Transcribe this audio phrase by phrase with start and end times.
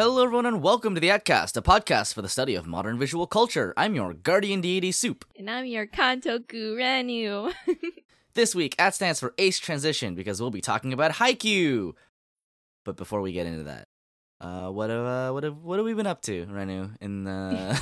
[0.00, 3.26] Hello, everyone, and welcome to the Atcast, a podcast for the study of modern visual
[3.26, 3.74] culture.
[3.76, 5.26] I'm your guardian deity, Soup.
[5.36, 7.52] And I'm your Kantoku Renu.
[8.32, 11.92] This week, AT stands for Ace Transition because we'll be talking about Haikyuu.
[12.86, 13.88] But before we get into that,
[14.40, 17.76] uh, what have uh, what have what have we been up to, Renu, in uh,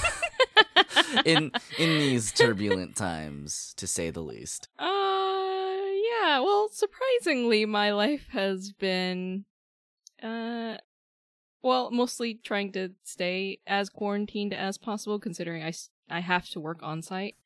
[1.25, 4.67] in in these turbulent times, to say the least?
[4.81, 6.41] uh, yeah.
[6.41, 9.45] Well, surprisingly, my life has been,
[10.21, 10.79] uh,
[11.63, 15.73] well, mostly trying to stay as quarantined as possible, considering I,
[16.11, 17.37] I have to work on site.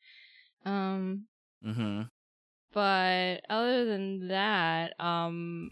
[0.64, 1.26] Um,
[1.64, 2.02] Mm-hmm.
[2.72, 5.70] but other than that, um,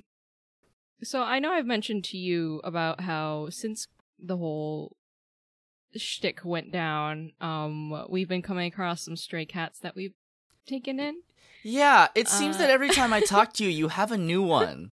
[1.02, 3.86] so I know I've mentioned to you about how since
[4.18, 4.96] the whole
[5.96, 10.14] shtick went down, um, we've been coming across some stray cats that we've
[10.66, 11.22] taken in.
[11.64, 14.42] Yeah, it seems Uh, that every time I talk to you, you have a new
[14.60, 14.90] one.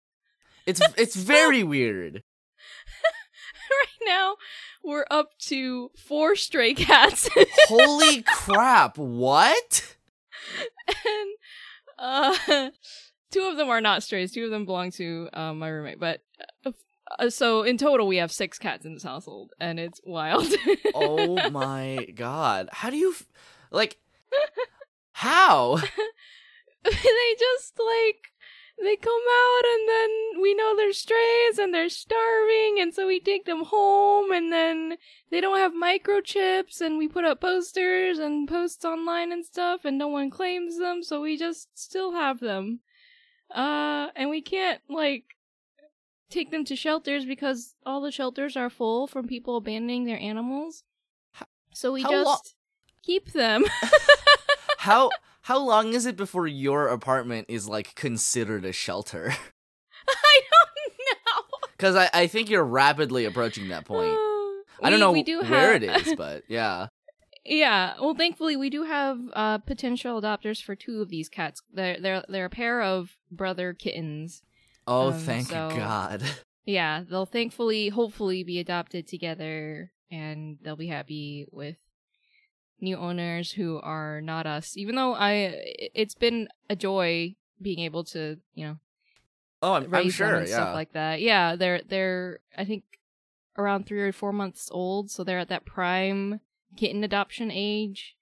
[0.66, 2.22] It's it's very weird.
[3.82, 4.36] right now,
[4.82, 7.28] we're up to four stray cats,
[7.68, 8.98] Holy crap!
[8.98, 9.96] What?
[10.88, 11.28] and
[11.98, 12.70] uh,
[13.30, 14.32] two of them are not strays.
[14.32, 16.20] Two of them belong to uh, my roommate, but.
[16.64, 16.72] Uh,
[17.18, 20.46] uh, so in total, we have six cats in this household, and it's wild.
[20.94, 22.68] Oh my god!
[22.72, 23.26] How do you f-
[23.70, 23.98] like?
[25.12, 25.76] How?
[26.84, 28.31] they just like
[28.82, 33.20] they come out and then we know they're strays and they're starving and so we
[33.20, 34.96] take them home and then
[35.30, 39.96] they don't have microchips and we put up posters and posts online and stuff and
[39.96, 42.80] no one claims them so we just still have them.
[43.54, 45.24] Uh and we can't like
[46.30, 50.82] take them to shelters because all the shelters are full from people abandoning their animals.
[51.74, 52.36] So we how just lo-
[53.02, 53.64] keep them.
[54.78, 55.10] How
[55.42, 59.34] how long is it before your apartment is like considered a shelter?
[60.08, 64.10] i don't know Because I, I think you're rapidly approaching that point.
[64.82, 66.86] I don't We- know we do where have- it is, but yeah.
[67.44, 71.60] Yeah, well, thankfully we do have uh, potential adopters for two of these cats.
[71.72, 74.42] They're they're they're a pair of brother kittens.
[74.86, 76.22] Oh, Um, thank so- God.
[76.64, 81.76] Yeah, they'll thankfully, hopefully, be adopted together, and they'll be happy with
[82.82, 84.76] new owners who are not us.
[84.76, 85.54] Even though I,
[85.94, 88.76] it's been a joy being able to, you know,
[89.62, 90.34] Oh, I'm, I'm raise them sure.
[90.38, 90.54] and Yeah.
[90.56, 91.20] stuff like that.
[91.20, 92.82] Yeah, they're they're I think
[93.56, 96.40] around three or four months old, so they're at that prime
[96.76, 98.16] kitten adoption age.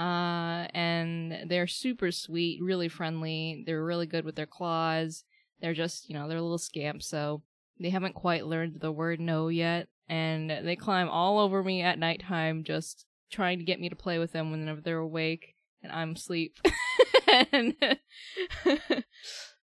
[0.00, 3.62] Uh, and they're super sweet, really friendly.
[3.64, 5.24] They're really good with their claws.
[5.60, 7.42] They're just you know they're a little scamps, so
[7.78, 11.98] they haven't quite learned the word no yet, and they climb all over me at
[11.98, 16.12] nighttime, just trying to get me to play with them whenever they're awake and I'm
[16.12, 16.56] asleep.
[17.52, 17.74] and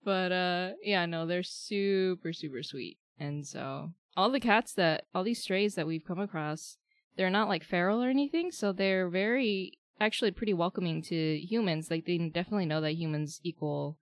[0.04, 2.98] but uh yeah, no, they're super super sweet.
[3.18, 6.78] And so all the cats that all these strays that we've come across,
[7.16, 11.90] they're not like feral or anything, so they're very actually pretty welcoming to humans.
[11.90, 13.98] Like they definitely know that humans equal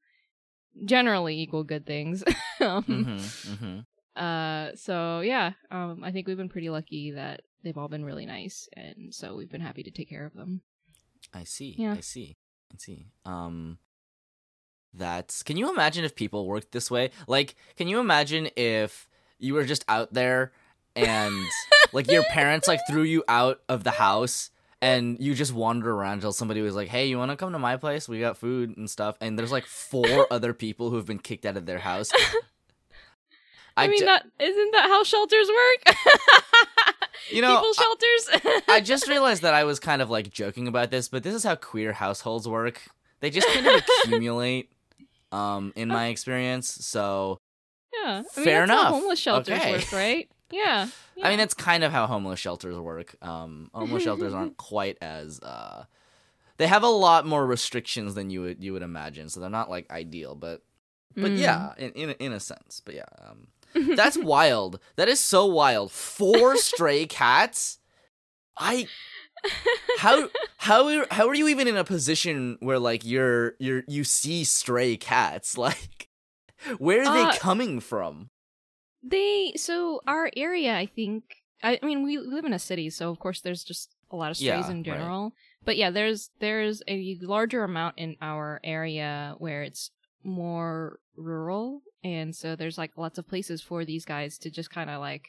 [0.84, 2.22] generally equal good things.
[2.60, 3.78] um, hmm hmm
[4.16, 8.26] uh, so yeah, um, I think we've been pretty lucky that they've all been really
[8.26, 10.62] nice, and so we've been happy to take care of them.
[11.34, 11.74] I see.
[11.78, 11.94] Yeah.
[11.94, 12.36] I see.
[12.72, 13.06] I see.
[13.24, 13.78] Um
[14.94, 17.10] that's can you imagine if people worked this way?
[17.26, 19.08] Like, can you imagine if
[19.38, 20.52] you were just out there
[20.96, 21.34] and
[21.92, 26.14] like your parents like threw you out of the house and you just wander around
[26.14, 28.08] until somebody was like, "Hey, you want to come to my place?
[28.08, 31.56] We got food and stuff." And there's like four other people who've been kicked out
[31.56, 32.10] of their house.
[33.76, 35.96] I, mean, ju- that isn't that how shelters work?
[37.30, 38.62] You know, People shelters.
[38.68, 41.44] I just realized that I was kind of like joking about this, but this is
[41.44, 42.80] how queer households work.
[43.20, 44.70] They just kind of accumulate,
[45.32, 46.68] um, in my experience.
[46.86, 47.38] So
[47.92, 48.90] yeah, I mean, Fair that's how enough.
[48.90, 49.72] homeless shelters Okay.
[49.72, 50.28] work, right?
[50.50, 50.88] Yeah.
[51.22, 53.16] I mean, that's kind of how homeless shelters work.
[53.22, 55.84] Um, homeless shelters aren't quite as uh,
[56.58, 59.28] they have a lot more restrictions than you would you would imagine.
[59.28, 60.62] So they're not like ideal, but
[61.16, 61.38] but Mm.
[61.38, 62.80] yeah, in in a, in a sense.
[62.84, 63.48] But yeah, um,
[63.96, 64.80] that's wild.
[64.96, 65.92] That is so wild.
[65.92, 67.78] Four stray cats.
[68.58, 68.86] I
[69.98, 74.02] how how are- how are you even in a position where like you're you're you
[74.04, 76.08] see stray cats like
[76.78, 78.30] where are Uh, they coming from
[79.02, 81.22] They so our area, I think.
[81.62, 84.30] I, I mean, we live in a city, so of course there's just a lot
[84.30, 84.84] of strays Yeah, in right.
[84.84, 85.32] general.
[85.64, 89.90] But yeah, there's there's a larger amount in our area where it's
[90.24, 94.90] more rural, and so there's like lots of places for these guys to just kind
[94.90, 95.28] of like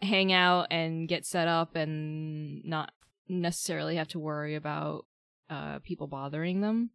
[0.00, 2.92] hang out and get set up and not
[3.28, 5.06] necessarily have to worry about
[5.48, 6.90] uh, people bothering them.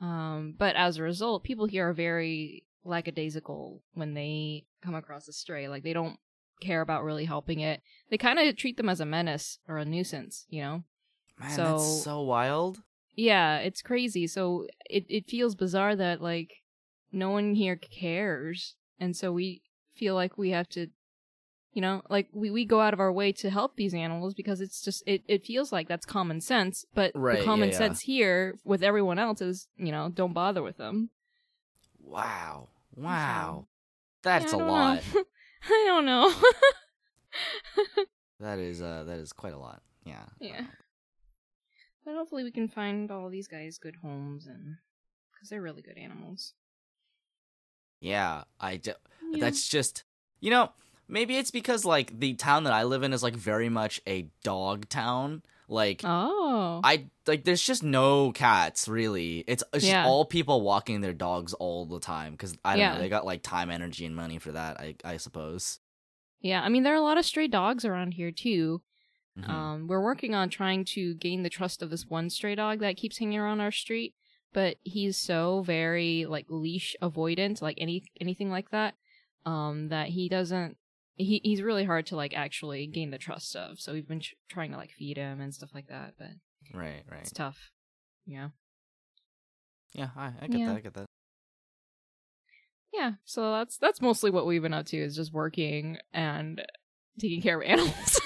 [0.00, 5.32] Um, but as a result, people here are very lackadaisical when they come across a
[5.32, 5.68] stray.
[5.68, 6.18] Like they don't
[6.60, 7.80] care about really helping it.
[8.10, 10.82] They kind of treat them as a menace or a nuisance, you know.
[11.38, 12.82] Man, So- that's so wild.
[13.14, 14.26] Yeah, it's crazy.
[14.26, 16.62] So it it feels bizarre that like
[17.10, 19.62] no one here cares, and so we
[19.94, 20.88] feel like we have to,
[21.72, 24.60] you know, like we we go out of our way to help these animals because
[24.60, 27.78] it's just it it feels like that's common sense, but Right, the common yeah.
[27.78, 31.10] sense here with everyone else is you know don't bother with them.
[32.00, 32.68] Wow.
[32.96, 33.66] Wow.
[34.22, 35.02] That's I a lot.
[35.64, 36.32] I don't know.
[38.42, 39.82] That is uh that is quite a lot.
[40.04, 40.24] Yeah.
[40.40, 40.62] Yeah.
[42.04, 44.76] But hopefully we can find all these guys good homes and
[45.32, 46.54] because they're really good animals.
[48.00, 48.44] Yeah.
[48.60, 48.92] I do-
[49.32, 49.40] Yeah.
[49.40, 50.04] that's just
[50.40, 50.72] you know,
[51.06, 54.26] maybe it's because like the town that I live in is like very much a
[54.42, 55.42] dog town.
[55.68, 56.80] Like oh.
[56.82, 59.44] I like there's just no cats really.
[59.46, 60.02] It's, it's Yeah.
[60.02, 62.94] just all people walking their dogs all the time cuz I don't Yeah.
[62.94, 65.78] know, they got like time, energy and money for that, I I suppose.
[66.40, 68.82] Yeah, I mean there are a lot of stray dogs around here too.
[69.38, 69.48] Mhm.
[69.48, 72.96] Um, we're working on trying to gain the trust of this one stray dog that
[72.98, 74.14] keeps hanging around our street,
[74.52, 78.94] but he's so very like leash avoidant, like any anything like that,
[79.46, 80.76] um, that he doesn't.
[81.16, 83.80] He he's really hard to like actually gain the trust of.
[83.80, 86.28] So we've been tr- trying to like feed him and stuff like that, but
[86.74, 87.20] right, right.
[87.20, 87.70] it's tough.
[88.26, 88.48] Yeah,
[89.94, 90.66] Yeah, I, I get Yeah.
[90.68, 90.76] that.
[90.76, 91.06] I get that.
[92.92, 93.12] yeah.
[93.24, 96.62] So that's that's mostly what we've been up to is just working and
[97.18, 98.20] taking care of animals.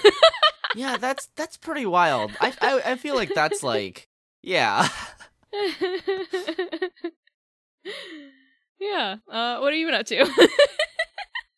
[0.77, 2.33] Yeah, that's that's pretty wild.
[2.41, 4.09] I, I I feel like that's like
[4.43, 4.89] yeah.
[8.79, 9.17] yeah.
[9.29, 10.49] Uh, what are you been up to?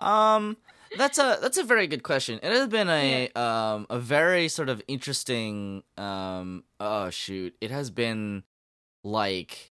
[0.00, 0.56] Um
[0.96, 2.38] that's a that's a very good question.
[2.42, 7.56] It has been a um a very sort of interesting um oh shoot.
[7.60, 8.44] It has been
[9.02, 9.72] like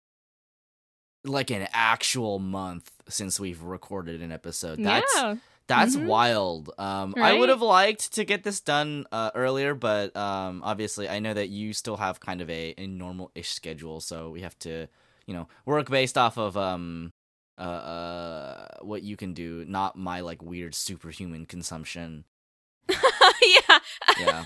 [1.26, 4.82] like an actual month since we've recorded an episode.
[4.82, 5.36] That's yeah.
[5.68, 6.06] That's Mhm.
[6.08, 6.72] wild.
[6.78, 11.20] Um, I would have liked to get this done uh, earlier, but um, obviously, I
[11.20, 14.88] know that you still have kind of a, a normal-ish schedule, so we have to,
[15.26, 17.14] you know, work based off of um,
[17.58, 22.26] uh, uh, what you can do, not my like weird superhuman consumption.
[22.90, 23.80] yeah.
[24.20, 24.44] Yeah,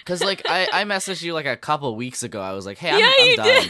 [0.00, 2.40] because like I I messaged you like a couple weeks ago.
[2.40, 3.66] I was like, hey, I'm, yeah, I'm you done.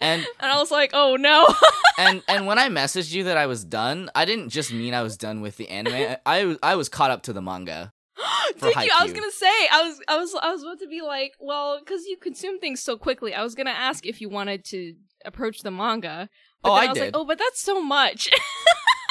[0.00, 1.46] And and I was like, oh no.
[1.98, 5.02] and and when I messaged you that I was done, I didn't just mean I
[5.02, 5.94] was done with the anime.
[6.26, 7.92] I I, I was caught up to the manga.
[8.58, 8.90] For Did you?
[8.98, 9.46] I was gonna say.
[9.72, 10.00] I was.
[10.08, 10.34] I was.
[10.42, 13.34] I was about to be like, well, because you consume things so quickly.
[13.34, 14.94] I was gonna ask if you wanted to
[15.24, 16.28] approach the manga.
[16.62, 17.04] But Oh, then I was did.
[17.04, 18.30] Like, oh, but that's so much.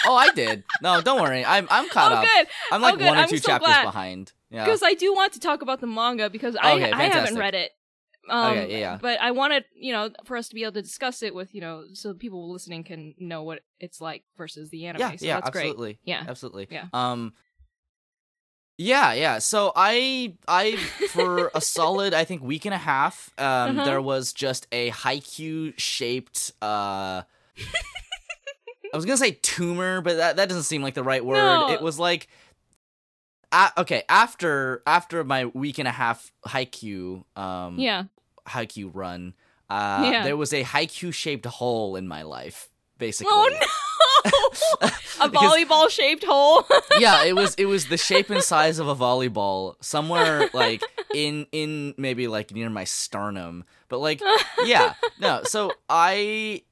[0.05, 0.63] Oh, I did.
[0.81, 1.43] No, don't worry.
[1.43, 2.23] I'm I'm caught oh, up.
[2.25, 2.47] good.
[2.71, 3.83] I'm like Oh, one or I'm two so chapters glad.
[3.83, 4.31] behind.
[4.49, 4.63] Yeah.
[4.63, 7.53] Because I do want to talk about the manga because I Okay, I haven't read
[7.53, 7.71] it.
[8.29, 8.99] Um, Okay, yeah, yeah.
[9.01, 11.61] But I wanted, you know, for us to be able to discuss it with, you
[11.61, 15.01] know, so people listening can know what it's like versus the anime.
[15.01, 15.63] yeah, so yeah, that's great.
[15.65, 15.99] absolutely.
[16.03, 16.23] Yeah.
[16.27, 16.67] Absolutely.
[16.71, 16.85] Yeah.
[16.93, 17.33] Um
[18.77, 19.39] Yeah, yeah.
[19.39, 20.77] So I I
[21.09, 23.83] for a solid I think week and a half, um Uh-huh.
[23.85, 27.23] there was just a Haikyuu shaped uh
[28.91, 31.59] I was gonna say tumor, but that, that doesn't seem like the right word.
[31.67, 31.69] No.
[31.73, 32.27] It was like
[33.51, 38.03] a okay, after after my week and a half Haikyuu um Yeah.
[38.49, 39.33] Haiku run,
[39.69, 40.23] uh, Yeah.
[40.23, 43.31] there was a Haikyuu shaped hole in my life, basically.
[43.33, 43.67] Oh no!
[45.21, 46.65] a volleyball shaped hole.
[46.99, 50.81] yeah, it was it was the shape and size of a volleyball, somewhere like
[51.13, 54.21] in in maybe like near my sternum, but like
[54.65, 55.43] yeah, no.
[55.43, 56.63] So I.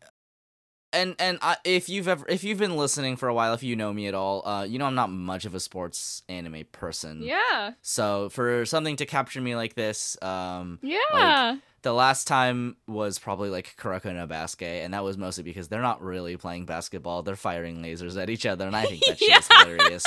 [0.94, 3.76] And and I, if you've ever if you've been listening for a while, if you
[3.76, 7.22] know me at all, uh, you know I'm not much of a sports anime person.
[7.24, 7.74] yeah.
[7.82, 11.58] So for something to capture me like this, um, Yeah.
[11.82, 15.82] the last time was probably like Kuroko no Basket, and that was mostly because they're
[15.82, 19.38] not really playing basketball; they're firing lasers at each other, and I think that shit
[19.38, 19.64] is Yeah.
[19.66, 20.04] hilarious.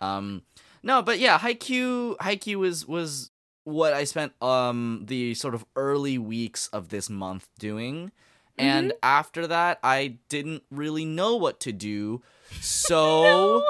[0.00, 0.42] Um,
[0.84, 3.30] no, but yeah, Haikyuu, Haikyuu was was
[3.64, 8.12] what I spent um the sort of early weeks of this month doing,
[8.58, 8.98] and Mm-hmm.
[9.02, 12.22] after that, I didn't really know what to do,
[12.60, 13.64] so No.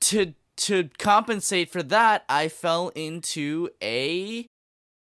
[0.00, 4.46] to to compensate for that, I fell into a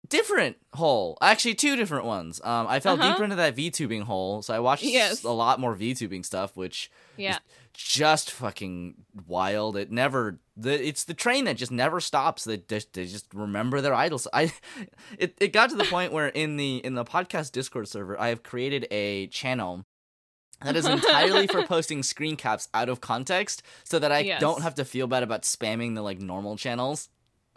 [0.09, 1.17] different hole.
[1.21, 2.41] Actually, two different ones.
[2.43, 3.13] Um, I fell Uh-huh.
[3.13, 5.23] deeper into that VTubing hole, so I watched Yes.
[5.25, 7.39] a lot more VTubing stuff, which Yeah.
[7.79, 8.95] Just fucking
[9.27, 9.77] wild.
[9.77, 10.41] It never.
[10.57, 12.43] The, it's the train that just never stops.
[12.45, 14.27] They just they just remember their idols.
[14.33, 14.53] I,
[15.19, 18.29] it, it got to the point where in the in the podcast Discord server, I
[18.29, 19.85] have created a channel
[20.63, 24.41] that is entirely for posting screen caps out of context, so that I Yes.
[24.41, 27.09] don't have to feel bad about spamming the like normal channels.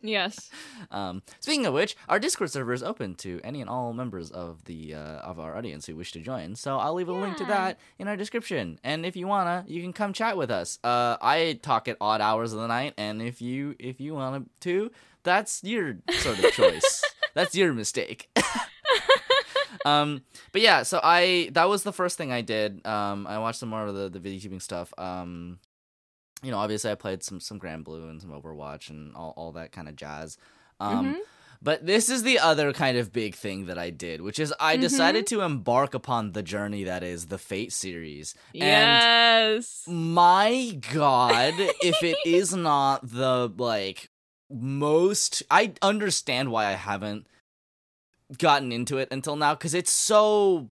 [0.01, 0.49] Yes.
[0.89, 4.65] Um, speaking of which, our Discord server is open to any and all members of
[4.65, 6.55] the uh, of our audience who wish to join.
[6.55, 8.77] So I'll leave a link to that in our description.
[8.83, 10.79] And if you wanna, you can come chat with us.
[10.83, 14.49] Uh, I talk at odd hours of the night, and if you if you want
[14.61, 14.91] to,
[15.23, 17.03] that's your sort of choice.
[17.33, 18.29] that's your mistake.
[19.85, 22.85] um, but yeah, so I that was the first thing I did.
[22.85, 24.93] Um, I watched some more of the the video tubing stuff.
[24.97, 25.59] Um,
[26.43, 29.71] you know, obviously I played some some Granblue and some Overwatch and all all that
[29.71, 30.37] kind of jazz.
[30.79, 31.19] Um, Mhm.
[31.61, 34.75] but this is the other kind of big thing that I did, which is I
[34.77, 34.81] Mhm.
[34.81, 38.33] decided to embark upon the journey that is the Fate series.
[38.59, 39.83] And Yes.
[39.87, 44.09] my god, if it is not the like
[44.49, 47.27] most I understand why I haven't
[48.37, 50.69] gotten into it until now cuz it's so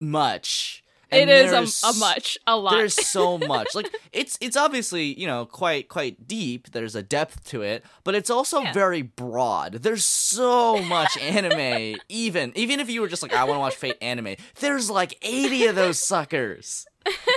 [0.00, 0.82] much.
[1.10, 2.72] It And is there's a, a much, a lot.
[2.72, 3.74] there's so much.
[3.74, 6.72] Like it's it's obviously, you know, quite quite deep.
[6.72, 8.72] There's a depth to it, but it's also Yeah.
[8.72, 9.74] very broad.
[9.74, 13.76] There's so much anime even even if you were just like I want to watch
[13.76, 16.86] Fate anime, there's like 80 of those suckers.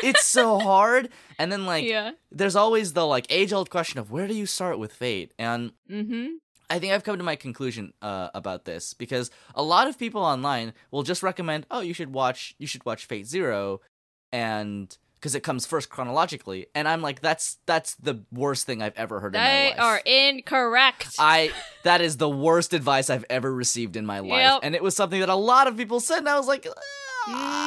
[0.04, 1.10] It's so hard.
[1.38, 2.12] And then like yeah.
[2.32, 5.32] there's always the like age-old question of where do you start with Fate?
[5.38, 6.28] And Mm-hmm.
[6.70, 10.22] I think I've come to my conclusion uh, about this because a lot of people
[10.22, 13.82] online will just recommend, "Oh, you should watch you should watch Fate Zero,
[14.32, 18.96] and because it comes first chronologically." And I'm like, "That's that's the worst thing I've
[18.98, 21.16] ever heard in my They life." are incorrect.
[21.20, 21.52] I
[21.84, 24.60] that is the worst advice I've ever received in my life, Yep.
[24.64, 26.68] and it was something that a lot of people said, and I was like,
[27.28, 27.66] "Ah."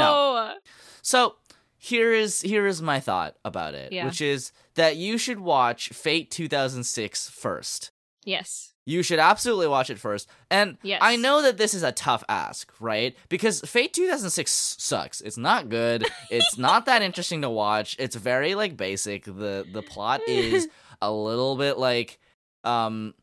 [0.00, 0.58] no.
[1.02, 1.36] So
[1.78, 4.06] here is here is my thought about it, Yeah.
[4.06, 7.90] which is that you should watch Fate 2006 first.
[8.24, 8.72] Yes.
[8.84, 10.28] You should absolutely watch it first.
[10.50, 11.00] And Yes.
[11.02, 13.16] I know that this is a tough ask, right?
[13.28, 15.20] Because Fate 2006 sucks.
[15.20, 16.06] It's not good.
[16.30, 17.96] It's not that interesting to watch.
[17.98, 19.24] It's very like basic.
[19.24, 20.68] The the plot is
[21.00, 22.18] a little bit like
[22.64, 23.14] um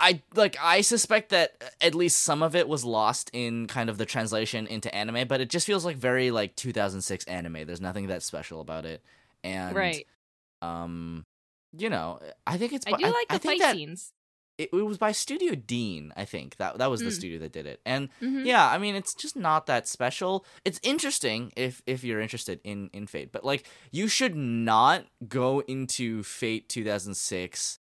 [0.00, 3.98] I, like I suspect that at least some of it was lost in kind of
[3.98, 7.66] the translation into anime, but it just feels like very like 2006 anime.
[7.66, 9.02] There's nothing that special about it.
[9.44, 10.06] And right.
[10.60, 11.24] um
[11.76, 14.12] you know, I think it's I do like the think fight that scenes.
[14.58, 16.56] it, it was by Studio Dean, I think.
[16.56, 17.12] That that was the Mm.
[17.18, 17.80] studio that did it.
[17.86, 18.44] And Mhm.
[18.44, 20.44] yeah, I mean it's just not that special.
[20.64, 25.60] It's interesting if if you're interested in in Fate, but like you should not go
[25.60, 27.78] into Fate 2006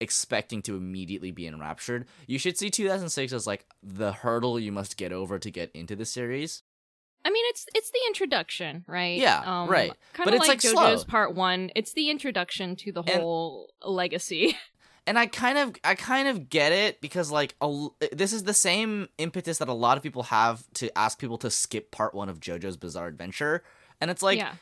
[0.00, 2.06] expecting to immediately be enraptured.
[2.26, 5.94] You should see 2006 as like the hurdle you must get over to get into
[5.94, 6.62] the series.
[7.24, 9.18] I mean, it's it's the introduction, right?
[9.18, 9.92] Yeah, right.
[10.12, 11.04] Kind of like, like, JoJo's slow.
[11.04, 11.70] Part One.
[11.76, 14.56] It's the introduction to the And- whole legacy.
[15.06, 18.54] and I kind of I kind of get it because like a, this is the
[18.54, 22.28] same impetus that a lot of people have to ask people to skip part 1
[22.28, 23.62] of JoJo's Bizarre Adventure
[24.00, 24.52] and it's like yeah.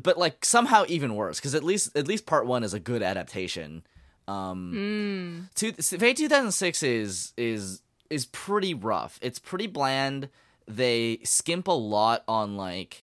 [0.00, 3.02] but like somehow even worse cuz at least at least part 1 is a good
[3.02, 3.84] adaptation
[4.26, 5.54] um Mm.
[5.54, 9.18] two, Fate 2006 is is is pretty rough.
[9.22, 10.28] It's pretty bland.
[10.66, 13.02] They skimp a lot on like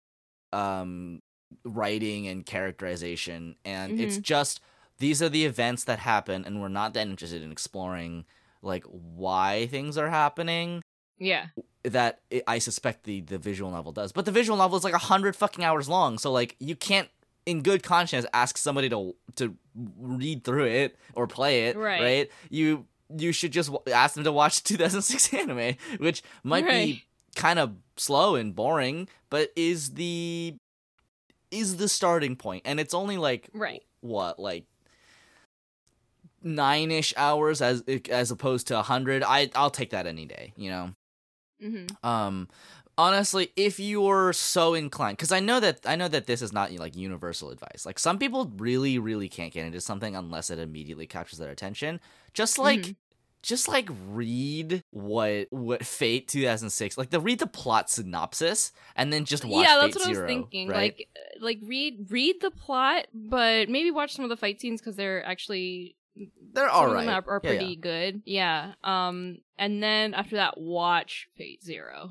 [0.52, 1.20] um
[1.64, 4.60] writing and characterization and it's just
[4.98, 8.24] these are the events that happen and we're not that interested in exploring
[8.62, 10.82] like why things are happening
[11.18, 11.46] Yeah.
[11.84, 14.12] that it, I suspect the the visual novel does.
[14.12, 17.08] But the visual novel is like a hundred fucking hours long, so like you can't,
[17.46, 19.54] in good conscience, ask somebody to to
[19.98, 21.76] read through it or play it.
[21.76, 22.00] Right.
[22.02, 22.30] Right.
[22.50, 22.86] You
[23.16, 26.86] you should just w- ask them to watch 2006 anime, which might Right.
[26.86, 27.04] be
[27.36, 30.56] kind of slow and boring, but is the
[31.50, 33.82] is the starting point, and it's only like Right.
[34.00, 34.66] what like
[36.42, 39.22] nine ish hours as as opposed to a hundred.
[39.22, 40.52] I I'll take that any day.
[40.56, 40.94] You know.
[41.60, 42.48] hmm Um,
[42.98, 46.72] honestly, if you're so inclined, because I know that I know that this is not
[46.72, 47.84] like universal advice.
[47.86, 52.00] Like some people really, really can't get into something unless it immediately captures their attention.
[52.34, 52.96] Just like, Mhm.
[53.46, 59.24] Just like read what what Fate 2006, like the read the plot synopsis and then
[59.24, 59.64] just watch.
[59.66, 60.68] yeah, Fate that's what Zero, I was thinking.
[60.68, 60.76] right?
[60.98, 64.80] Like, uh, like read read the plot, but maybe watch some of the fight scenes
[64.80, 65.96] because they're actually
[66.52, 67.58] they're all of them are, are Yeah, yeah.
[67.58, 68.22] pretty good.
[68.24, 68.72] Yeah.
[68.82, 72.10] Um, and then after that, watch Fate Zero.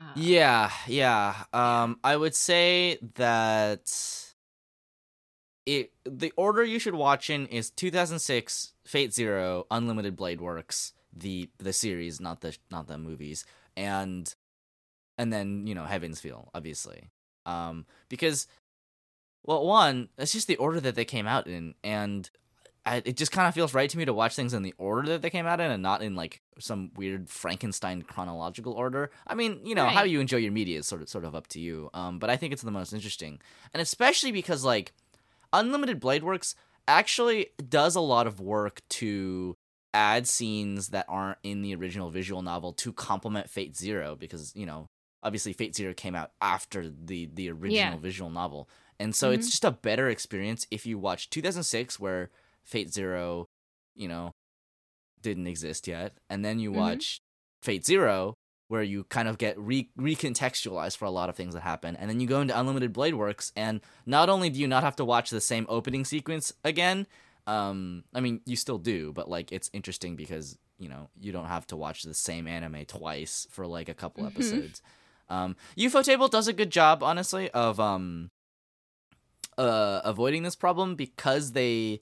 [0.00, 1.34] Uh, Yeah, yeah.
[1.52, 4.33] Um, I would say that
[5.66, 11.48] it the order you should watch in is 2006 Fate Zero, Unlimited Blade Works, the
[11.58, 13.44] the series, not the not the movies,
[13.76, 14.34] and
[15.16, 17.08] and then you know Heaven's Feel, obviously.
[17.46, 18.46] Um, because
[19.44, 22.28] well, one, it's just the order that they came out in, and
[22.86, 25.08] I, it just kind of feels right to me to watch things in the order
[25.08, 29.10] that they came out in, and not in like some weird Frankenstein chronological order.
[29.26, 31.46] I mean, you know, how you enjoy your media is sort of sort of up
[31.48, 31.90] to you.
[31.94, 33.40] Um, but I think it's the most interesting,
[33.72, 34.92] and especially because like
[35.54, 36.54] Unlimited Blade Works
[36.86, 39.54] actually does a lot of work to
[39.94, 44.66] add scenes that aren't in the original visual novel to complement Fate Zero because you
[44.66, 44.86] know
[45.22, 47.96] obviously Fate Zero came out after the the original Yeah.
[47.98, 48.68] visual novel,
[48.98, 49.50] and so it's Mhm.
[49.52, 52.30] just a better experience if you watch 2006 where
[52.64, 53.46] Fate Zero,
[53.94, 54.32] you know,
[55.22, 56.74] didn't exist yet, and then you Mhm.
[56.76, 57.20] watch
[57.62, 58.34] Fate Zero
[58.68, 62.08] where you kind of get re- recontextualized for a lot of things that happen, and
[62.08, 65.04] then you go into Unlimited Blade Works, and not only do you not have to
[65.04, 67.06] watch the same opening sequence again,
[67.46, 71.46] um, I mean you still do, but like it's interesting because you know you don't
[71.46, 74.28] have to watch the same anime twice for like a couple Mhm.
[74.28, 74.82] episodes.
[75.28, 78.30] Um, Ufotable does a good job, honestly, of um,
[79.56, 82.00] uh, avoiding this problem because they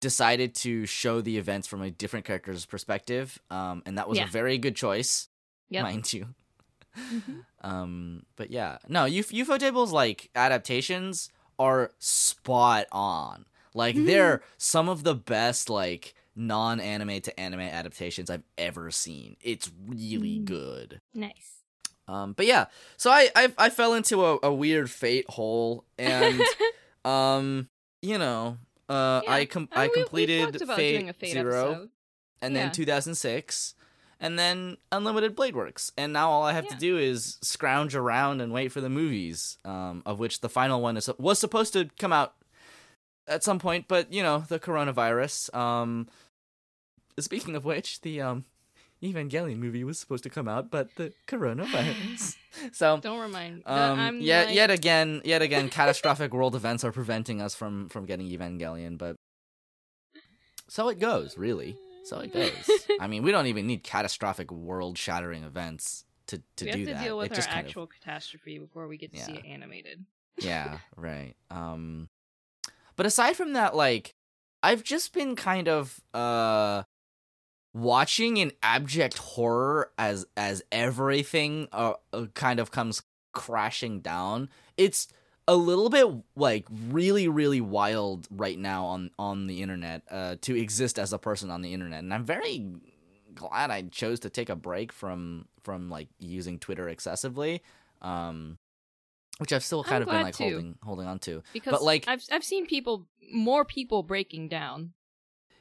[0.00, 4.24] decided to show the events from a different character's perspective, um, and that was Yeah.
[4.24, 5.28] a very good choice,
[5.70, 5.82] Yep.
[5.82, 6.34] mind you.
[6.98, 7.44] Mhm.
[7.62, 13.44] Um, but yeah, no, Uf- Ufotable's like adaptations are spot on.
[13.74, 14.06] Like Mhm.
[14.06, 19.36] they're some of the best like non-anime to anime adaptations I've ever seen.
[19.42, 20.44] It's really Mm.
[20.46, 21.00] good.
[21.12, 21.58] Nice.
[22.08, 26.40] Um, but yeah, so I I, I fell into a, a weird fate hole, and
[27.04, 27.68] um,
[28.00, 28.56] you know,
[28.88, 29.32] uh, Yeah.
[29.32, 31.90] I com- Uh, I we- we completed talked about Fate, doing a Fate Zero, episode.
[32.40, 32.62] and Yeah.
[32.62, 33.74] then 2006,
[34.20, 38.40] and then Unlimited Blade Works, and now all I have to do is scrounge around
[38.40, 41.88] and wait for the movies, um, of which the final one is was supposed to
[41.98, 42.34] come out
[43.26, 45.54] at some point, but you know the coronavirus.
[45.54, 46.08] Um,
[47.18, 48.44] speaking of which, the um.
[49.02, 52.36] Evangelion movie was supposed to come out, but the coronavirus.
[52.72, 53.62] so Don't remind.
[53.64, 58.04] um, yet, like- yet again, yet again, catastrophic world events are preventing us from from
[58.04, 58.98] getting Evangelion.
[58.98, 59.16] But
[60.68, 61.78] so it goes, really.
[62.04, 62.52] So it goes.
[62.98, 66.94] I mean, we don't even need catastrophic world-shattering events to to we do have to
[66.94, 67.02] that.
[67.04, 70.04] deal with it our actual catastrophe before we get to see it animated.
[70.38, 71.34] yeah, right.
[71.50, 72.08] Um,
[72.96, 74.14] but aside from that, like,
[74.62, 76.84] I've just been kind of uh
[77.72, 85.06] watching in abject horror as as everything uh, uh, kind of comes crashing down it's
[85.50, 90.52] a little bit like really really wild right now on on the internet uh to
[90.56, 92.54] exist as a person on the internet and i'm very
[93.34, 97.62] glad i chose to take a break from from like using twitter excessively
[98.02, 98.58] um
[99.38, 100.44] which i've still kind I'm of been like too.
[100.44, 104.92] holding holding on to Because like- I've I've seen people more people breaking down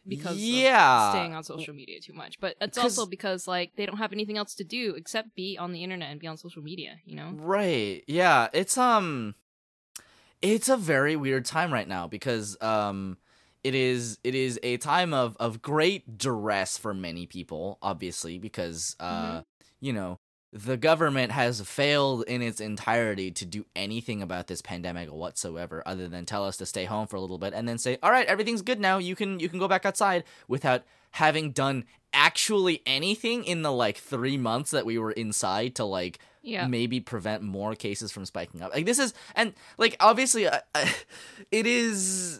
[0.07, 1.09] because Yeah.
[1.09, 2.39] of staying on social media too much.
[2.39, 5.71] But it's also because like they don't have anything else to do except be on
[5.71, 7.31] the internet and be on social media, you know?
[7.35, 8.03] Right.
[8.07, 9.35] Yeah, it's um
[10.41, 13.17] it's a very weird time right now because um
[13.63, 18.95] it is it is a time of of great duress for many people obviously because
[18.99, 19.41] uh
[19.81, 20.19] you know
[20.51, 26.07] the government has failed in its entirety to do anything about this pandemic whatsoever other
[26.07, 28.25] than tell us to stay home for a little bit and then say all right
[28.27, 28.97] everything's good now.
[28.97, 33.97] You can you can go back outside without having done actually anything in the like
[33.97, 36.67] 3 months that we were inside to like Yeah.
[36.67, 38.73] maybe prevent more cases from spiking up.
[38.73, 40.85] Like this is and like obviously uh, uh,
[41.51, 42.39] it is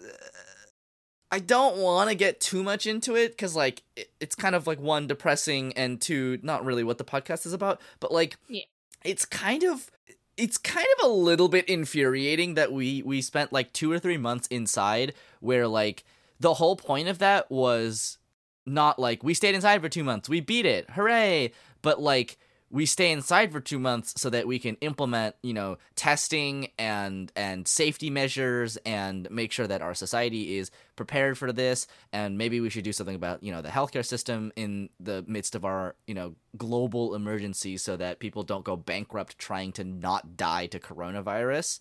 [1.32, 4.66] I don't want to get too much into it cuz like it, it's kind of
[4.68, 8.64] like one depressing and two not really what the podcast is about, but like Yeah.
[9.04, 9.92] it's kind of
[10.38, 14.18] it's kind of a little bit infuriating that we we spent like 2 or 3
[14.18, 16.04] months inside where like
[16.40, 18.18] the whole point of that was
[18.66, 20.30] not like we stayed inside for 2 months.
[20.30, 20.90] We beat it.
[20.92, 21.52] Hooray.
[21.82, 22.38] But like
[22.72, 27.32] we stay inside for two months so that we can implement you know testing and
[27.36, 31.88] and safety measures and make sure that our society is prepared for this.
[32.14, 35.56] And maybe we should do something about you know the healthcare system in the midst
[35.56, 40.38] of our you know global emergency so that people don't go bankrupt trying to not
[40.38, 41.80] die to coronavirus.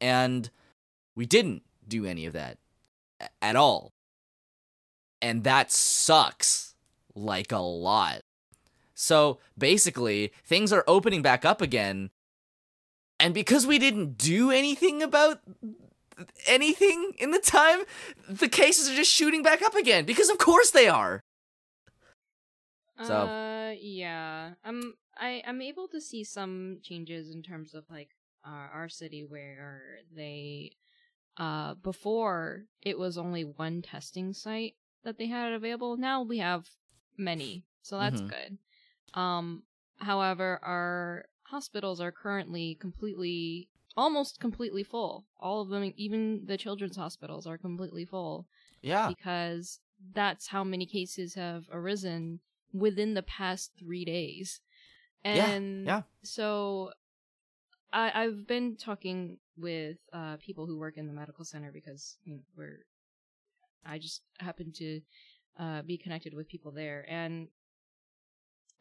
[0.00, 0.50] And
[1.14, 2.58] we didn't do any of that
[3.40, 3.92] at all.
[5.22, 6.74] And that sucks
[7.14, 8.22] like a lot
[8.94, 12.10] so basically, things are opening back up again.
[13.20, 15.40] And because we didn't do anything about
[16.46, 17.80] anything in the time,
[18.28, 20.04] the cases are just shooting back up again.
[20.04, 21.20] Because of course they are.
[23.02, 24.54] So- Uh, yeah.
[24.64, 28.10] I'm I I'm able to see some changes in terms of like
[28.44, 30.76] our our city where they
[31.36, 35.96] uh before it was only one testing site that they had available.
[35.96, 36.68] Now we have
[37.16, 37.64] many.
[37.82, 38.28] So that's Mhm.
[38.28, 38.58] good.
[39.14, 39.62] Um
[39.98, 45.24] however, our hospitals are currently completely almost completely full.
[45.38, 48.46] All of them even the children's hospitals are completely full
[48.82, 49.08] Yeah.
[49.08, 49.80] because
[50.12, 52.40] that's how many cases have arisen
[52.72, 54.60] within the past three days.
[55.22, 56.02] Yeah, And yeah.
[56.22, 56.90] so
[57.92, 62.34] I, I've been talking with uh, people who work in the medical center because you
[62.34, 62.80] know, we're
[63.86, 65.00] I just happened to
[65.58, 67.48] uh, be connected with people there, and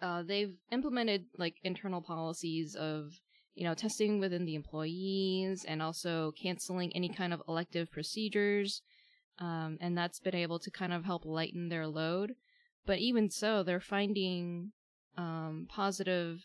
[0.04, 3.13] uh, they've implemented like internal policies of
[3.56, 8.82] you know testing within the employees and also canceling any kind of elective procedures,
[9.39, 12.34] um, and that's been able to kind of help lighten their load.
[12.86, 14.74] But even so, they're finding
[15.18, 16.42] um, positive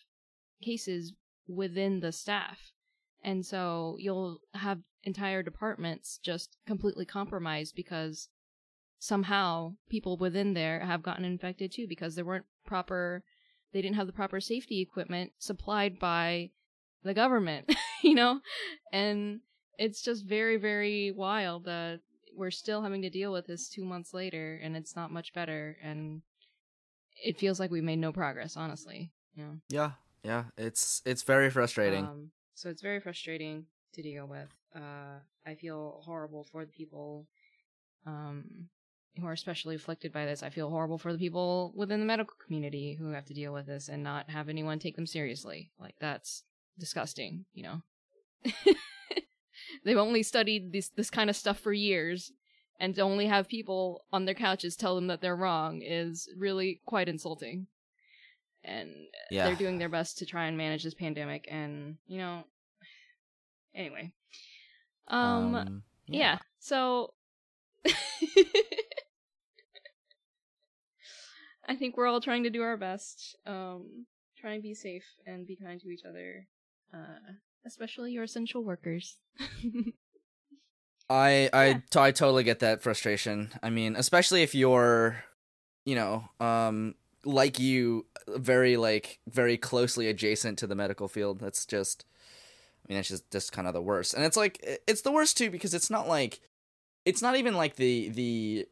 [0.62, 1.12] cases
[1.48, 2.70] within the staff.
[3.24, 8.28] And so you'll have entire departments just completely compromised because
[9.00, 13.24] somehow people within there have gotten infected too because there weren't proper
[13.72, 16.50] they didn't have the proper safety equipment supplied by
[17.02, 18.40] the government, you know?
[18.92, 19.40] And
[19.78, 22.00] it's just very, very wild that
[22.36, 25.76] we're still having to deal with this two months later and it's not much better.
[25.82, 26.22] And
[27.24, 29.12] it feels like we made no progress, honestly.
[29.34, 29.56] You know?
[29.68, 29.90] Yeah,
[30.22, 30.44] yeah.
[30.56, 32.04] It's it's very frustrating.
[32.04, 34.48] Um, so it's very frustrating to deal with.
[34.74, 37.26] Uh, I feel horrible for the people
[38.06, 38.68] um,
[39.20, 40.42] who are especially afflicted by this.
[40.42, 43.66] I feel horrible for the people within the medical community who have to deal with
[43.66, 45.70] this and not have anyone take them seriously.
[45.78, 46.44] Like that's
[46.78, 47.82] disgusting, you know.
[49.84, 52.32] They've only studied this this kind of stuff for years,
[52.80, 56.80] and to only have people on their couches tell them that they're wrong is really
[56.86, 57.66] quite insulting.
[58.64, 58.90] And
[59.30, 59.44] Yeah.
[59.44, 62.44] they're doing their best to try and manage this pandemic, and you know.
[63.74, 64.12] Anyway,
[65.08, 66.38] um, yeah.
[66.58, 67.14] So
[71.68, 73.36] I think we're all trying to do our best.
[73.46, 74.06] Um
[74.40, 76.46] try and be safe and be kind to each other.
[76.92, 77.32] Uh
[77.66, 79.16] especially your essential workers.
[81.10, 81.80] I I, Yeah.
[81.90, 83.50] t- I totally get that frustration.
[83.62, 85.24] I mean, especially if you're,
[85.84, 91.40] you know, um, like you, very like very closely adjacent to the medical field.
[91.40, 92.04] That's just,
[92.84, 94.14] I mean, it's just just kind of the worst.
[94.14, 96.40] And it's like it's the worst too because it's not like,
[97.04, 98.66] it's not even like the the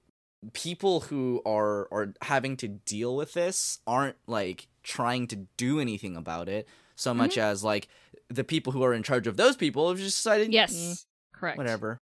[0.52, 6.16] people who are are having to deal with this aren't like trying to do anything
[6.16, 7.88] about it so much as like
[8.28, 10.72] the people who are in charge of those people have just decided yes.
[10.74, 11.58] "Mm, Correct.
[11.58, 11.98] whatever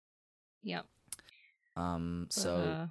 [0.64, 0.86] Yep.
[1.76, 2.86] um so uh,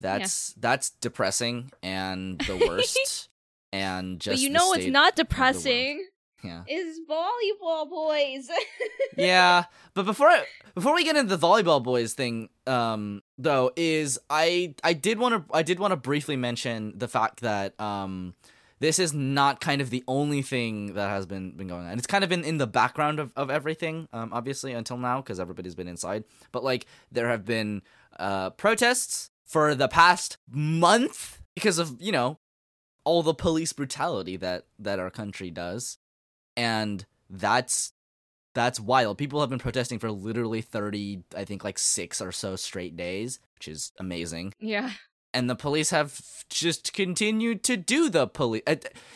[0.00, 3.28] that's that's depressing and the worst
[3.72, 5.28] and just but you know it's not of the world.
[5.28, 6.06] depressing
[6.42, 6.62] yeah.
[6.68, 8.48] Is volleyball boys.
[9.16, 14.18] yeah but before I, before we get into the volleyball boys thing um though is
[14.30, 18.34] i i did want to i did want to briefly mention the fact that um
[18.80, 21.96] this is not kind of the only thing that has been been going on.
[21.98, 25.38] It's kind of been in the background of, of everything um obviously until now because
[25.38, 26.24] everybody's been inside.
[26.50, 27.82] But like there have been
[28.18, 32.38] uh protests for the past month because of you know
[33.04, 35.98] all the police brutality that that our country does
[36.56, 37.92] and that's
[38.54, 39.18] that's wild.
[39.18, 43.40] People have been protesting for literally 30, I think like 6 or so straight days,
[43.54, 44.54] which is amazing.
[44.60, 44.90] yeah.
[45.34, 48.60] And the police have just continued to do the police.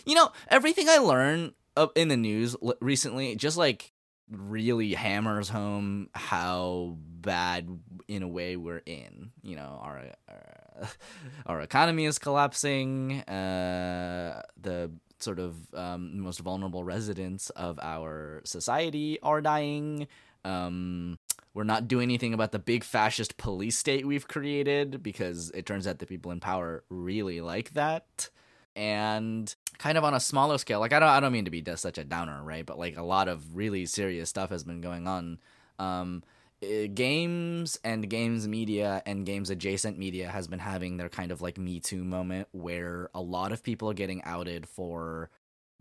[0.07, 3.93] You know, everything I learn uh, in the news recently just like
[4.31, 7.69] really hammers home how bad
[8.09, 9.31] in a way we're in.
[9.43, 10.89] You know, our our,
[11.47, 13.21] our economy is collapsing.
[13.23, 20.07] Uh, the sort of um, most vulnerable residents of our society are dying.
[20.45, 21.19] Um,
[21.55, 25.87] we're not doing anything about the big fascist police state we've created because it turns
[25.87, 28.29] out the people in power really like that.
[28.77, 31.63] And kind of on a smaller scale, like I don't, I don't mean to be
[31.63, 32.67] just such a downer, right?
[32.67, 35.39] But like a lot of really serious stuff has been going on.
[35.79, 36.23] Um,
[36.95, 41.59] games and games media and games adjacent media has been having their kind of like
[41.59, 45.31] Me Too moment where a lot of people are getting outed for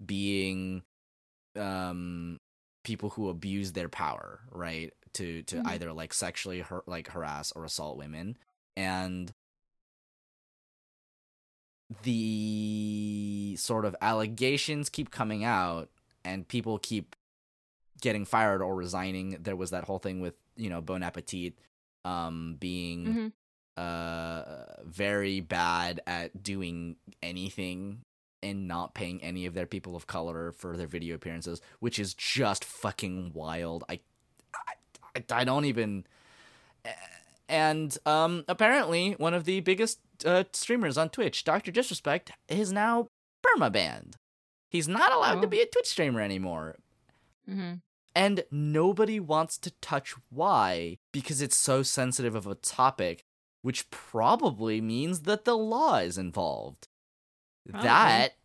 [0.03, 0.83] being
[1.55, 2.39] um
[2.83, 4.93] people who abuse their power, right?
[5.13, 5.67] To to Mhm.
[5.67, 8.37] either like sexually har- like harass or assault women.
[8.77, 9.33] And
[12.03, 15.89] the sort of allegations keep coming out
[16.23, 17.15] and people keep
[18.01, 19.37] getting fired or resigning.
[19.41, 21.53] There was that whole thing with, you know, Bon Appetit
[22.03, 23.31] um being Mhm.
[23.83, 28.01] uh very bad at doing anything
[28.43, 32.13] and not paying any of their people of color for their video appearances, which is
[32.13, 33.83] just fucking wild.
[33.89, 33.99] I
[35.15, 36.05] I, I- don't even
[37.49, 41.71] and um apparently one of the biggest uh, streamers on Twitch, Dr.
[41.71, 43.07] Disrespect, is now
[43.45, 44.15] perma banned.
[44.69, 45.49] He's not allowed to Oh.
[45.49, 46.77] be a Twitch streamer anymore.
[47.49, 47.81] Mhm.
[48.15, 53.25] And nobody wants to touch why because it's so sensitive of a topic,
[53.61, 56.87] which probably means that the law is involved.
[57.69, 57.87] Probably.
[57.87, 58.35] That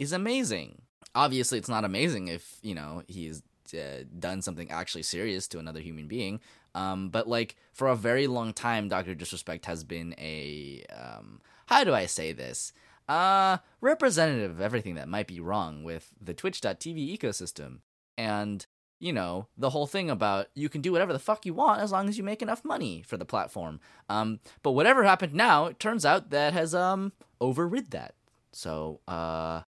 [0.00, 0.82] is amazing.
[1.14, 5.80] Obviously, it's not amazing if, you know, he's uh, done something actually serious to another
[5.80, 6.40] human being,
[6.74, 11.84] Um, but like for a very long time, Doctor Disrespect has been a um, how
[11.84, 12.72] do I say this?
[13.08, 17.80] Uh, representative of everything that might be wrong with the Twitch.tv ecosystem,
[18.16, 18.66] and
[19.00, 21.90] you know the whole thing about you can do whatever the fuck you want as
[21.90, 23.80] long as you make enough money for the platform.
[24.08, 28.14] Um, but whatever happened now, it turns out that has um overrid that.
[28.52, 29.62] So uh,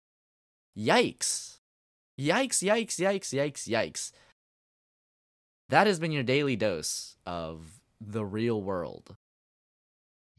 [0.77, 1.59] yikes,
[2.19, 4.11] yikes, yikes, yikes, yikes, yikes
[5.69, 9.15] that has been your daily dose of the real world.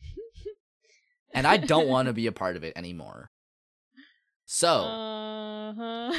[1.34, 3.29] and I don't want to be a part of it anymore.
[4.52, 6.12] So, uh-huh.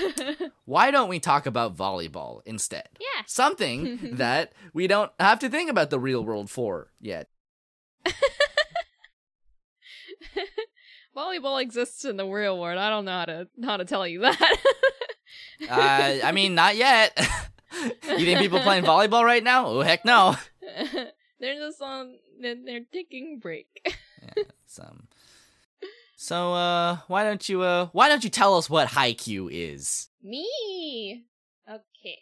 [0.65, 2.87] why don't we talk about volleyball instead?
[2.97, 3.23] yeah.
[3.27, 7.27] Something that we don't have to think about the real world for yet.
[11.15, 12.77] Volleyball exists in the real world.
[12.79, 14.39] I don't know how to how to tell you that.
[15.69, 17.11] uh, I mean, not yet.
[17.83, 19.67] you think people playing volleyball right now?
[19.67, 20.37] Oh heck no.
[21.41, 22.15] they're just on.
[22.39, 23.67] They're, they're taking break.
[23.85, 25.09] yeah, some.
[26.21, 30.09] So uh, why don't you uh, why don't you tell us what Haikyuu is?
[30.21, 31.23] Me.
[31.67, 32.19] Okay.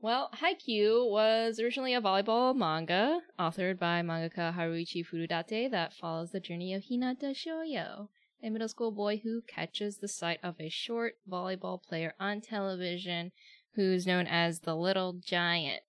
[0.00, 6.38] Well, Haikyuu was originally a volleyball manga authored by mangaka Haruichi Furudate that follows the
[6.38, 8.10] journey of Hinata Shoyo,
[8.44, 13.32] a middle school boy who catches the sight of a short volleyball player on television
[13.74, 15.82] who's known as the Little Giant.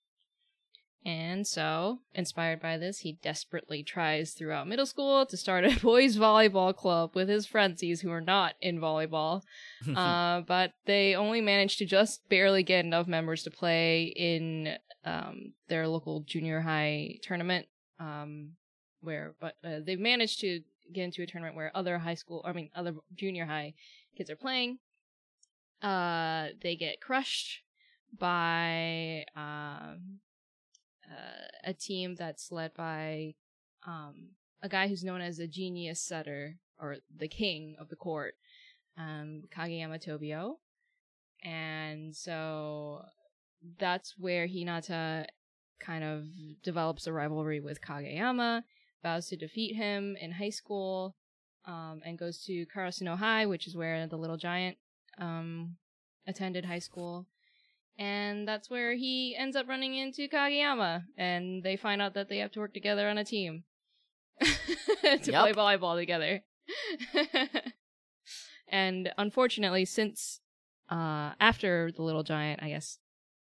[1.06, 6.18] And so, inspired by this, he desperately tries throughout middle school to start a boys'
[6.18, 9.42] volleyball club with his friendsies who are not in volleyball.
[9.96, 15.54] uh, but they only manage to just barely get enough members to play in um,
[15.70, 17.68] their local junior high tournament.
[18.00, 18.54] Um,
[19.02, 20.62] where, but uh, they've managed to
[20.94, 23.74] get into a tournament where other high school, I mean, other junior high
[24.18, 24.80] kids are playing.
[25.82, 27.62] Uh, they get crushed
[28.18, 30.20] by um,
[31.10, 33.36] uh, a team that's led by
[33.86, 34.30] um,
[34.62, 38.36] a guy who's known as a genius setter or the king of the court,
[38.98, 40.56] um, Kageyama Tobio.
[41.44, 43.06] And so
[43.80, 45.26] that's where Hinata
[45.80, 46.26] kind of
[46.64, 48.64] develops a rivalry with Kageyama,
[49.04, 51.16] vows to defeat him in high school,
[51.66, 54.78] um, and goes to Karasuno High, which is where the little giant
[55.18, 55.76] um,
[56.26, 57.28] attended high school
[57.98, 62.38] and that's where he ends up running into Kageyama, and they find out that they
[62.38, 63.64] have to work together on a team
[64.42, 64.48] to
[65.32, 66.44] play volleyball together.
[68.68, 70.42] and unfortunately, since
[70.90, 73.00] uh, after the little giant, I guess,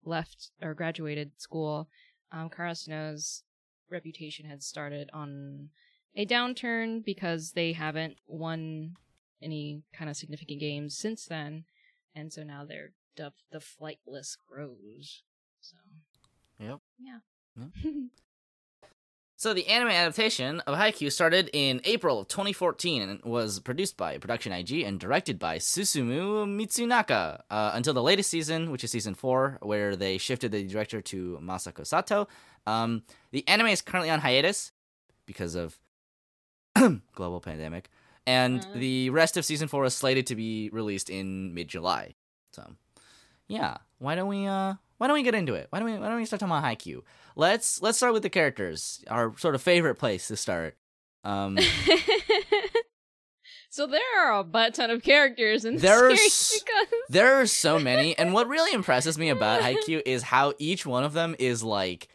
[0.05, 1.89] left or graduated school,
[2.33, 3.45] um, Karasuno's
[3.89, 5.69] reputation had started on
[6.17, 8.95] a downturn because they haven't won
[9.43, 11.65] any kind of significant games since then,
[12.17, 15.23] and so now they're dubbed the flightless crows.
[15.61, 15.77] So.
[16.59, 16.79] Yep.
[16.99, 17.19] Yeah.
[17.57, 17.69] Yep.
[19.37, 24.19] so the anime adaptation of Haikyuu started in April of 2014 and was produced by
[24.19, 29.15] Production IG and directed by Susumu Mitsunaka uh, until the latest season, which is season
[29.15, 32.29] four, where they shifted the director to Masako Sato.
[32.67, 34.73] Um, the anime is currently on hiatus
[35.27, 35.79] because of
[37.15, 37.89] global pandemic,
[38.27, 38.79] and uh.
[38.79, 42.15] the rest of season four is slated to be released in mid July.
[42.53, 42.65] So
[43.51, 45.67] yeah, why don't we uh why don't we get into it?
[45.71, 47.03] Why don't we why don't we start talking about Haikyuu?
[47.37, 49.05] Let's let's start with the characters.
[49.09, 50.77] Our sort of favorite place to start.
[51.25, 51.59] Um
[53.73, 56.61] So there are a butt ton of characters in there are s-
[57.09, 61.05] there are so many, and what really impresses me about Haikyuu is how each one
[61.05, 62.09] of them is like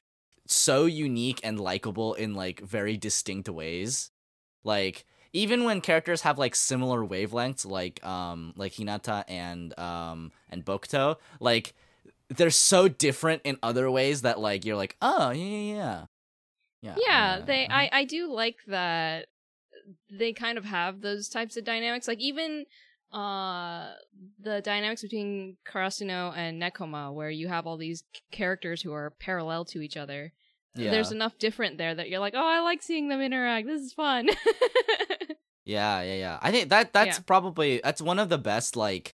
[0.47, 4.11] so unique and likable in like very distinct ways.
[4.65, 10.63] Like even when characters have like similar wavelengths, like um like Hinata and um and
[10.63, 11.73] Bokuto, like
[12.29, 16.05] they're so different in other ways that like you're like, oh yeah yeah
[16.81, 16.95] yeah.
[16.95, 17.77] Yeah, yeah they uh-huh.
[17.77, 19.27] I I do like that
[20.09, 22.07] they kind of have those types of dynamics.
[22.07, 22.65] Like even
[23.11, 23.91] uh
[24.39, 29.65] the dynamics between Karasuno and Nekoma where you have all these characters who are parallel
[29.65, 30.31] to each other.
[30.75, 30.91] Yeah.
[30.91, 33.65] There's enough different there that you're like, "Oh, I like seeing them interact.
[33.65, 34.27] This is fun."
[35.65, 36.39] Yeah, yeah, yeah.
[36.41, 37.23] I think that that's yeah.
[37.25, 39.15] probably that's one of the best like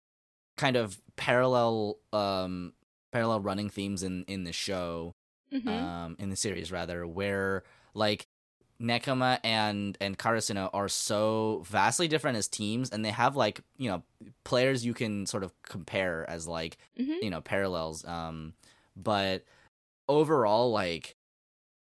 [0.57, 2.73] kind of parallel um
[3.11, 5.13] parallel running themes in in the show
[5.53, 5.67] mm-hmm.
[5.67, 8.27] um in the series rather where like
[8.81, 13.89] Nekoma and and Karasuno are so vastly different as teams and they have like, you
[13.89, 14.03] know,
[14.43, 17.13] players you can sort of compare as like, mm-hmm.
[17.21, 18.53] you know, parallels um
[18.95, 19.43] but
[20.07, 21.15] overall like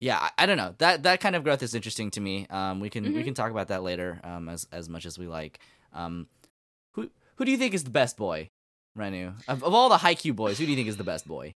[0.03, 0.75] yeah, I, I, don't know.
[0.79, 2.45] That that kind of growth is interesting to me.
[2.49, 3.15] Um, we can mm-hmm.
[3.15, 4.19] we can talk about that later.
[4.25, 5.59] Um, as as much as we like.
[5.93, 6.27] Um,
[6.91, 8.49] who who do you think is the best boy,
[8.97, 9.33] Renu?
[9.47, 11.53] Of, of all the Haikyuu boys, who do you think is the best boy?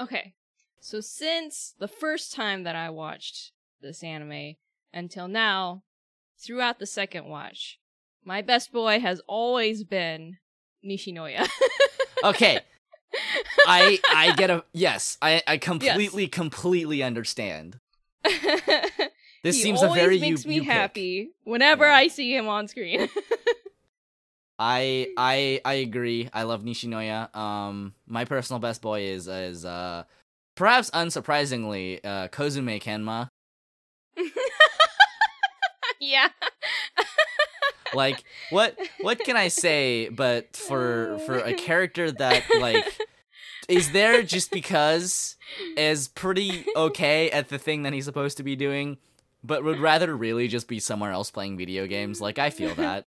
[0.00, 0.34] Okay,
[0.80, 4.56] So since the first time that I watched this anime
[4.92, 5.84] until now,
[6.36, 7.78] throughout the second watch,
[8.24, 10.38] my best boy has always been
[10.84, 11.48] Nishinoya.
[12.24, 12.58] Okay,
[13.66, 15.18] I I get a yes.
[15.20, 17.78] I I completely completely understand.
[19.44, 20.70] This he seems a very makes you, me you pick.
[20.70, 21.96] happy whenever Yeah.
[21.96, 23.10] I see him on screen.
[24.58, 26.30] I I I agree.
[26.32, 27.34] I love Nishinoya.
[27.36, 30.04] Um, my personal best boy is is uh,
[30.54, 33.28] perhaps unsurprisingly, uh, Kozume Kenma.
[36.00, 36.28] yeah.
[37.92, 40.08] Like what what can I say?
[40.08, 42.98] But for for a character that like
[43.68, 45.36] is there just because
[45.76, 48.98] is pretty okay at the thing that he's supposed to be doing,
[49.42, 52.20] but would rather really just be somewhere else playing video games.
[52.20, 53.06] Like I feel that.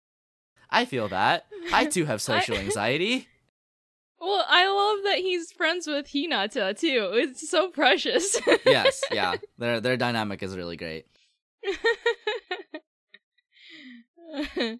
[0.69, 1.45] I feel that.
[1.73, 3.27] I too have social anxiety.
[4.19, 7.11] Well, I love that he's friends with Hinata too.
[7.13, 8.39] It's so precious.
[8.65, 9.35] yes, yeah.
[9.57, 11.05] Their their dynamic is really great.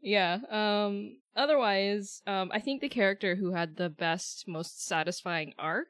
[0.00, 0.38] yeah.
[0.50, 5.88] Um otherwise, um I think the character who had the best most satisfying arc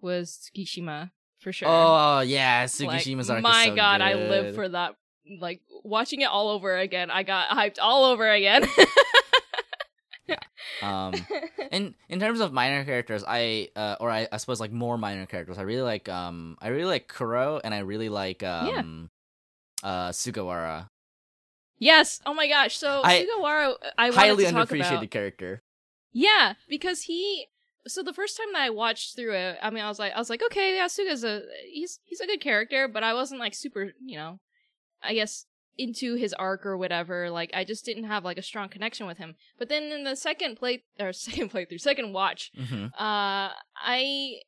[0.00, 1.68] was Tsukishima for sure.
[1.68, 4.94] Oh yeah, Like, Tsukishima's arc My is so god, I live for that
[5.40, 7.10] like watching it all over again.
[7.10, 8.66] I got hyped all over again.
[10.80, 11.14] Um,
[11.70, 15.26] in in terms of minor characters, I uh, or I, I suppose like more minor
[15.26, 19.10] characters, I really like um I really like Kuro and I really like um
[19.82, 20.88] uh Sugawara.
[21.82, 22.20] Yes.
[22.24, 22.76] Oh my gosh.
[22.76, 25.10] So I- Sugawara I Highly to talk underappreciated about.
[25.10, 25.62] character.
[26.12, 27.46] Yeah, because he.
[27.88, 30.18] So the first time that I watched through it, I mean, I was like, I
[30.18, 33.54] was like, okay, yeah, Suga's a he's he's a good character, but I wasn't like
[33.54, 34.38] super, you know,
[35.02, 35.46] I guess
[35.78, 37.30] into his arc or whatever.
[37.30, 39.34] Like, I just didn't have like a strong connection with him.
[39.58, 44.40] But then in the second play or second playthrough, second watch, hmm uh, I.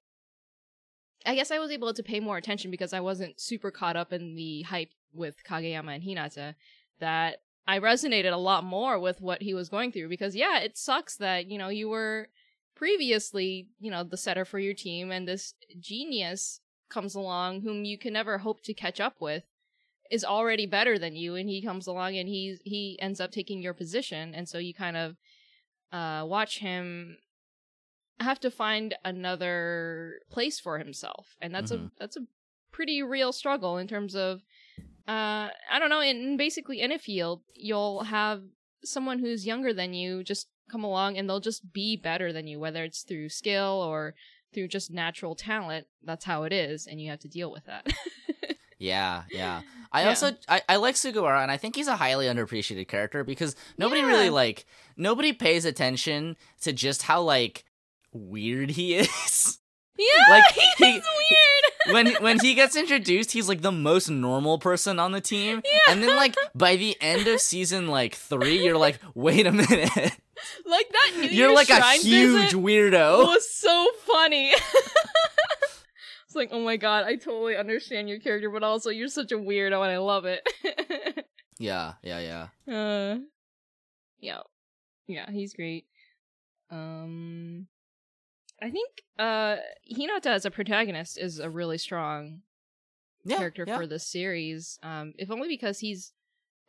[1.27, 4.13] I guess I was able to pay more attention because I wasn't super caught up
[4.13, 6.55] in the hype with Kageyama and Hinata
[7.05, 10.79] that I resonated a lot more with what he was going through because yeah, it
[10.79, 12.29] sucks that, you know, you were
[12.75, 17.99] previously, you know, the setter for your team and this genius comes along whom you
[17.99, 19.45] can never hope to catch up with
[20.11, 23.61] is already better than you and he comes along and he's he ends up taking
[23.63, 25.17] your position and so you kind of
[25.93, 27.17] uh watch him
[28.21, 31.87] have to find another place for himself and that's Mhm.
[31.87, 32.27] a that's a
[32.71, 34.43] pretty real struggle in terms of
[35.09, 38.43] uh i don't know in basically in a field you'll have
[38.85, 42.59] someone who's younger than you just come along and they'll just be better than you
[42.59, 44.15] whether it's through skill or
[44.55, 47.87] through just natural talent that's how it is and you have to deal with that
[48.77, 49.63] Yeah, yeah.
[49.93, 50.09] I Yeah.
[50.09, 54.01] also I, I like Sugawara and I think he's a highly underappreciated character because nobody
[54.01, 54.09] Yeah.
[54.09, 57.65] really like nobody pays attention to just how like
[58.13, 59.59] weird he is.
[59.99, 64.59] Yeah Like, he's he- weird when when he gets introduced, he's like the most normal
[64.59, 65.61] person on the team.
[65.65, 65.79] Yeah.
[65.93, 69.71] And then like by the end of season like 3, you're like, "Wait a minute.
[70.67, 74.51] like that New You're Year's like a huge weirdo." was so funny.
[74.51, 79.37] it's like, oh my god, I totally understand your character, but also you're such a
[79.37, 80.43] weirdo and I love it.
[81.59, 82.75] Yeah, yeah, yeah.
[82.75, 83.19] uh,
[84.21, 84.41] yeah,
[85.07, 85.85] yeah, he's great.
[86.71, 87.69] Um,
[88.65, 89.57] I think uh
[89.95, 92.41] Hinata as a protagonist is a really strong
[93.25, 93.37] Yeah.
[93.37, 93.77] character yeah.
[93.77, 94.79] for this series.
[94.83, 96.13] Um, if only because he's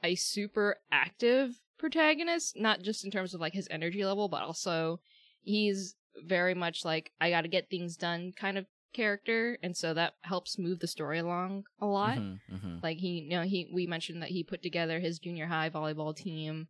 [0.03, 4.99] a super active protagonist, not just in terms of like his energy level, but also
[5.41, 9.93] he's very much like I got to get things done kind of character, and so
[9.93, 12.17] that helps move the story along a lot.
[12.17, 12.83] Mhm, mhm.
[12.83, 16.15] Like he, you know, he we mentioned that he put together his junior high volleyball
[16.15, 16.67] team.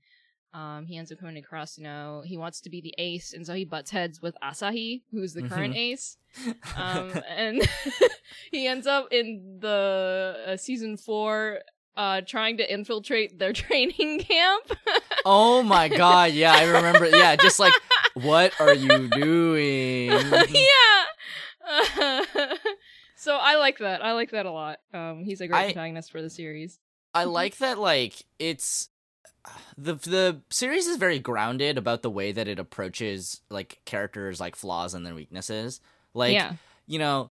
[0.56, 3.46] Um, he ends up coming across, you know, he wants to be the ace, and
[3.46, 5.78] so he butts heads with Asahi, who's the current Mhm.
[5.92, 6.18] ace
[6.78, 7.68] um, and
[8.52, 11.60] he ends up in the uh, season four
[11.98, 14.66] uh trying to infiltrate their training camp
[15.26, 17.06] oh my god, yeah, I remember.
[17.08, 17.74] Yeah, just like
[18.16, 20.10] what are you doing?
[20.12, 21.04] yeah
[23.16, 26.12] so i like that i like that a lot um he's a great I- protagonist
[26.12, 26.80] for the series
[27.14, 28.90] I like that like it's
[29.78, 34.56] the the series is very grounded about the way that it approaches like characters like
[34.56, 35.82] flaws and their weaknesses.
[36.14, 36.54] Like yeah
[36.88, 37.30] you know,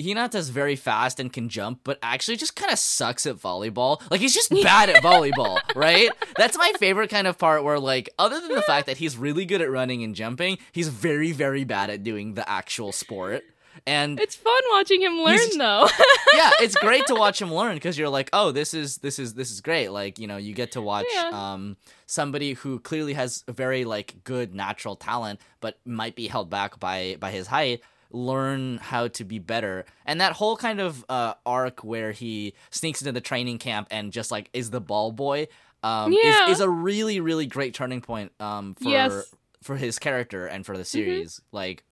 [0.00, 4.00] Hinata's very fast and can jump, but actually just kind of sucks at volleyball.
[4.10, 6.10] Like he's just bad at volleyball, right?
[6.36, 9.44] That's my favorite kind of part where like other than the fact that he's really
[9.44, 13.42] good at running and jumping, he's very very bad at doing the actual sport.
[13.86, 15.88] And it's fun watching him learn though
[16.34, 19.34] yeah, it's great to watch him learn because you're like, oh, this is this is
[19.34, 19.88] this is great.
[19.88, 21.30] Like you know, you get to watch Yeah.
[21.32, 21.76] um
[22.06, 26.80] somebody who clearly has a very like good natural talent, but might be held back
[26.80, 27.80] by by his height.
[28.12, 29.84] learn how to be better.
[30.04, 34.10] And that whole kind of uh, arc where he sneaks into the training camp and
[34.12, 35.46] just like is the ball boy
[35.84, 36.46] um, Yeah.
[36.46, 39.34] is, is a really really great turning point um, for Yes.
[39.62, 41.40] for his character and for the series.
[41.52, 41.84] Like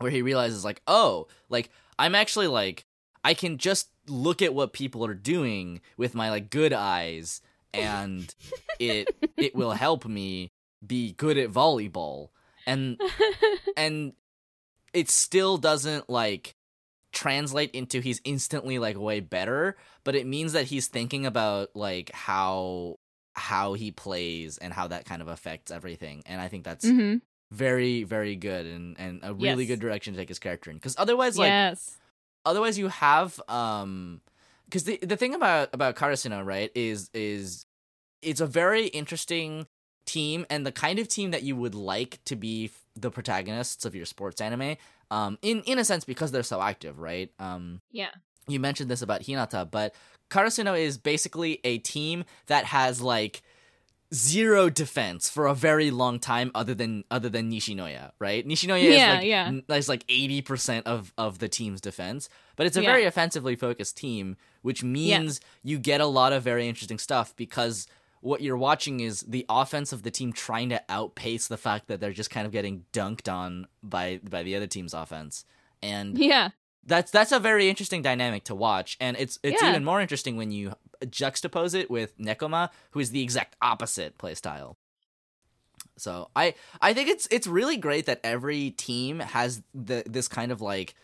[0.00, 2.84] where he realizes like oh like I'm actually like
[3.22, 7.40] I can just look at what people are doing with my like good eyes
[7.72, 8.34] and
[8.80, 10.50] it it will help me
[10.84, 12.30] be good at volleyball.
[12.66, 13.00] And
[13.76, 14.12] and
[14.92, 16.54] it still doesn't like
[17.12, 22.10] translate into he's instantly like way better but it means that he's thinking about like
[22.12, 22.96] how
[23.32, 27.16] how he plays and how that kind of affects everything and i think that's hmm
[27.50, 29.68] very very good and and a really Yes.
[29.68, 31.96] good direction to take his character in because otherwise like yes.
[32.46, 34.20] otherwise you have um
[34.66, 37.66] because the the thing about about Karasuno, right is is
[38.22, 39.66] it's a very interesting
[40.06, 43.84] team and the kind of team that you would like to be f- the protagonists
[43.84, 44.76] of your sports anime
[45.10, 48.10] um in in a sense because they're so active right um Yeah.
[48.48, 49.94] you mentioned this about Hinata, but
[50.30, 53.42] Karasuno is basically a team that has like
[54.12, 58.46] zero defense for a very long time other than other than Nishinoya, right?
[58.46, 59.46] Nishinoya Yeah, is like yeah.
[59.46, 62.90] n- is like 80% of of the team's defense, but it's a Yeah.
[62.90, 67.86] very offensively focused team, which means you get a lot of very interesting stuff because
[68.20, 72.00] what you're watching is the offense of the team trying to outpace the fact that
[72.00, 75.44] they're just kind of getting dunked on by by the other team's offense.
[75.82, 76.50] And Yeah.
[76.84, 79.70] That's that's a very interesting dynamic to watch and it's it's Yeah.
[79.70, 80.74] even more interesting when you
[81.04, 84.74] juxtapose it with Nekoma who is the exact opposite playstyle.
[85.98, 90.52] So I I think it's it's really great that every team has the this kind
[90.52, 90.94] of like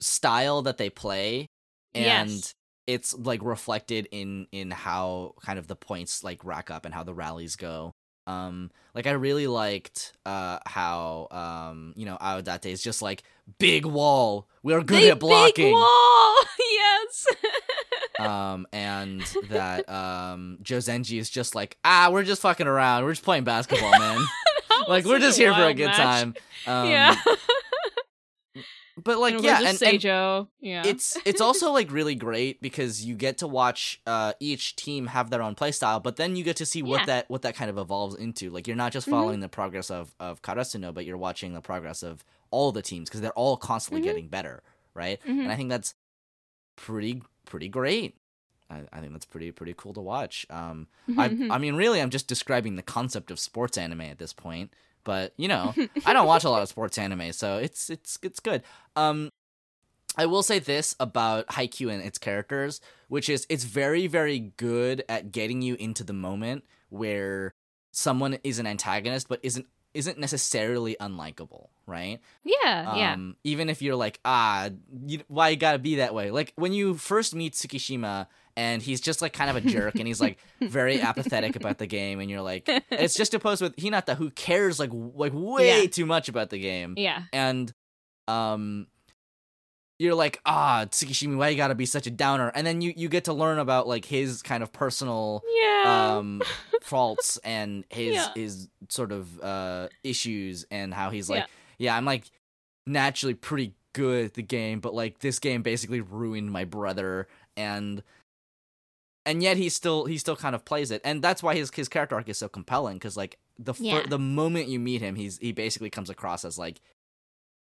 [0.00, 1.46] style that they play
[1.94, 2.54] and Yes.
[2.86, 7.02] it's like reflected in in how kind of the points like rack up and how
[7.04, 7.92] the rallies go.
[8.26, 13.22] Um like I really liked uh how um you know Aodate is just like
[13.58, 14.48] big wall.
[14.62, 15.66] We're good Big, at blocking.
[15.66, 16.36] Big wall.
[16.58, 17.26] yes.
[18.20, 23.04] um and that um Jozenji is just like ah we're just fucking around.
[23.04, 24.20] We're just playing basketball, man.
[24.88, 26.34] Like we're just here for a good time.
[26.66, 27.14] Um yeah.
[28.96, 30.48] But like And yeah and, Seijo.
[30.60, 30.82] yeah.
[30.84, 35.30] it's it's also like really great because you get to watch uh each team have
[35.30, 37.06] their own playstyle but then you get to see what Yeah.
[37.06, 39.10] that what that kind of evolves into like you're not just Mhm.
[39.12, 43.08] following the progress of of Karasuno but you're watching the progress of all the teams
[43.08, 44.04] because they're all constantly Mhm.
[44.04, 44.62] getting better
[44.94, 45.42] right Mhm.
[45.44, 45.94] and i think that's
[46.76, 48.16] pretty pretty great
[48.70, 50.86] I, I think that's pretty pretty cool to watch um
[51.18, 54.72] I, I mean really i'm just describing the concept of sports anime at this point
[55.04, 55.74] but you know
[56.06, 58.62] I don't watch a lot of sports anime, so it's it's it's good.
[58.96, 59.30] Um,
[60.16, 65.04] I will say this about Haikyuu and its characters, which is it's very very good
[65.08, 67.52] at getting you into the moment where
[67.92, 72.20] someone is an antagonist but isn't isn't necessarily unlikable, right?
[72.44, 72.96] yeah.
[72.96, 73.12] yeah.
[73.12, 74.70] Um, even if you're like, ah,
[75.06, 76.30] you, why you gotta be that way?
[76.30, 78.26] Like when you first meet Tsukishima
[78.56, 81.86] and he's just like kind of a jerk and he's like very apathetic about the
[81.86, 85.86] game, and you're like, it's just opposed with Hinata who cares like like way Yeah.
[85.88, 87.22] too much about the game, Yeah.
[87.32, 87.72] and
[88.28, 88.86] um.
[89.98, 92.50] You're like, ah, Tsukishima, why you gotta be such a downer?
[92.56, 96.16] And then you, you get to learn about like his kind of personal Yeah.
[96.16, 96.42] um
[96.82, 98.28] faults and his Yeah.
[98.34, 101.40] his sort of uh issues and how he's like
[101.78, 101.92] Yeah.
[101.92, 101.96] yeah.
[101.96, 102.24] i'm like
[102.84, 108.02] naturally pretty good at the game but like this game basically ruined my brother and
[109.26, 111.88] and yet he still he still kind of plays it and that's why his his
[111.88, 114.06] character arc is so compelling because like the fir- Yeah.
[114.08, 116.80] the moment you meet him he's he basically comes across as like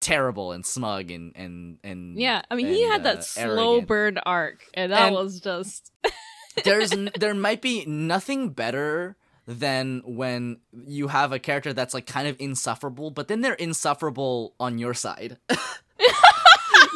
[0.02, 2.42] terrible and smug and and and yeah.
[2.52, 3.88] I mean, he had uh, that slow arrogant.
[3.88, 5.92] burn arc, and that And- was just.
[6.64, 9.16] there's n- there might be nothing better
[9.48, 14.54] than when you have a character that's like kind of insufferable, but then they're insufferable
[14.60, 15.38] on your side.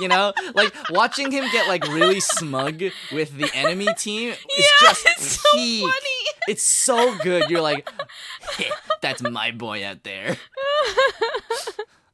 [0.02, 2.82] you know, like watching him get like really smug
[3.12, 6.16] with the enemy team is yeah, just it's so funny.
[6.48, 7.50] It's so good.
[7.50, 7.88] You're like,
[8.58, 8.70] "Heh,
[9.02, 10.38] that's my boy out there.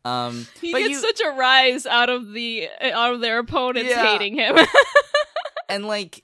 [0.03, 3.89] Um, he but gets you such a rise out of the out of their opponents
[3.89, 4.05] Yeah.
[4.05, 4.55] hating him.
[5.69, 6.21] and like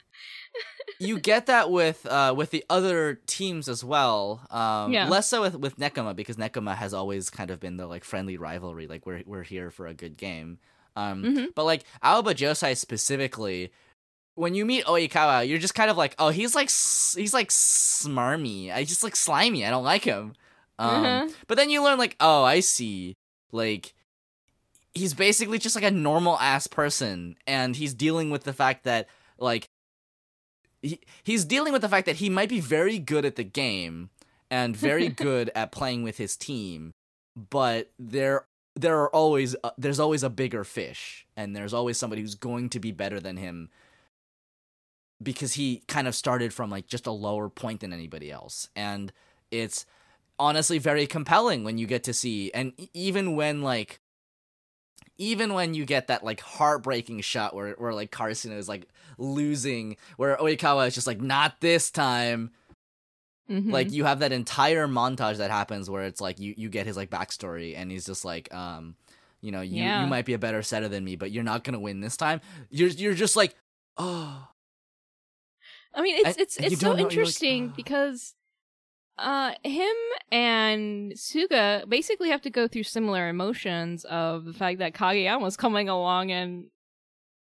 [1.00, 5.08] you get that with uh with the other teams as well um Yeah.
[5.10, 8.38] less so with with nekoma because nekoma has always kind of been the like friendly
[8.38, 10.60] rivalry like we're we're here for a good game
[10.96, 11.48] um Mhm.
[11.56, 13.72] but like aoba josai specifically
[14.36, 18.74] when you meet oikawa you're just kind of like oh he's like he's like smarmy
[18.74, 20.34] i just like slimy i don't like him
[20.80, 21.34] um Mhm.
[21.48, 23.16] but then you learn like oh i see
[23.52, 23.94] like
[24.94, 29.08] he's basically just like a normal ass person and he's dealing with the fact that
[29.38, 29.70] like
[30.82, 34.10] he, he's dealing with the fact that he might be very good at the game
[34.50, 36.92] and very good at playing with his team
[37.50, 38.46] but there
[38.82, 42.70] there are always uh, there's always a bigger fish and there's always somebody who's going
[42.70, 43.70] to be better than him
[45.22, 48.70] because he kind of started from like just a lower point than anybody else.
[48.76, 49.14] And
[49.52, 49.86] it's
[50.40, 54.00] honestly very compelling when you get to see and even when like
[55.20, 58.88] even when you get that like heartbreaking shot where where like Carson is like
[59.20, 62.50] losing where Oikawa is just like not this time
[63.52, 63.72] Mhm.
[63.72, 66.96] like you have that entire montage that happens where it's like you you get his
[66.96, 68.96] like backstory and he's just like um
[69.42, 70.02] you know you Yeah.
[70.04, 72.40] you might be a better setter than me but you're not gonna win this time
[72.70, 73.56] you're you're just like
[73.98, 74.48] oh
[75.94, 78.36] I mean, it's And- it's and it's so know- you're like, interesting "Ah." because
[79.18, 79.96] uh him
[80.32, 85.90] and Suga basically have to go through similar emotions of the fact that Kageyama's coming
[85.90, 86.68] along and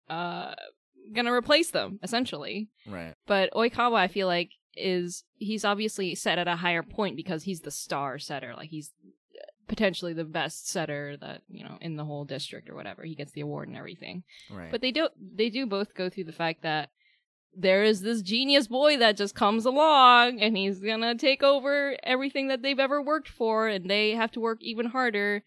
[0.10, 0.56] uh
[1.14, 2.70] gonna replace them essentially.
[2.88, 7.44] right But Oikawa, I feel like, is he's obviously set at a higher point because
[7.44, 8.54] he's the star setter.
[8.56, 8.92] Like he's
[9.68, 13.04] potentially the best setter that you know in the whole district or whatever.
[13.04, 14.24] He gets the award and everything.
[14.50, 15.14] right But they don't.
[15.38, 16.90] they do both go through the fact that
[17.56, 22.48] there is this genius boy that just comes along and he's gonna take over everything
[22.48, 25.44] that they've ever worked for, and they have to work even harder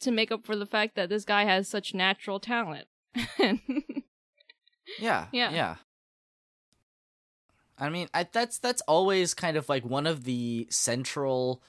[0.00, 2.86] to make up for the fact that this guy has such natural talent.
[5.00, 5.50] yeah Yeah.
[5.50, 5.76] yeah
[7.78, 11.62] i mean I, that's that's always kind of like one of the central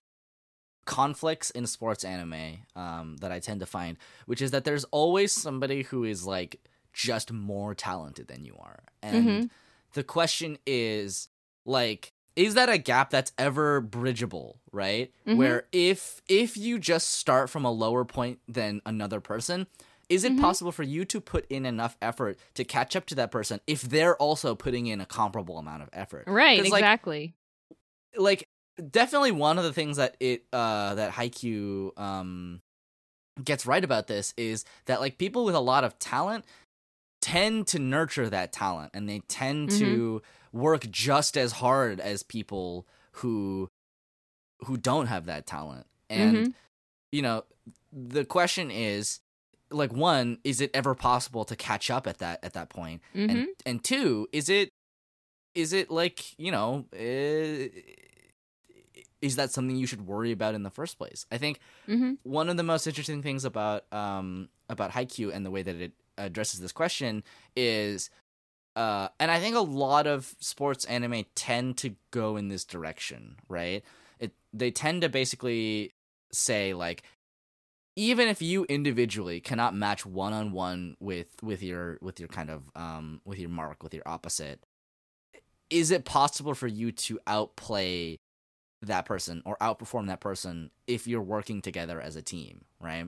[0.86, 5.34] conflicts in sports anime um, that I tend to find, which is that there's always
[5.34, 6.62] somebody who is like
[6.94, 9.50] just more talented than you are, and Mhm.
[9.94, 11.28] the question is
[11.66, 15.12] like, is that a gap that's ever bridgeable, right?
[15.26, 15.36] Mhm.
[15.36, 19.68] Where if if you just start from a lower point than another person.
[20.10, 20.42] Is it Mhm.
[20.42, 23.82] possible for you to put in enough effort to catch up to that person if
[23.82, 26.26] they're also putting in a comparable amount of effort?
[26.28, 27.34] Right, exactly.
[28.16, 28.48] like
[28.90, 32.62] definitely one of the things that it uh that Haikyuu um
[33.44, 36.46] gets right about this is that like people with a lot of talent
[37.22, 42.88] tend to nurture that talent and they tend to work just as hard as people
[43.14, 43.68] who
[44.66, 45.86] who don't have that talent.
[46.10, 46.54] And Mhm.
[47.12, 47.44] you know,
[47.92, 49.20] the question is
[49.72, 53.02] like one, is it ever possible to catch up at that at that point?
[53.16, 53.30] Mhm.
[53.30, 54.70] and and two is it
[55.56, 57.68] is it like you know uh,
[59.22, 62.18] is that something you should worry about in the first place i think Mhm.
[62.24, 65.94] one of the most interesting things about um about Haikyuu and the way that it
[66.18, 67.24] addresses this question
[67.56, 68.10] is
[68.76, 73.38] uh and i think a lot of sports anime tend to go in this direction
[73.50, 73.84] right
[74.20, 75.92] it they tend to basically
[76.32, 77.04] say like
[78.00, 82.50] even if you individually cannot match one on one with with your with your kind
[82.50, 84.64] of um with your mark with your opposite
[85.70, 88.18] is it possible for you to outplay
[88.82, 93.08] that person or outperform that person if you're working together as a team right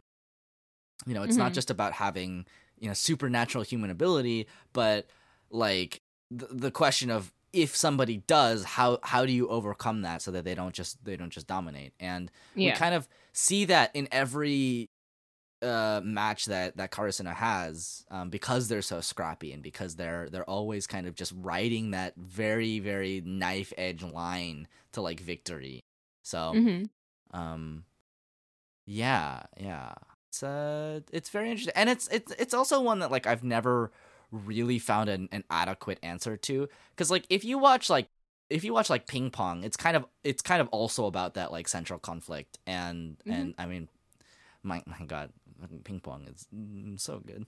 [1.05, 1.55] you know it's not Mhm.
[1.55, 2.45] just about having
[2.79, 5.07] you know supernatural human ability but
[5.51, 10.31] like the, the question of if somebody does how how do you overcome that so
[10.31, 12.73] that they don't just they don't just dominate and Yeah.
[12.73, 14.89] we kind of see that in every
[15.61, 20.49] uh match that that Karasuno has um because they're so scrappy and because they're they're
[20.49, 25.81] always kind of just riding that very very knife edge line to like victory.
[26.23, 26.89] So Mhm.
[27.31, 27.83] um
[28.85, 29.93] yeah yeah.
[30.29, 31.73] It's uh it's very interesting.
[31.75, 33.91] And it's it's it's also one that like i've never
[34.31, 36.69] really found an, an adequate answer to.
[36.91, 38.07] Because like if you watch like
[38.49, 41.51] if you watch like ping pong it's kind of it's kind of also about that
[41.51, 43.33] like central conflict and Mhm.
[43.33, 43.89] and i mean
[44.63, 45.31] my my god
[45.83, 47.45] ping pong is mm, so good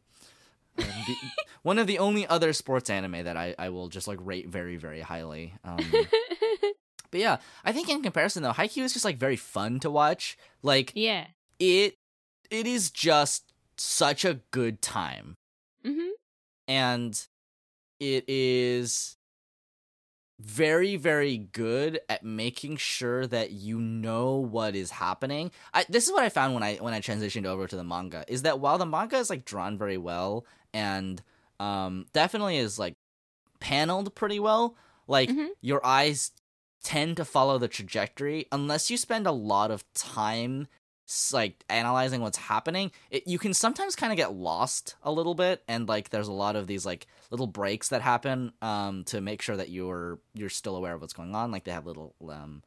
[0.77, 1.15] Um, the,
[1.63, 4.77] one of the only other sports anime that I, I will just like rate very
[4.77, 5.77] very highly um
[7.11, 10.37] but yeah i think in comparison though haikyuu is just like very fun to watch
[10.61, 11.27] like yeah.
[11.59, 11.95] it
[12.49, 15.35] it is just such a good time
[15.85, 16.09] mm-hmm.
[16.67, 17.27] and
[17.99, 19.17] it is
[20.43, 26.11] very very good at making sure that you know what is happening I, this is
[26.13, 28.77] what i found when i when i transitioned over to the manga is that while
[28.77, 31.21] the manga is like drawn very well and
[31.59, 32.95] um definitely is like
[33.59, 34.75] paneled pretty well
[35.07, 35.49] like Mhm.
[35.61, 36.31] your eyes
[36.83, 40.67] tend to follow the trajectory unless you spend a lot of time
[41.33, 45.61] like analyzing what's happening it, you can sometimes kind of get lost a little bit
[45.67, 49.41] and like there's a lot of these like little breaks that happen um to make
[49.41, 52.63] sure that you're you're still aware of what's going on like they have little um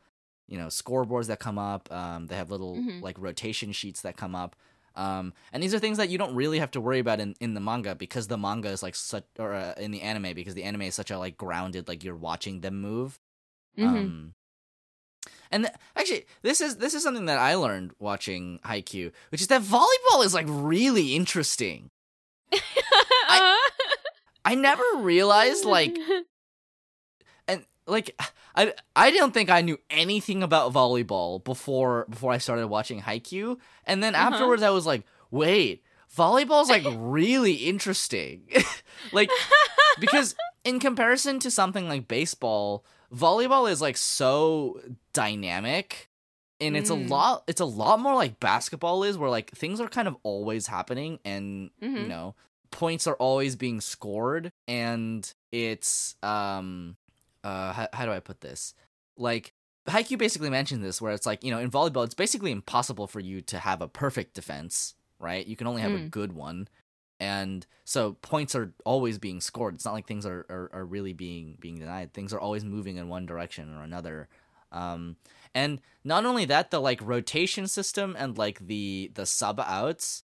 [0.47, 3.03] you know scoreboards that come up um they have little Mhm.
[3.03, 4.55] like rotation sheets that come up
[4.95, 7.55] um and these are things that you don't really have to worry about in in
[7.55, 10.63] the manga because the manga is like such or uh, in the anime because the
[10.65, 13.19] anime is such a like grounded like you're watching them move
[13.79, 13.87] Mhm.
[13.89, 14.35] um,
[15.51, 19.49] And th- actually, this is this is something that I learned watching Haikyuu, which is
[19.49, 21.91] that volleyball is like really interesting.
[22.53, 23.61] I-
[24.47, 25.97] I never realized like
[27.49, 28.15] and like
[28.55, 33.59] I I don't think I knew anything about volleyball before before I started watching Haikyuu,
[33.87, 34.35] and then Uh-huh.
[34.35, 35.83] afterwards I was like, wait,
[36.15, 38.49] volleyball's like really interesting,
[39.13, 39.31] like
[40.01, 40.35] because
[40.65, 42.85] in comparison to something like baseball,
[43.15, 44.81] volleyball is like so
[45.13, 46.09] dynamic.
[46.61, 47.11] And it's a Mm.
[47.11, 50.67] lot it's a lot more like basketball is where like things are kind of always
[50.69, 52.09] happening and you Mhm.
[52.09, 52.35] know
[52.71, 56.97] points are always being scored and it's um
[57.43, 58.75] uh how, how do I put this?
[59.17, 59.53] Like
[59.89, 63.21] Haikyuu basically mentioned this where it's like, you know, in volleyball it's basically impossible for
[63.21, 65.45] you to have a perfect defense, right?
[65.47, 66.11] You can only have a Mm.
[66.11, 66.69] good one.
[67.21, 69.75] And so points are always being scored.
[69.75, 72.13] It's not like things are, are, are really being being denied.
[72.13, 74.29] Things are always moving in one direction or another.
[74.73, 75.17] Um
[75.55, 80.25] and not only that, the like rotation system and like the the sub outs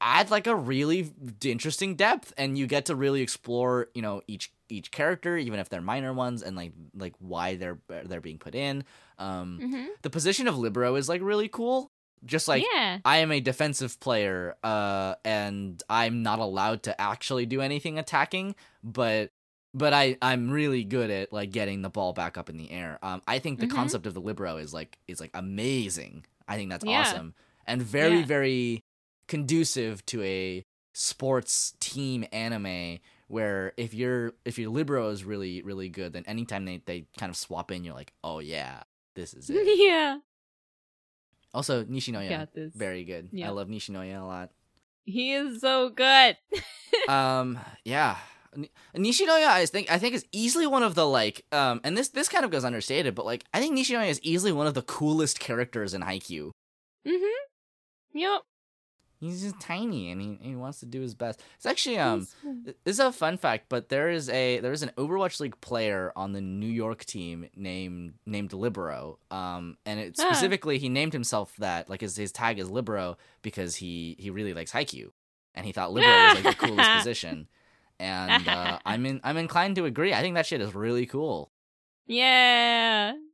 [0.00, 1.10] add like a really
[1.42, 5.70] interesting depth and you get to really explore you know each each character even if
[5.70, 8.84] they're minor ones and like like why they're they're being put in
[9.18, 9.86] um Mhm.
[10.02, 11.90] the position of libero is like really cool
[12.24, 12.98] just like yeah.
[13.04, 18.54] I am a defensive player, uh, and I'm not allowed to actually do anything attacking,
[18.82, 19.30] but
[19.74, 22.98] but I I'm really good at like getting the ball back up in the air.
[23.02, 23.74] Um, I think the Mhm.
[23.74, 26.24] concept of the libero is like is like amazing.
[26.48, 27.00] I think that's Yeah.
[27.00, 27.34] awesome
[27.66, 28.24] and very Yeah.
[28.26, 28.82] very
[29.28, 30.64] conducive to a
[30.94, 32.98] sports team anime
[33.28, 37.28] where if your if your libero is really really good, then anytime they they kind
[37.30, 38.82] of swap in, you're like, oh yeah,
[39.14, 39.66] this is it.
[39.78, 40.18] yeah.
[41.56, 43.30] Also, Nishinoya, very good.
[43.32, 43.48] Yeah.
[43.48, 44.50] I love Nishinoya a lot.
[45.04, 46.36] He is so good.
[47.08, 48.16] um yeah
[48.54, 52.08] Ni- Nishinoya I think I think is easily one of the like um and this
[52.08, 54.82] this kind of goes understated but like I think Nishinoya is easily one of the
[54.82, 56.50] coolest characters in Haikyuu.
[57.06, 57.32] mhm.
[58.14, 58.40] Yep.
[59.18, 61.42] He's just tiny and he, he wants to do his best.
[61.56, 62.26] It's actually um
[62.64, 66.12] this is a fun fact but there is a there is an Overwatch League player
[66.14, 69.18] on the New York team named named Libero.
[69.30, 70.22] Um and it Ah.
[70.24, 74.52] specifically he named himself that like his his tag is Libero because he he really
[74.54, 75.10] likes Haikyuu
[75.54, 77.48] and he thought Libero was like the coolest position.
[77.98, 80.12] And uh, I'm in I'm inclined to agree.
[80.12, 81.50] I think that shit is really cool.
[82.06, 83.14] yeah.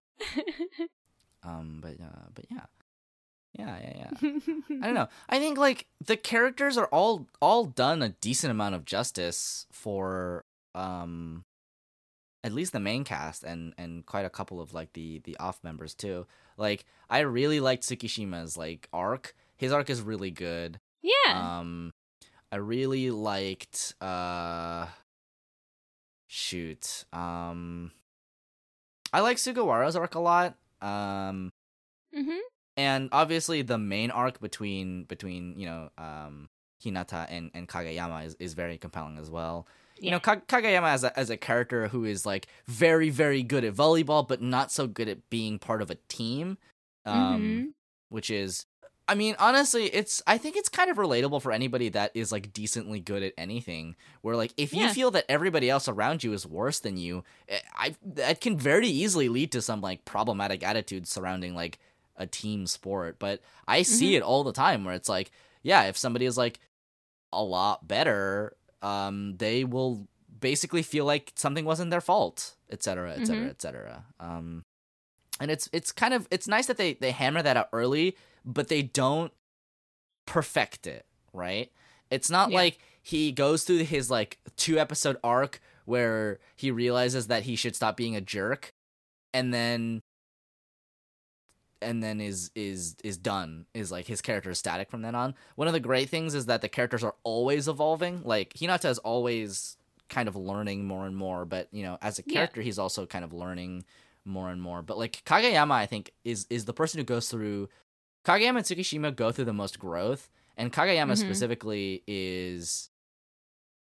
[1.45, 2.67] Um, but uh, but yeah,
[3.59, 4.31] yeah, yeah, yeah.
[4.83, 5.09] I don't know.
[5.29, 10.45] I think like the characters are all all done a decent amount of justice for
[10.75, 11.45] um,
[12.43, 15.63] at least the main cast and and quite a couple of like the the off
[15.63, 16.27] members too.
[16.57, 19.35] Like I really liked Tsukishima's like arc.
[19.57, 20.81] His arc is really good.
[21.03, 21.59] Yeah.
[21.59, 21.93] Um,
[22.51, 24.87] I really liked uh,
[26.27, 27.05] shoot.
[27.13, 27.93] Um,
[29.13, 30.55] I like Sugawara's arc a lot.
[30.81, 31.51] Um,
[32.17, 32.39] mhm.
[32.77, 36.49] And obviously the main arc between between you know um
[36.85, 39.67] Hinata and and Kageyama is is very compelling as well.
[40.01, 43.63] You know, Ka- Kageyama as a as a character who is like very very good
[43.65, 46.59] at volleyball, but not so good at being part of a team.
[47.05, 47.73] Um, Mhm.
[48.09, 48.67] which is
[49.09, 52.53] I mean, honestly, it's I think it's kind of relatable for anybody that is like
[52.53, 53.95] decently good at anything.
[54.23, 57.59] Where like if you feel that everybody else around you is worse than you, eh,
[57.75, 61.79] I that can very easily lead to some like problematic attitudes surrounding like
[62.17, 63.19] a team sport.
[63.19, 64.17] But I see Mhm.
[64.17, 65.31] it all the time where it's like,
[65.63, 66.61] yeah, if somebody is like
[67.33, 70.07] a lot better, um, they will
[70.41, 73.51] basically feel like something wasn't their fault, etc., etc., Mhm.
[73.51, 74.05] etc.
[74.21, 74.65] Um,
[75.41, 78.69] and it's it's kind of it's nice that they they hammer that out early, but
[78.69, 79.33] they don't
[80.27, 81.73] perfect it, right?
[82.11, 82.57] It's not Yeah.
[82.59, 87.75] like he goes through his like two episode arc where he realizes that he should
[87.75, 88.73] stop being a jerk,
[89.33, 90.01] and then
[91.83, 95.35] and then is is is done is like his character is static from then on
[95.57, 98.99] one of the great things is that the characters are always evolving like hinata is
[98.99, 99.77] always
[100.09, 102.35] kind of learning more and more but you know as a Yeah.
[102.35, 103.85] character he's also kind of learning
[104.25, 107.69] more and more but like kageyama i think is is the person who goes through
[108.25, 111.17] kageyama and tsukishima go through the most growth and kageyama Mhm.
[111.19, 112.91] specifically is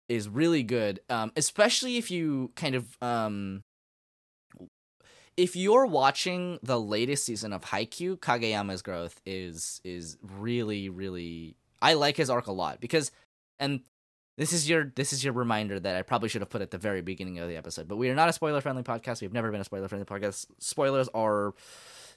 [0.08, 3.64] is really good um especially if you kind of um
[5.40, 11.94] if you're watching the latest season of Haikyuu, Kageyama's growth is is really really I
[11.94, 13.12] like his arc a lot because
[13.58, 13.80] and
[14.38, 16.78] this is your this is your reminder that I probably should have put at the
[16.78, 17.88] very beginning of the episode.
[17.88, 19.22] But we are not a spoiler friendly podcast.
[19.22, 20.48] We've never been a spoiler friendly podcast.
[20.60, 21.54] Spoilers are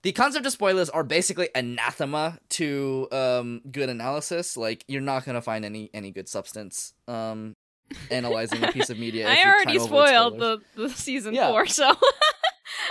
[0.03, 4.57] the concept of spoilers are basically anathema to um good analysis.
[4.57, 7.55] Like you're not gonna find any any good substance um
[8.11, 9.29] analyzing a piece of media.
[9.29, 11.51] I already trying to avoid spoiled the, the season Yeah.
[11.51, 11.93] four, so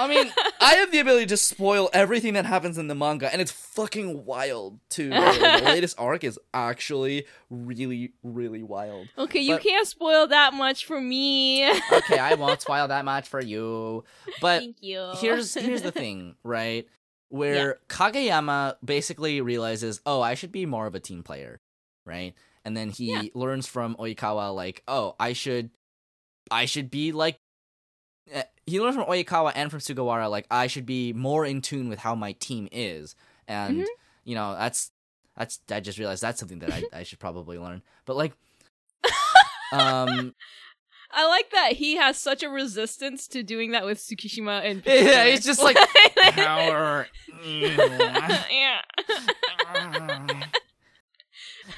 [0.01, 3.41] I mean, I have the ability to spoil everything that happens in the manga, and
[3.41, 5.09] it's fucking wild too.
[5.09, 9.07] the latest arc is actually really, really wild.
[9.17, 11.69] okay, you But- can't spoil that much for me.
[11.91, 14.03] Okay, I won't spoil that much for you,
[14.41, 15.11] but Thank you.
[15.17, 16.87] here's here's the thing, right?
[17.29, 21.59] Where Kageyama basically realizes, oh, I should be more of a team player,
[22.05, 22.33] right?
[22.65, 23.23] And then he Yeah.
[23.33, 25.69] learns from Oikawa, like, oh, I should,
[26.51, 27.39] I should be like.
[28.71, 31.99] He learns from Oikawa and from Sugawara, like, I should be more in tune with
[31.99, 33.15] how my team is,
[33.47, 33.85] and Mhm.
[34.23, 34.91] you know, that's
[35.37, 35.59] that's.
[35.71, 38.33] I just realized that's something that I I should probably learn, but like,
[39.73, 40.33] um,
[41.13, 44.93] I like that he has such a resistance to doing that with Tsukishima and Yeah,
[45.01, 45.23] Picture.
[45.31, 45.77] he's just like,
[46.33, 47.07] power.
[47.43, 48.79] yeah.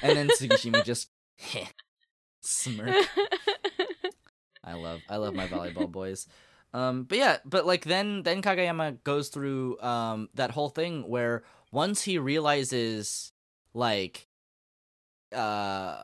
[0.02, 1.08] and then Tsukishima just
[2.40, 2.94] smirk.
[4.62, 6.26] I love I love my volleyball boys.
[6.74, 11.44] Um but yeah, but like then then Kageyama goes through um that whole thing where
[11.70, 13.32] once he realizes
[13.72, 14.26] like
[15.32, 16.02] uh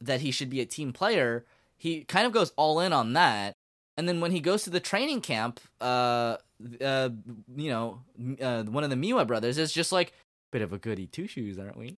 [0.00, 1.44] that he should be a team player,
[1.76, 3.54] he kind of goes all in on that.
[3.96, 6.36] And then when he goes to the training camp, uh
[6.80, 7.10] uh
[7.56, 8.02] you know,
[8.40, 10.12] uh, one of the Miya brothers is just like
[10.52, 11.96] bit of a goody two shoes, aren't we?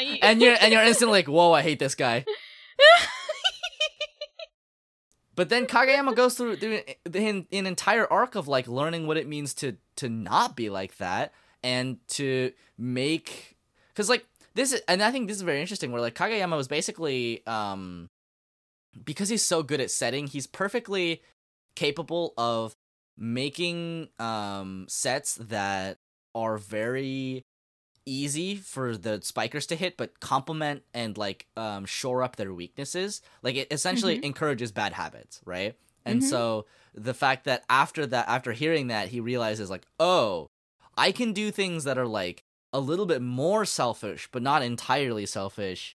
[0.22, 2.24] And you're and you're instantly like, "Whoa, I hate this guy."
[5.40, 6.82] But then Kageyama goes through, through
[7.14, 10.98] an, an entire arc of like learning what it means to to not be like
[10.98, 11.32] that
[11.62, 13.56] and to make
[13.88, 16.68] because like this is and I think this is very interesting where like Kageyama was
[16.68, 18.10] basically um
[19.02, 21.22] because he's so good at setting he's perfectly
[21.74, 22.76] capable of
[23.16, 25.96] making um sets that
[26.34, 27.46] are very
[28.06, 33.20] easy for the spikers to hit but complement and like um shore up their weaknesses
[33.42, 34.24] like it essentially Mhm.
[34.24, 36.24] encourages bad habits right and Mhm.
[36.28, 40.48] so the fact that after that after hearing that he realizes like oh
[40.96, 42.42] i can do things that are like
[42.72, 45.96] a little bit more selfish but not entirely selfish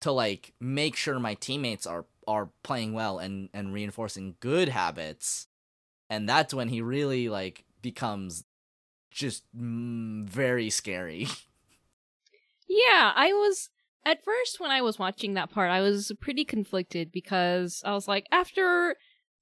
[0.00, 5.46] to like make sure my teammates are are playing well and and reinforcing good habits
[6.10, 8.44] and that's when he really like becomes
[9.16, 11.26] just mm, very scary
[12.68, 13.70] Yeah, I was
[14.04, 18.08] at first when I was watching that part, I was pretty conflicted because I was
[18.08, 18.96] like, after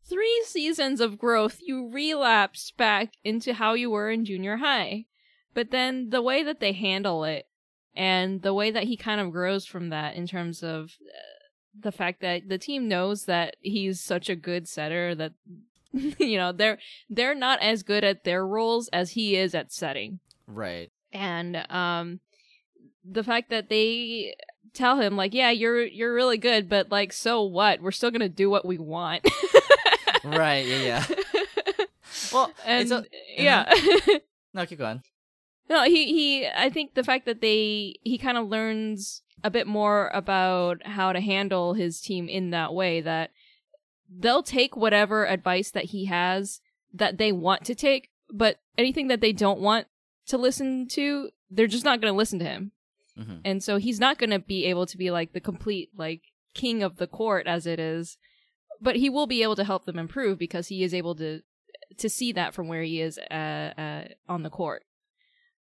[0.09, 5.07] three seasons of growth, you relapse back into how you were in junior high.
[5.53, 7.47] But then the way that they handle it
[7.95, 11.18] and the way that he kind of grows from that in terms of uh,
[11.79, 15.33] the fact that the team knows that he's such a good setter that
[16.18, 16.78] you know they're
[17.09, 20.18] they're not as good at their roles as he is at setting.
[20.47, 20.90] Right.
[21.12, 22.20] And um
[23.05, 24.34] the fact that they
[24.72, 27.80] tell him like yeah you're you're really good but like so what?
[27.80, 29.26] We're still gonna do what we want.
[30.24, 31.07] Right yeah yeah.
[32.32, 33.05] Well and it's a,
[33.36, 33.70] yeah.
[34.55, 35.03] no keep going.
[35.68, 39.66] No he he i think the fact that they he kind of learns a bit
[39.66, 43.32] more about how to handle his team in that way that
[44.09, 46.61] they'll take whatever advice that he has
[46.93, 49.87] that they want to take but anything that they don't want
[50.27, 52.73] to listen to they're just not going to listen to him
[53.19, 53.41] Mhm.
[53.45, 56.83] and so he's not going to be able to be like the complete like king
[56.83, 58.17] of the court as it is
[58.81, 61.41] but he will be able to help them improve because he is able to
[61.97, 64.85] to see that from where he is uh, uh, on the court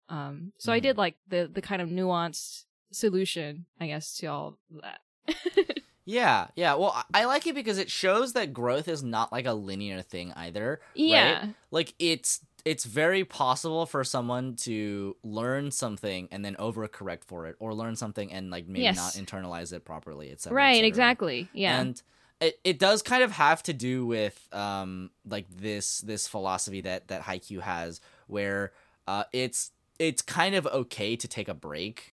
[0.09, 0.83] um so i Mhm.
[0.83, 4.99] did like the the kind of nuanced solution i guess to all that
[6.05, 6.75] yeah yeah.
[6.75, 10.33] Well I- like it because it shows that growth is not like a linear thing
[10.35, 11.47] either yeah.
[11.71, 17.55] Like it's it's very possible for someone to learn something and then overcorrect for it
[17.59, 18.95] or learn something and like maybe Yes.
[18.95, 20.87] not internalize it properly etc right etc.
[20.87, 21.49] exactly.
[21.53, 21.79] Yeah.
[21.81, 22.01] And
[22.41, 27.07] it, it does kind of have to do with um like this this philosophy that
[27.09, 28.71] that haikyuu has where
[29.07, 32.13] uh it's it's kind of okay to take a break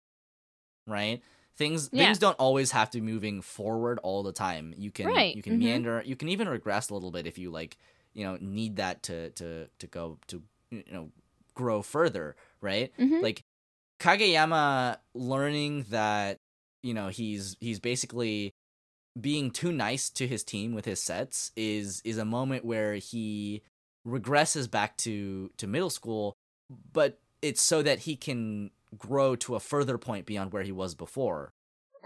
[0.86, 1.22] right
[1.56, 2.06] things Yeah.
[2.06, 5.42] things don't always have to be moving forward all the time you can Right, you
[5.42, 5.58] can mhm.
[5.60, 7.76] meander you can even regress a little bit if you like
[8.12, 11.10] you know need that to to to go to you know
[11.54, 13.22] grow further right Mhm.
[13.22, 13.42] like
[14.00, 16.38] Kageyama learning that
[16.82, 18.52] you know he's he's basically
[19.18, 23.62] being too nice to his team with his sets is is a moment where he
[24.06, 26.34] regresses back to to middle school
[26.92, 30.94] but it's so that he can grow to a further point beyond where he was
[30.94, 31.52] before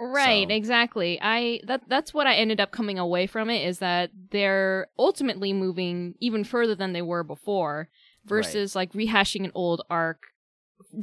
[0.03, 1.18] Right, So- exactly.
[1.20, 5.53] I that that's what I ended up coming away from it is that they're ultimately
[5.53, 7.91] moving even further than they were before
[8.24, 10.22] versus like rehashing an old arc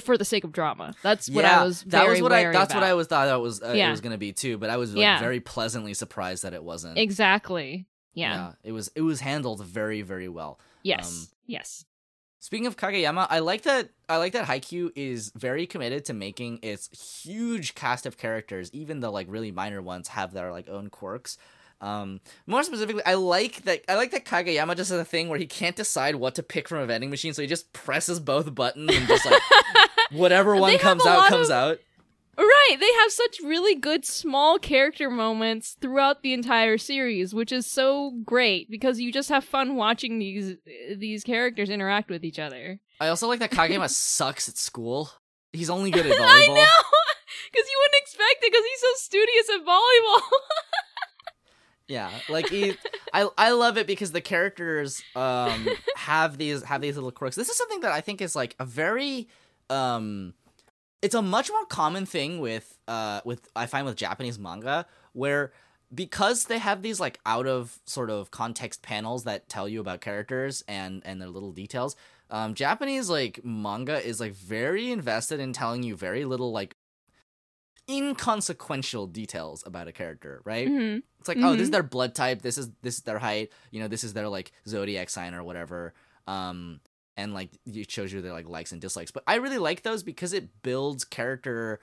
[0.01, 0.95] for the sake of drama.
[1.03, 3.39] That's what I was very that was what I that's what I was thought that
[3.39, 3.89] was uh, Yeah.
[3.89, 5.19] it was going to be too but I was like Yeah.
[5.19, 7.85] very pleasantly surprised that it wasn't Exactly.
[8.15, 8.53] Yeah.
[8.63, 10.59] it was it was handled very very well.
[10.81, 11.07] Yes.
[11.11, 11.85] Um, yes.
[12.47, 16.59] Speaking of Kageyama, I like that I like that Haikyuu is very committed to making
[16.61, 16.87] its
[17.21, 21.37] huge cast of characters, even the like really minor ones have their like own quirks.
[21.81, 25.37] Um, more specifically, I like that I like that Kageyama just has a thing where
[25.37, 28.55] he can't decide what to pick from a vending machine, so he just presses both
[28.55, 29.41] buttons and just like
[30.13, 31.79] whatever one comes out comes of- out.
[32.37, 37.65] Right, they have such really good small character moments throughout the entire series, which is
[37.65, 40.55] so great because you just have fun watching these
[40.95, 42.79] these characters interact with each other.
[42.99, 45.09] I also like that Kageyama sucks at school.
[45.51, 46.19] He's only good at volleyball.
[46.19, 46.53] I know,
[47.51, 50.21] because you wouldn't expect it because he's so studious at volleyball.
[51.87, 52.75] Yeah, like he,
[53.13, 57.35] I I love it because the characters um have these have these little quirks.
[57.35, 59.27] This is something that I think is like a very
[59.69, 60.33] um
[61.01, 65.51] it's a much more common thing with uh with I find with Japanese manga where
[65.93, 70.01] because they have these like out of sort of context panels that tell you about
[70.01, 71.95] characters and and their little details.
[72.29, 76.75] Um Japanese like manga is like very invested in telling you very little like
[77.89, 80.67] inconsequential details about a character, right?
[80.67, 81.03] Mhm.
[81.19, 81.71] It's like, oh, this is Mhm.
[81.71, 82.41] their blood type.
[82.41, 83.51] This is this is their height.
[83.71, 85.93] You know, this is their like zodiac sign or whatever.
[86.27, 86.81] Um,
[87.17, 89.11] and like it shows you their like likes and dislikes.
[89.11, 91.79] But I really like those because it builds character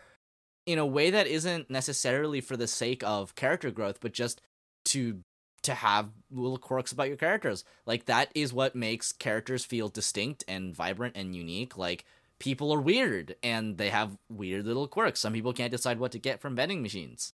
[0.64, 4.40] in a way that isn't necessarily for the sake of character growth, but just
[4.86, 5.20] to
[5.64, 7.64] to have little quirks about your characters.
[7.86, 11.76] Like that is what makes characters feel distinct and vibrant and unique.
[11.76, 12.04] Like
[12.38, 15.20] people are weird and they have weird little quirks.
[15.20, 17.32] Some people can't decide what to get from vending machines.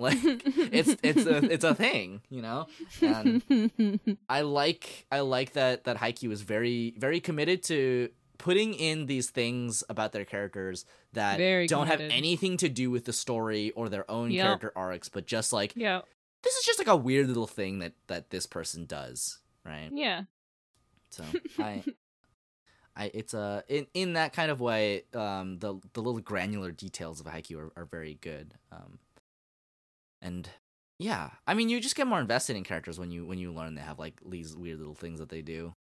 [0.06, 2.66] Like it's it's a it's a thing, you know.
[3.02, 3.42] And
[4.30, 9.28] I like I like that that Haikyuu is very very committed to putting in these
[9.28, 13.90] things about their characters that Very don't have anything to do with the story or
[13.90, 14.42] their own Yep.
[14.46, 16.00] character arcs, but just like yeah,
[16.42, 19.90] this is just like a weird little thing that that this person does, right?
[19.92, 20.22] yeah.
[21.10, 21.24] So
[21.58, 21.84] I.
[22.96, 25.04] I, it's a in, in that kind of way.
[25.14, 28.54] Um, the the little granular details of Haikyuu are, are very good.
[28.72, 28.98] Um,
[30.22, 30.48] and
[30.98, 33.74] yeah, I mean, you just get more invested in characters when you when you learn
[33.74, 35.74] they have like these weird little things that they do.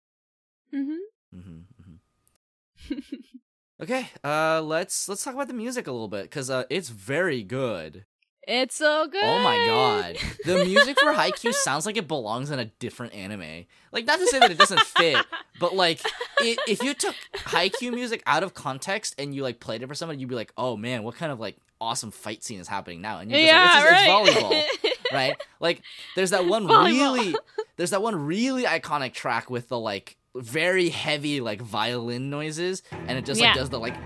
[0.74, 1.38] Mm-hmm.
[1.38, 1.58] Mm-hmm.
[1.82, 2.94] mm-hmm.
[3.80, 7.44] Okay, uh, let's let's talk about the music a little bit because uh, it's very
[7.44, 8.04] good.
[8.42, 9.22] it's so good.
[9.22, 13.66] Oh my god, the music for Haikyuu sounds like it belongs in a different anime.
[13.92, 15.24] Like, not to say that it doesn't fit,
[15.60, 16.00] but like,
[16.40, 19.94] it, if you took Haikyuu music out of context and you like played it for
[19.94, 23.00] somebody, you'd be like, "Oh man, what kind of like awesome fight scene is happening
[23.00, 24.28] now?" And you're just yeah, like, "It's, right.
[24.28, 24.62] it's volleyball."
[25.12, 25.36] right?
[25.60, 25.82] Like
[26.16, 26.86] there's that one Volleyball.
[26.86, 27.34] really
[27.76, 33.18] there's that one really iconic track with the like very heavy like violin noises and
[33.18, 33.94] it just like does the like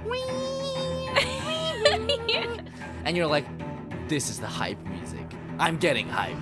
[3.04, 3.46] and you're like
[4.08, 5.26] this is the hype music.
[5.58, 6.36] I'm getting hype.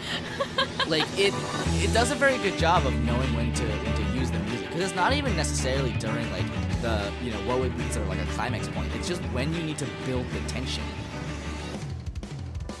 [0.88, 1.34] like it
[1.82, 4.68] it does a very good job of knowing when to when to use the music
[4.68, 6.46] because it's not even necessarily during like
[6.82, 8.94] the you know what would be considered like a climax point.
[8.94, 10.84] It's just when you need to build the tension.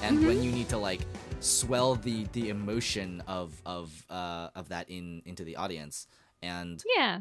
[0.02, 1.02] And when you need to like
[1.40, 6.06] swell the the emotion of of uh of that in into the audience.
[6.42, 7.20] And yeah.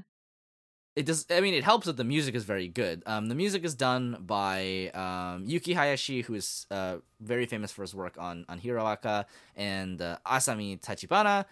[0.96, 3.04] it does i mean it helps that the music is very good.
[3.06, 7.82] Um the music is done by um yuki hayashi who is uh very famous for
[7.82, 9.26] his work on on Hero Aca
[9.56, 11.46] and uh, asami tachibana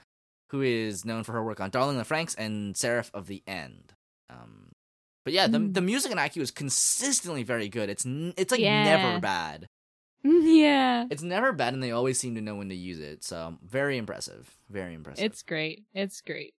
[0.50, 3.44] who is known for her work on darling in the franxx and seraph of the
[3.48, 3.94] end.
[4.30, 4.66] Um
[5.28, 5.74] but yeah the, Mm.
[5.74, 8.84] the music in Haikyuu is consistently very good it's n- it's like Yeah.
[8.86, 9.68] never bad
[10.24, 11.06] Yeah.
[11.12, 13.98] it's never bad and they always seem to know when to use it so very
[13.98, 15.84] impressive very impressive It's great.
[15.94, 16.54] It's great.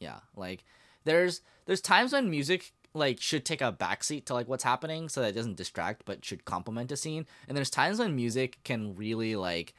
[0.00, 0.64] yeah like
[1.04, 5.20] there's there's times when music like should take a backseat to like what's happening so
[5.20, 8.96] that it doesn't distract but should complement a scene and there's times when music can
[8.96, 9.72] really like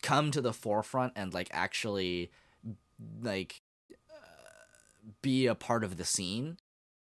[0.00, 2.30] come to the forefront and like actually
[3.20, 3.60] like
[4.10, 6.56] uh, be a part of the scene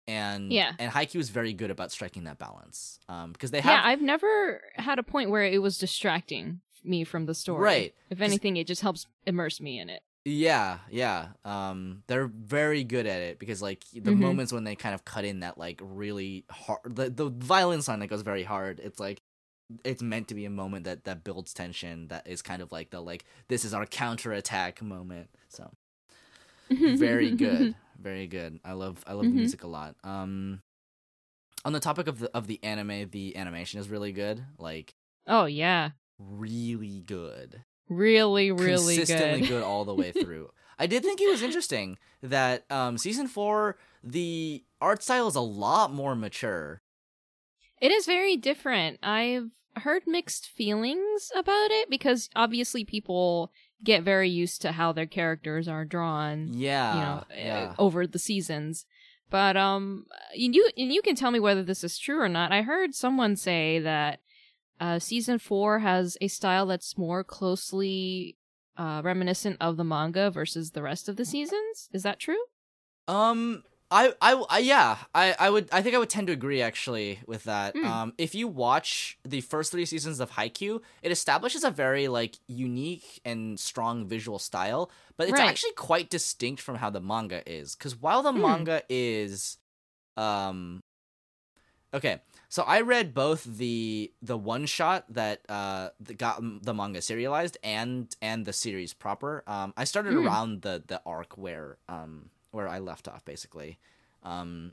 [0.08, 0.72] and Yeah.
[0.78, 4.00] and Haikyuu is very good about striking that balance um because they have Yeah, I've
[4.02, 7.62] never had a point where it was distracting me from the story.
[7.62, 7.94] Right.
[8.10, 10.02] if anything, it just helps immerse me in it.
[10.24, 11.28] Yeah, yeah.
[11.44, 14.18] Um, they're very good at it because like the Mhm.
[14.18, 18.00] moments when they kind of cut in that like really hard, the the violin song
[18.00, 18.80] that goes very hard.
[18.80, 19.20] It's like
[19.84, 22.08] it's meant to be a moment that that builds tension.
[22.08, 25.28] That is kind of like the like this is our counterattack moment.
[25.48, 25.72] So
[26.70, 28.60] very good, very good.
[28.64, 29.34] I love I love the Mhm.
[29.34, 29.96] music a lot.
[30.04, 30.62] Um,
[31.64, 34.44] on the topic of the of the anime, the animation is really good.
[34.58, 34.94] Like
[35.26, 37.64] oh yeah, really good.
[37.88, 39.48] really, really consistently good.
[39.48, 39.62] good.
[39.62, 40.50] all the way through.
[40.78, 45.40] I did think it was interesting that um, season four, the art style is a
[45.40, 46.82] lot more mature.
[47.80, 48.98] It is very different.
[49.02, 53.52] I've heard mixed feelings about it because obviously people
[53.82, 56.50] get very used to how their characters are drawn.
[56.52, 56.94] Yeah.
[56.94, 57.58] you know, yeah.
[57.70, 58.86] uh, over the seasons.
[59.28, 62.52] But um, you and you can tell me whether this is true or not.
[62.52, 64.20] I heard someone say that
[64.80, 68.36] uh, season four has a style that's more closely
[68.76, 71.88] uh, reminiscent of the manga versus the rest of the seasons.
[71.92, 72.38] Is that true?
[73.08, 76.60] Um, I, I, I, yeah, I, I would, I think I would tend to agree
[76.60, 77.76] actually with that.
[77.76, 77.86] Hmm.
[77.86, 82.38] Um, if you watch the first three seasons of Haikyuu, it establishes a very like
[82.48, 85.48] unique and strong visual style, but it's Right.
[85.48, 87.76] actually quite distinct from how the manga is.
[87.76, 88.40] Because while the Hmm.
[88.42, 89.58] manga is,
[90.16, 90.80] um,
[91.94, 97.00] okay, so I read both the the one shot that uh that got the manga
[97.02, 99.44] serialized and and the series proper.
[99.46, 100.26] Um, I started Hmm.
[100.26, 103.78] around the the arc where um where I left off basically,
[104.22, 104.72] um,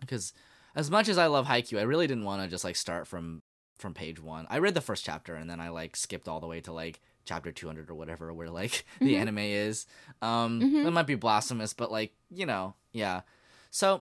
[0.00, 0.32] because
[0.74, 3.42] as much as I love Haikyuu, I really didn't want to just like start from
[3.78, 4.46] from page one.
[4.48, 7.00] I read the first chapter and then I like skipped all the way to like
[7.26, 9.20] chapter 200 or whatever where like the Mhm.
[9.20, 9.86] anime is
[10.22, 10.84] um Mhm.
[10.84, 13.22] that might be blasphemous but like you know yeah
[13.70, 14.00] so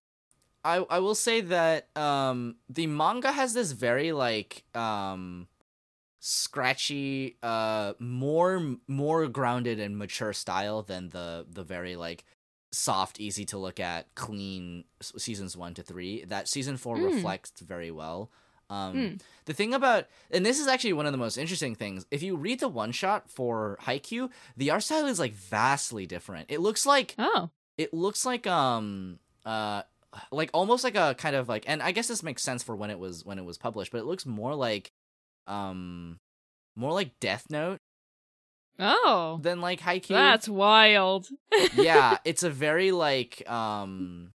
[0.64, 5.48] i i will say that um the manga has this very like um
[6.20, 12.26] scratchy uh more more grounded and mature style than the the very like
[12.76, 17.06] soft easy to look at clean seasons 1 to 3 that season 4 Mm.
[17.06, 18.30] reflects very well
[18.70, 19.22] um Mm.
[19.46, 22.36] the thing about and this is actually one of the most interesting things if you
[22.36, 26.86] read the one shot for Haikyuu the art style is like vastly different it looks
[26.86, 29.84] like Oh, it looks like um uh
[30.32, 32.90] like almost like a kind of like and I guess this makes sense for when
[32.90, 34.92] it was when it was published but it looks more like
[35.48, 36.20] um
[36.76, 37.80] more like Death Note
[38.80, 41.28] oh, than like Haikyuu that's wild.
[41.76, 44.34] yeah it's a very like um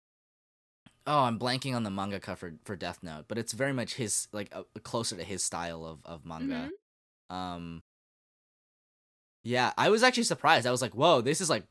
[1.05, 4.27] oh i'm blanking on the manga cover for death note but it's very much his
[4.33, 6.69] like uh, closer to his style of of manga.
[7.29, 7.81] Um
[9.43, 10.67] yeah i was actually surprised.
[10.67, 11.63] I was like whoa this is like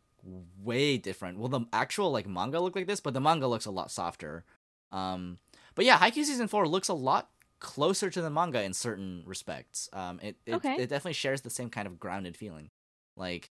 [0.63, 1.39] way different.
[1.39, 4.45] Well the actual like manga look like this but the manga looks a lot softer.
[4.91, 5.39] Um
[5.75, 7.29] but yeah haikyuu season 4 looks a lot
[7.67, 10.75] closer to the manga in certain respects um it it, Okay.
[10.75, 12.71] it definitely shares the same kind of grounded feeling
[13.17, 13.51] like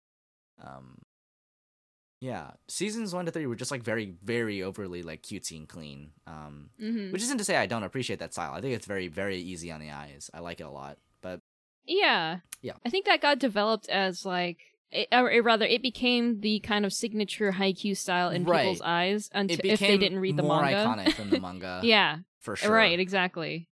[0.63, 0.99] um
[2.21, 6.11] yeah seasons one to three were just like very very overly like cutesy and clean
[6.27, 9.07] um hmm which isn't to say i don't appreciate that style i think it's very
[9.07, 11.39] very easy on the eyes i like it a lot but
[11.85, 12.39] Yeah.
[12.61, 12.77] Yeah.
[12.85, 14.59] I think that got developed as like,
[14.91, 18.63] it, or or rather, it became the kind of signature Haikyuu style in Right.
[18.63, 20.85] people's eyes until if they didn't read the more manga.
[20.85, 22.19] iconic than the manga yeah.
[22.39, 22.99] for sure Right.
[22.99, 23.67] Exactly.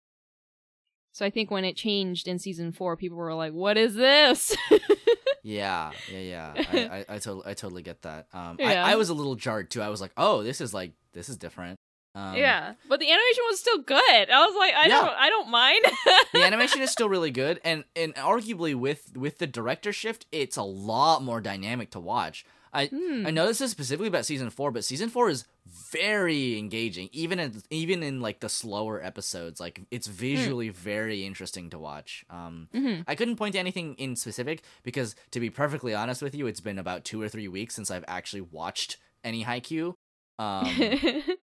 [1.18, 4.56] So I think when it changed in season four, people were like, "What is this?"
[5.44, 8.86] yeah yeah yeah i i, I, totally, I totally get that um Yeah.
[8.86, 11.30] I, I was a little jarred too i was like oh this is like this
[11.30, 11.78] is different
[12.16, 14.30] um yeah, but the animation was still good.
[14.30, 15.02] I was like, I Yeah.
[15.02, 15.86] don't, I don't mind.
[16.34, 20.58] the animation is still really good and and arguably with with the director shift it's
[20.58, 22.44] a lot more dynamic to watch
[22.74, 23.26] i Hmm.
[23.28, 25.46] I know this is specifically about season four, but season four is
[25.92, 27.10] very engaging.
[27.12, 32.26] Even in even in like the slower episodes, like it's visually very interesting to watch.
[32.30, 33.04] Um, Mhm.
[33.08, 36.60] I couldn't point to anything in specific because, to be perfectly honest with you, it's
[36.62, 39.94] been about two or three weeks since I've actually watched any Haikyuu.
[40.40, 40.68] Um,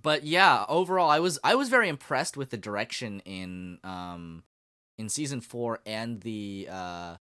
[0.00, 4.42] but yeah, overall, I was I was very impressed with the direction in um
[4.98, 7.16] in season four and the uh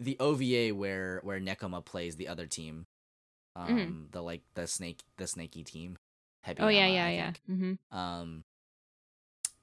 [0.00, 2.86] the OVA where where Nekoma plays the other team,
[3.54, 5.98] um the like the snake the snaky team.
[6.46, 6.64] Mm-hmm.
[6.64, 7.24] oh yeah, yeah, I yeah.
[7.32, 7.40] think.
[7.46, 8.44] hmm Um,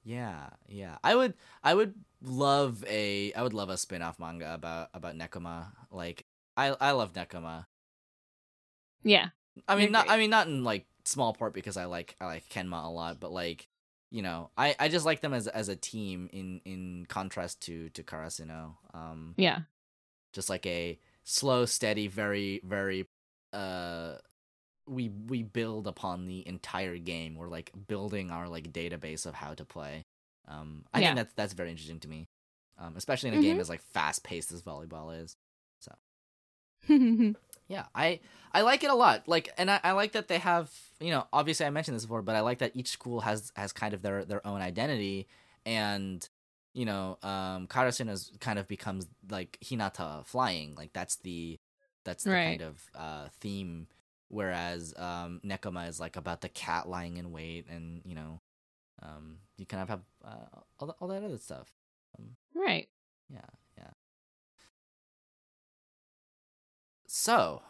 [0.04, 0.96] yeah, yeah.
[1.02, 5.16] I would I would love a I would love a spin off manga about about
[5.16, 5.72] Nekoma.
[5.90, 6.24] Like
[6.56, 7.66] I I love Nekoma.
[9.02, 9.28] Yeah.
[9.66, 10.06] I mean, not.
[10.06, 10.14] great.
[10.14, 13.18] I mean, not in like small part because I like I like Kenma a lot,
[13.20, 13.68] but like
[14.10, 17.88] you know, I I just like them as as a team in in contrast to
[17.90, 18.76] to Karasuno.
[18.94, 19.60] Um, Yeah.
[20.32, 23.06] Just like a slow, steady, very very
[23.52, 24.14] uh.
[24.86, 27.34] We we build upon the entire game.
[27.34, 30.04] We're like building our like database of how to play.
[30.46, 31.08] Um, I Yeah.
[31.08, 32.26] think that's that's very interesting to me,
[32.78, 33.42] um, especially in a Mhm.
[33.42, 35.36] game as like fast paced as volleyball is.
[35.80, 35.92] So,
[37.68, 38.20] Yeah, I
[38.52, 39.28] I like it a lot.
[39.28, 40.70] Like, and I, I like that they have
[41.00, 43.72] you know obviously I mentioned this before, but I like that each school has has
[43.72, 45.28] kind of their their own identity,
[45.66, 46.26] and
[46.74, 50.74] you know, um, Karasuno's kind of becomes like Hinata flying.
[50.76, 51.58] Like that's the
[52.04, 52.44] that's the Right.
[52.46, 53.86] kind of uh theme.
[54.30, 58.40] Whereas um, Nekoma is like about the cat lying in wait, and you know,
[59.02, 61.72] um, you kind of have uh, all, the, all that other stuff.
[62.54, 62.88] Right.
[63.32, 63.40] Yeah,
[63.78, 63.90] yeah.
[67.06, 67.62] So,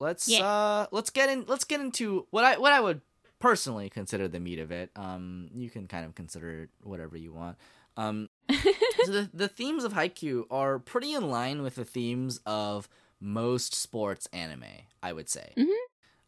[0.00, 0.46] let's Yeah.
[0.46, 3.00] uh let's get in let's get into what I what I would
[3.38, 4.90] personally consider the meat of it.
[4.96, 7.58] Um you can kind of consider it whatever you want.
[7.98, 8.28] Um
[9.04, 12.88] so the the themes of Haikyuu are pretty in line with the themes of
[13.20, 14.64] most sports anime.
[15.02, 15.52] I would say.
[15.58, 15.74] Mhm.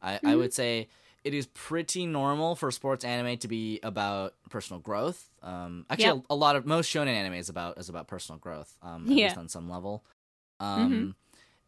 [0.03, 0.39] I I Mhm.
[0.39, 0.89] would say
[1.25, 5.31] it is pretty normal for sports anime to be about personal growth.
[5.43, 6.25] Um, actually, Yep.
[6.31, 8.77] a, a lot of most shonen anime is about is about personal growth.
[8.83, 9.25] Um, at Yeah.
[9.25, 10.05] least on some level.
[10.61, 11.15] Um, Mhm.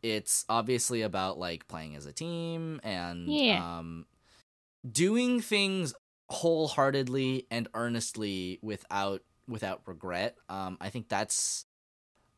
[0.03, 3.79] it's obviously about like playing as a team and Yeah.
[3.79, 4.07] um,
[4.91, 5.95] doing things
[6.31, 10.36] wholeheartedly and earnestly without without regret.
[10.49, 11.66] Um, I think that's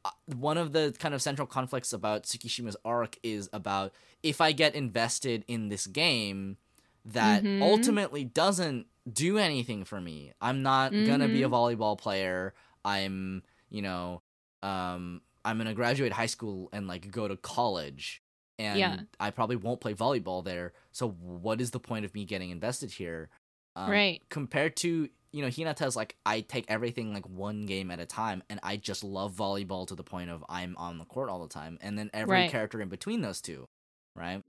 [0.05, 3.93] uh, one of the kind of central conflicts about Tsukishima's arc is about
[4.23, 6.59] if I get invested in this game
[7.07, 7.63] that Mhm.
[7.63, 10.33] ultimately doesn't do anything for me.
[10.41, 11.53] I'm not gonna be a Mhm.
[11.53, 12.55] volleyball player.
[12.85, 14.23] I'm, you know,
[14.63, 18.23] um, I'm gonna graduate high school and like go to college,
[18.59, 19.01] and Yeah.
[19.21, 20.73] I probably won't play volleyball there.
[20.93, 23.29] So what is the point of me getting invested here?
[23.77, 24.23] Um, right.
[24.31, 28.45] compared to you know Hinata's like I take everything like one game at a time
[28.49, 31.53] and I just love volleyball to the point of I'm on the court all the
[31.53, 32.51] time and then every Right.
[32.51, 33.67] character in between those two
[34.15, 34.43] right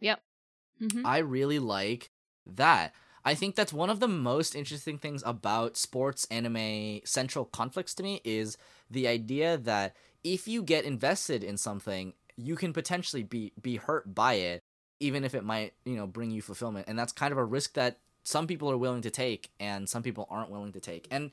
[0.79, 1.01] Mhm.
[1.03, 2.11] I really like
[2.45, 2.93] that
[3.27, 8.03] I think that's one of the most interesting things about sports anime central conflicts to
[8.03, 8.55] me is
[8.91, 14.13] the idea that if you get invested in something you can potentially be be hurt
[14.13, 14.61] by it
[14.99, 17.73] even if it might you know bring you fulfillment and that's kind of a risk
[17.73, 21.07] that some people are willing to take and some people aren't willing to take.
[21.11, 21.31] And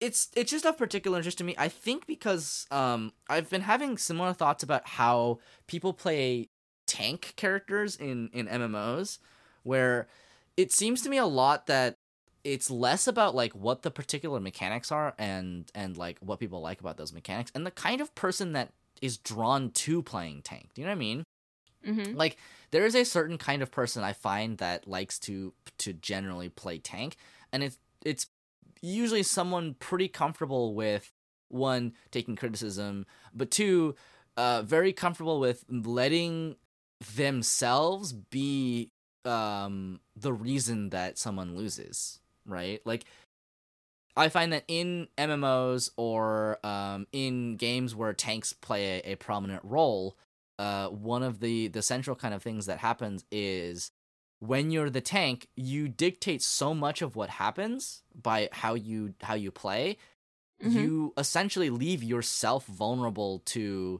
[0.00, 1.54] it's it's just of particular interest to me.
[1.58, 6.48] I think because um i've been having similar thoughts about how people play
[6.86, 9.18] tank characters in in mmos
[9.62, 10.08] where
[10.56, 11.94] it seems to me a lot that
[12.42, 16.80] it's less about like what the particular mechanics are and and like what people like
[16.80, 18.70] about those mechanics and the kind of person that
[19.00, 20.68] is drawn to playing tank.
[20.74, 21.24] Do you know what i mean
[21.86, 22.14] Mhm.
[22.14, 22.36] like
[22.70, 26.78] there is a certain kind of person I find that likes to to generally play
[26.78, 27.16] tank,
[27.52, 28.26] and it's it's
[28.82, 31.12] usually someone pretty comfortable with
[31.48, 33.94] one taking criticism, but two,
[34.36, 36.56] uh, very comfortable with letting
[37.16, 38.90] themselves be
[39.24, 42.80] um the reason that someone loses, right?
[42.86, 43.04] Like
[44.16, 49.62] I find that in MMOs or um, in games where tanks play a, a prominent
[49.64, 50.16] role,
[50.64, 53.90] uh, one of the the central kind of things that happens is
[54.40, 59.34] when you're the tank, you dictate so much of what happens by how you how
[59.44, 59.96] you play.
[60.62, 60.72] Mhm.
[60.74, 63.98] You essentially leave yourself vulnerable to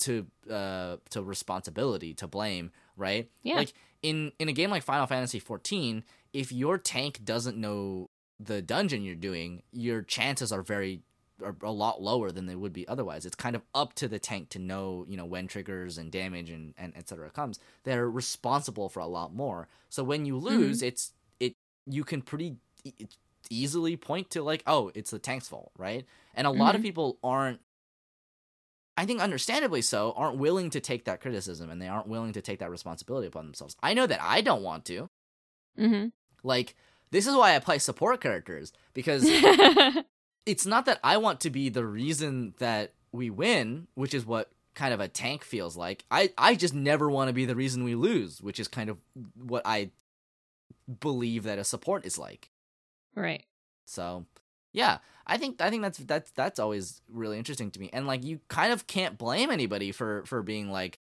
[0.00, 3.56] to uh to responsibility to blame right Yeah.
[3.56, 8.10] like in in a game like final fantasy 14 if your tank doesn't know
[8.40, 11.00] the dungeon you're doing your chances are very
[11.44, 14.18] are a lot lower than they would be otherwise it's kind of up to the
[14.18, 18.88] tank to know you know when triggers and damage and and etc comes they're responsible
[18.88, 21.54] for a lot more so when you lose it's it
[21.86, 22.92] you can pretty e-
[23.50, 26.84] easily point to like oh it's the tank's fault right and a lot of Mhm.
[26.84, 27.60] people aren't
[28.96, 32.40] I think understandably so, aren't willing to take that criticism and they aren't willing to
[32.40, 33.74] take that responsibility upon themselves.
[33.82, 35.08] I know that I don't want to.
[35.76, 36.12] Mhm.
[36.44, 36.76] Like,
[37.10, 39.24] this is why I play support characters because
[40.46, 44.50] it's not that I want to be the reason that we win, which is what
[44.74, 46.04] kind of a tank feels like.
[46.10, 48.98] I I just never want to be the reason we lose, which is kind of
[49.36, 49.90] what I
[51.00, 52.50] believe that a support is like.
[53.14, 53.44] right.
[53.86, 54.24] So,
[54.72, 57.90] yeah, I think I think that's that's that's always really interesting to me.
[57.92, 60.98] And like you kind of can't blame anybody for for being like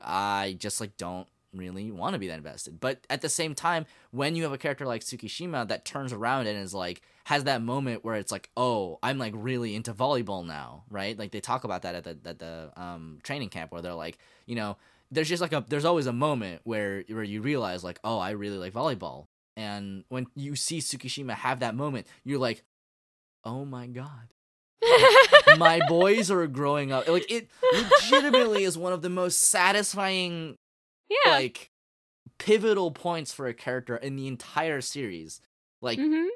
[0.00, 2.80] I just like don't really want to be that invested.
[2.80, 6.46] But at the same time, when you have a character like Tsukishima that turns around
[6.46, 10.44] and is like has that moment where it's like, "Oh, I'm like really into volleyball
[10.44, 11.16] now." Right?
[11.16, 14.18] Like they talk about that at the at the um training camp where they're like,
[14.46, 14.76] you know,
[15.12, 18.30] there's just like a there's always a moment where where you realize like, "Oh, I
[18.30, 19.26] really like volleyball."
[19.56, 22.64] And when you see Tsukishima have that moment, you're like,
[23.44, 24.34] "Oh my god."
[25.56, 27.06] my boys are growing up.
[27.06, 30.56] Like it legitimately is one of the most satisfying
[31.08, 31.30] yeah.
[31.30, 31.70] like
[32.38, 35.40] pivotal points for a character in the entire series.
[35.80, 36.28] Like Mhm.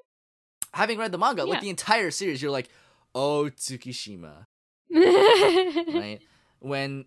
[0.74, 1.52] Having read the manga, Yeah.
[1.52, 2.68] like the entire series, you're like,
[3.14, 4.46] "Oh, Tsukishima."
[4.94, 6.20] Right?
[6.60, 7.05] when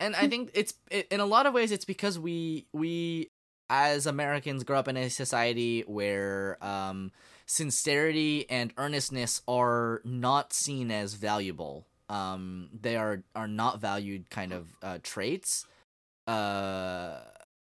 [0.00, 3.30] and I think it's it, in a lot of ways it's because we we
[3.68, 7.12] as Americans grow up in a society where um
[7.46, 11.86] sincerity and earnestness are not seen as valuable.
[12.08, 15.66] Um they are are not valued kind of uh traits.
[16.26, 17.18] Uh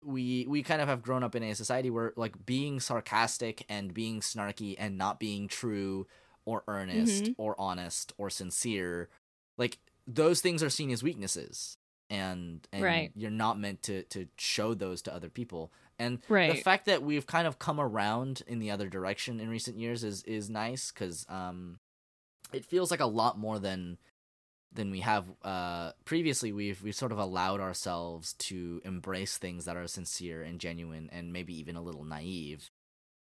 [0.08, 3.94] we we kind of have grown up in a society where like being sarcastic and
[3.94, 6.08] being snarky and not being true
[6.46, 7.36] or earnest Mhm.
[7.38, 9.10] or honest or sincere
[9.58, 11.78] like those things are seen as weaknesses
[12.10, 13.12] and and Right.
[13.16, 16.56] you're not meant to to show those to other people and right.
[16.56, 20.06] the fact that we've kind of come around in the other direction in recent years
[20.06, 21.80] is is nice because um
[22.54, 23.98] it feels like a lot more than
[24.78, 29.76] than we have uh previously we've we've sort of allowed ourselves to embrace things that
[29.76, 32.70] are sincere and genuine and maybe even a little naive.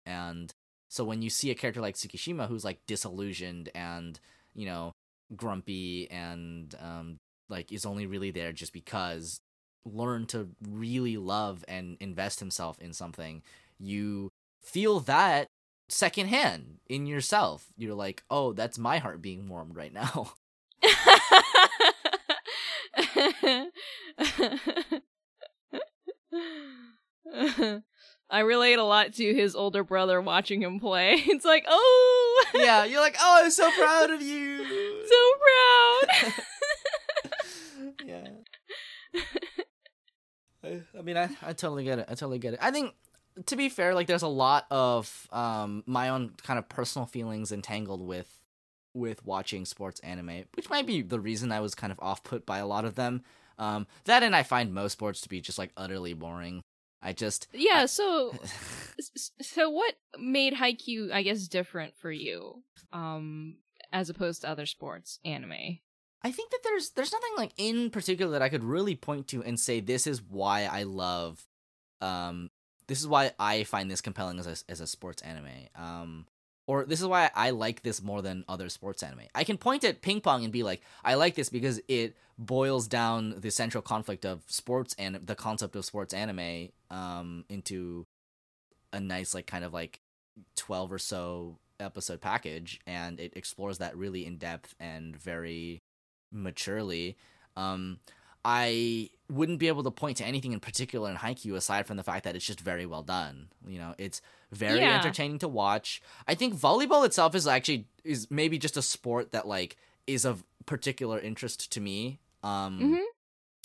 [0.05, 0.53] And
[0.87, 4.19] so when you see a character like Tsukishima who's like disillusioned and
[4.53, 4.93] you know
[5.35, 7.17] grumpy and um
[7.49, 9.41] like is only really there just because
[9.83, 13.41] learn to really love and invest himself in something
[13.79, 14.29] you
[14.61, 15.47] feel that
[15.89, 17.65] secondhand in yourself.
[17.77, 20.33] You're like oh that's my heart being warmed right now
[28.29, 31.13] I relate a lot to his older brother watching him play.
[31.27, 34.63] It's like, oh, yeah you're like oh i'm so proud of you.
[35.07, 36.33] So proud.
[38.05, 38.27] yeah.
[40.63, 42.05] I, I mean I, I totally get it.
[42.07, 42.59] I totally get it.
[42.61, 42.93] I think
[43.45, 47.51] to be fair like there's a lot of um my own kind of personal feelings
[47.51, 48.27] entangled with
[48.97, 52.45] with watching sports anime which might be the reason i was kind of off put
[52.45, 53.21] by a lot of them
[53.59, 56.61] um that and i find most sports to be just like utterly boring
[57.01, 57.85] i just yeah.
[57.85, 58.33] So,
[59.41, 63.57] so what made Haikyuu, I guess, different for you, um,
[63.91, 65.79] as opposed to other sports anime?
[66.23, 69.43] I think that there's there's nothing like in particular that I could really point to
[69.43, 71.45] and say this is why I love
[72.01, 72.49] um
[72.87, 75.67] this is why I find this compelling as a as a sports anime.
[75.75, 76.25] Um
[76.67, 79.21] or this is why I like this more than other sports anime.
[79.33, 82.87] I can point at ping pong and be like, I like this because it boils
[82.87, 88.05] down the central conflict of sports and the concept of sports anime um into
[88.93, 90.01] a nice like kind of like
[90.55, 95.81] 12 or so episode package and it explores that really in depth and very
[96.31, 97.17] maturely.
[97.55, 97.99] Um,
[98.49, 102.03] I wouldn't be able to point to anything in particular in Haikyuu aside from the
[102.03, 103.49] fact that it's just very well done.
[103.67, 104.21] You know, it's
[104.53, 104.95] very Yeah.
[104.95, 106.01] entertaining to watch.
[106.29, 109.75] I think volleyball itself is actually is maybe just a sport that like
[110.07, 112.19] is of particular interest to me.
[112.41, 113.03] Um, Mhm.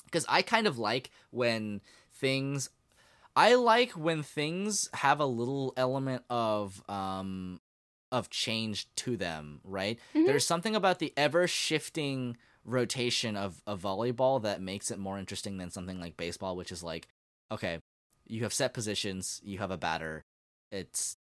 [0.07, 1.81] because I kind of like when
[2.13, 2.69] things
[3.37, 7.61] I like when things have a little element of um
[8.11, 9.97] of change to them, right?
[10.13, 10.27] Mhm.
[10.27, 15.59] There's something about the ever shifting rotation of, of volleyball that makes it more interesting
[15.59, 17.09] than something like baseball, which is like,
[17.51, 17.79] okay,
[18.27, 20.25] you have set positions, you have a batter,
[20.71, 21.17] it's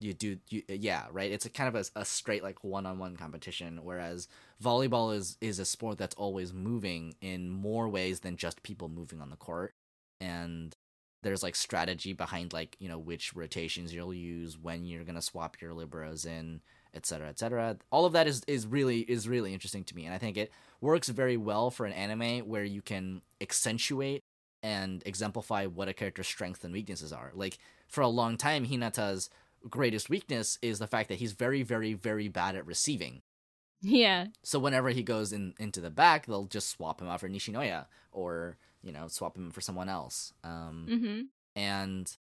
[0.00, 1.30] you do you yeah right?
[1.30, 4.28] It's a kind of a, a straight like one-on-one competition whereas
[4.62, 9.20] volleyball is is a sport that's always moving in more ways than just people moving
[9.20, 9.74] on the court.
[10.20, 10.74] And
[11.22, 15.60] there's like strategy behind like you know which rotations you'll use when you're gonna swap
[15.60, 16.60] your liberos in
[16.94, 20.18] etc etc all of that is is really is really interesting to me and i
[20.18, 20.50] think it
[20.80, 24.22] works very well for an anime where you can accentuate
[24.62, 27.58] and exemplify what a character's strengths and weaknesses are like
[27.88, 29.30] for a long time hinata's
[29.68, 33.22] greatest weakness is the fact that he's very very very bad at receiving
[33.82, 34.26] Yeah.
[34.42, 37.86] so whenever he goes in into the back, they'll just swap him out for Nishinoya
[38.12, 40.32] or you know swap him for someone else.
[40.42, 41.20] Um, Mm-hmm.
[41.56, 42.16] and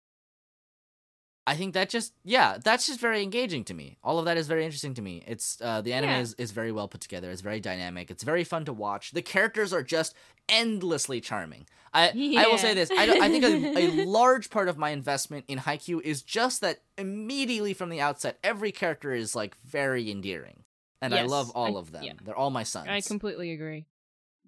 [1.49, 3.97] I think that just yeah, that's just very engaging to me.
[4.05, 5.23] All of that is very interesting to me.
[5.27, 6.21] It's uh, the anime Yeah.
[6.21, 7.31] is, is very well put together.
[7.31, 8.11] It's very dynamic.
[8.11, 9.13] It's very fun to watch.
[9.13, 10.15] The characters are just
[10.49, 11.67] endlessly charming.
[11.95, 12.91] I I will say this.
[12.91, 16.81] I, I think a, a large part of my investment in Haikyuu is just that
[16.99, 20.65] immediately from the outset, every character is like very endearing,
[21.01, 22.03] and I love all I- of them.
[22.03, 22.13] yeah.
[22.23, 22.89] They're all my sons.
[22.91, 23.87] I completely agree.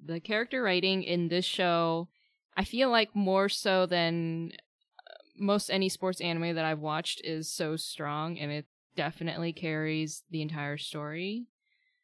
[0.05, 2.09] The character writing in this show,
[2.56, 4.52] I feel like more so than
[5.40, 10.42] most any sports anime that I've watched is so strong and it definitely carries the
[10.42, 11.46] entire story.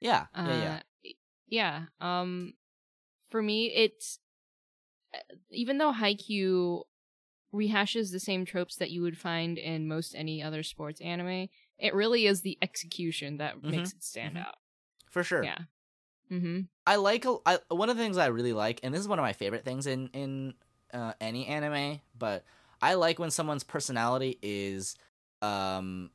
[0.00, 0.80] yeah, yeah, yeah.
[1.04, 1.10] Uh,
[1.48, 1.82] yeah.
[2.00, 2.54] Um,
[3.30, 4.18] for me, it's
[5.14, 5.18] uh,
[5.50, 6.82] even though Haikyuu
[7.54, 11.48] rehashes the same tropes that you would find in most any other sports anime,
[11.78, 14.46] it really is the execution that makes it stand mhm.
[14.46, 14.56] out.
[15.10, 15.44] For sure.
[15.44, 15.58] Yeah.
[16.30, 16.62] Mm-hmm.
[16.86, 19.18] I like a- I, one of the things I really like, and this is one
[19.18, 20.54] of my favorite things in in
[20.92, 22.44] uh, any anime, but
[22.81, 24.97] I like when someone's personality is
[25.43, 26.11] um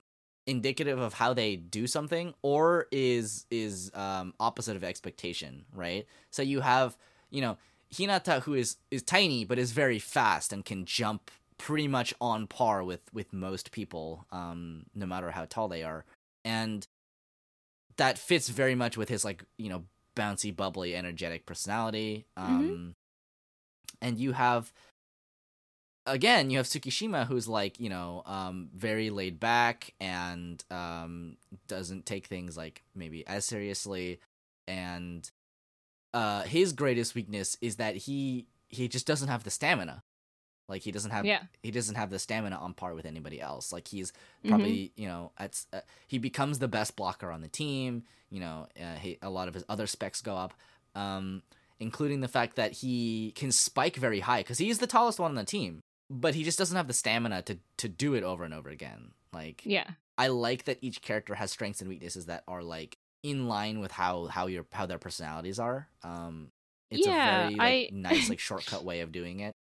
[0.47, 6.05] indicative of how they do something or is is um opposite of expectation, right?
[6.31, 6.97] So you have,
[7.29, 7.57] you know,
[7.93, 12.47] Hinata who is is tiny but is very fast and can jump pretty much on
[12.47, 16.05] par with with most people um no matter how tall they are.
[16.43, 16.87] And
[17.97, 19.83] that fits very much with his like, you know,
[20.15, 22.25] bouncy, bubbly, energetic personality.
[22.35, 22.95] Um
[24.01, 24.73] and you have
[26.05, 31.37] again, you have Tsukishima who's like, you know, um very laid back and um
[31.67, 34.19] doesn't take things like maybe as seriously
[34.67, 35.29] and
[36.13, 40.03] uh his greatest weakness is that he he just doesn't have the stamina.
[40.69, 41.43] Like he doesn't have Yeah.
[41.63, 43.71] he doesn't have the stamina on par with anybody else.
[43.73, 44.11] Like he's
[44.43, 44.49] Mhm.
[44.49, 48.03] probably you know at uh, he becomes the best blocker on the team.
[48.29, 50.53] You know, uh, he, a lot of his other specs go up,
[50.95, 51.43] um,
[51.81, 55.35] including the fact that he can spike very high because he's the tallest one on
[55.35, 55.81] the team.
[56.13, 59.11] But he just doesn't have the stamina to to do it over and over again.
[59.33, 59.87] Like Yeah.
[60.17, 63.91] I like that each character has strengths and weaknesses that are like in line with
[63.91, 65.87] how how your how their personalities are.
[66.03, 66.51] Um,
[66.89, 69.53] it's Yeah, a very like, I- nice like shortcut way of doing it.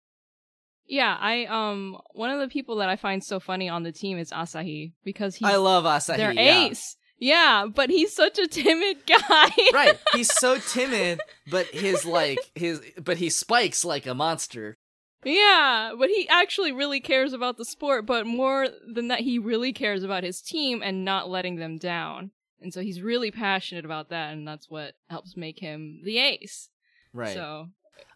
[0.86, 4.16] Yeah, I um one of the people that I find so funny on the team
[4.16, 6.16] is Asahi because he's I love Asahi.
[6.16, 6.64] their yeah.
[6.64, 6.96] ace.
[7.20, 9.50] Yeah, but he's such a timid guy.
[9.74, 9.98] right.
[10.14, 11.20] He's so timid,
[11.50, 14.77] but his like his but he spikes like a monster.
[15.28, 19.72] Yeah, but he actually really cares about the sport, but more than that he really
[19.72, 22.30] cares about his team and not letting them down.
[22.60, 26.70] And so he's really passionate about that and that's what helps make him the ace.
[27.12, 27.34] Right.
[27.34, 27.68] So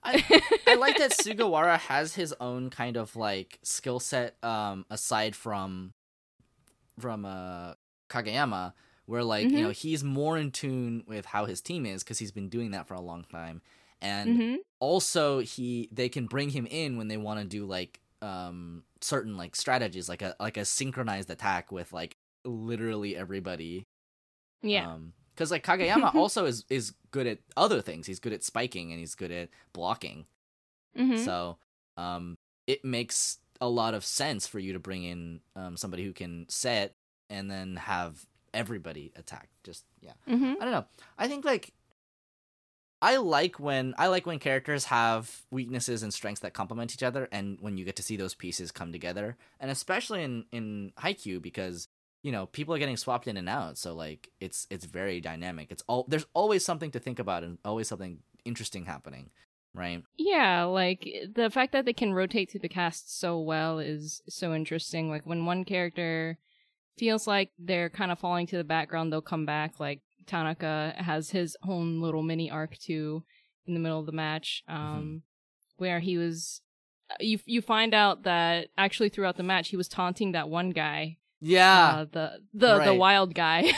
[0.03, 0.25] I
[0.67, 5.93] I like that Sugawara has his own kind of like skill set um aside from
[6.99, 7.75] from uh
[8.09, 8.73] Kageyama
[9.07, 9.63] where like, you Mhm.
[9.63, 12.87] know, he's more in tune with how his team is cuz he's been doing that
[12.87, 13.63] for a long time.
[14.03, 14.57] And mhm.
[14.81, 19.37] also he they can bring him in when they want to do like um certain
[19.37, 23.87] like strategies like a like a synchronized attack with like literally everybody
[24.63, 24.93] Yeah.
[24.93, 28.91] um because like kageyama also is is good at other things he's good at spiking
[28.93, 30.27] and he's good at blocking
[30.97, 31.25] mhm.
[31.25, 31.59] so
[31.97, 32.37] um
[32.69, 36.47] it makes a lot of sense for you to bring in um somebody who can
[36.49, 36.95] set
[37.31, 38.25] and then have
[38.55, 40.57] everybody attack just yeah Mhm.
[40.61, 40.85] I don't know.
[41.19, 41.73] I think like
[43.03, 47.29] I like when I like when characters have weaknesses and strengths that complement each other,
[47.33, 51.43] and when you get to see those pieces come together, and especially in in Haikyuu
[51.43, 51.89] because
[52.23, 55.73] you know people are getting swapped in and out, so like it's it's very dynamic.
[55.73, 59.31] It's all there's always something to think about and always something interesting happening,
[59.75, 60.05] right?
[60.17, 64.55] Yeah, like the fact that they can rotate through the cast so well is so
[64.55, 65.11] interesting.
[65.11, 66.39] Like when one character
[66.97, 69.81] feels like they're kind of falling to the background, they'll come back.
[69.81, 73.25] Like Tanaka has his own little mini arc too
[73.67, 75.23] in the middle of the match, um,
[75.77, 76.61] where he was.
[77.21, 81.19] You you find out that actually throughout the match he was taunting that one guy,
[81.41, 83.61] Yeah, uh, the the the wild guy.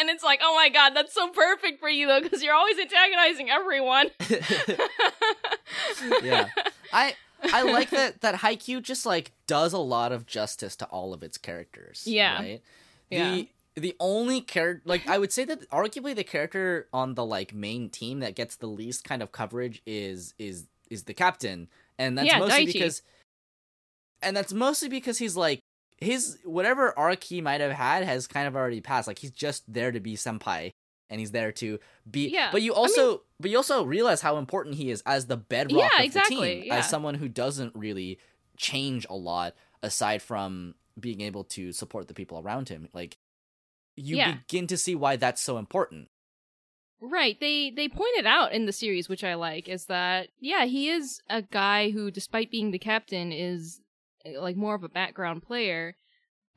[0.00, 2.78] and it's like, oh my god, that's so perfect for you though, because you're always
[2.78, 4.10] antagonizing everyone.
[6.22, 6.48] yeah.
[6.92, 7.14] I
[7.52, 11.22] I like that that Haikyuu just like does a lot of justice to all of
[11.22, 12.04] its characters.
[12.06, 12.38] Yeah.
[12.38, 12.62] Right.
[13.10, 13.30] Yeah.
[13.30, 13.48] The
[13.80, 17.88] the only character like I would say that arguably the character on the like main
[17.90, 22.26] team that gets the least kind of coverage is is is the captain, and that's
[22.26, 22.72] Yeah, mostly Daichi.
[22.72, 23.02] because,
[24.22, 25.60] and that's mostly because he's like
[25.98, 29.06] his whatever arc he might have had has kind of already passed.
[29.08, 30.70] Like he's just there to be senpai,
[31.08, 31.78] and he's there to
[32.10, 32.28] be.
[32.28, 35.26] Yeah, But you I mean- also but you also realize how important he is as
[35.26, 36.76] the bedrock Yeah, of exactly, the team, yeah.
[36.78, 38.18] as someone who doesn't really
[38.56, 42.88] change a lot aside from being able to support the people around him.
[42.92, 43.16] Like
[44.00, 44.32] you Yeah.
[44.48, 46.08] begin to see why that's so important.
[47.02, 47.38] Right.
[47.40, 51.20] They they pointed out in the series, which I like, is that yeah, he is
[51.30, 53.80] a guy who, despite being the captain, is
[54.24, 55.96] eh, like more of a background player,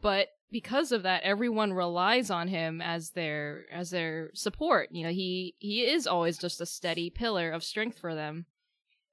[0.01, 4.89] but because of that, everyone relies on him as their as their support.
[4.91, 8.45] You know, he he is always just a steady pillar of strength for them.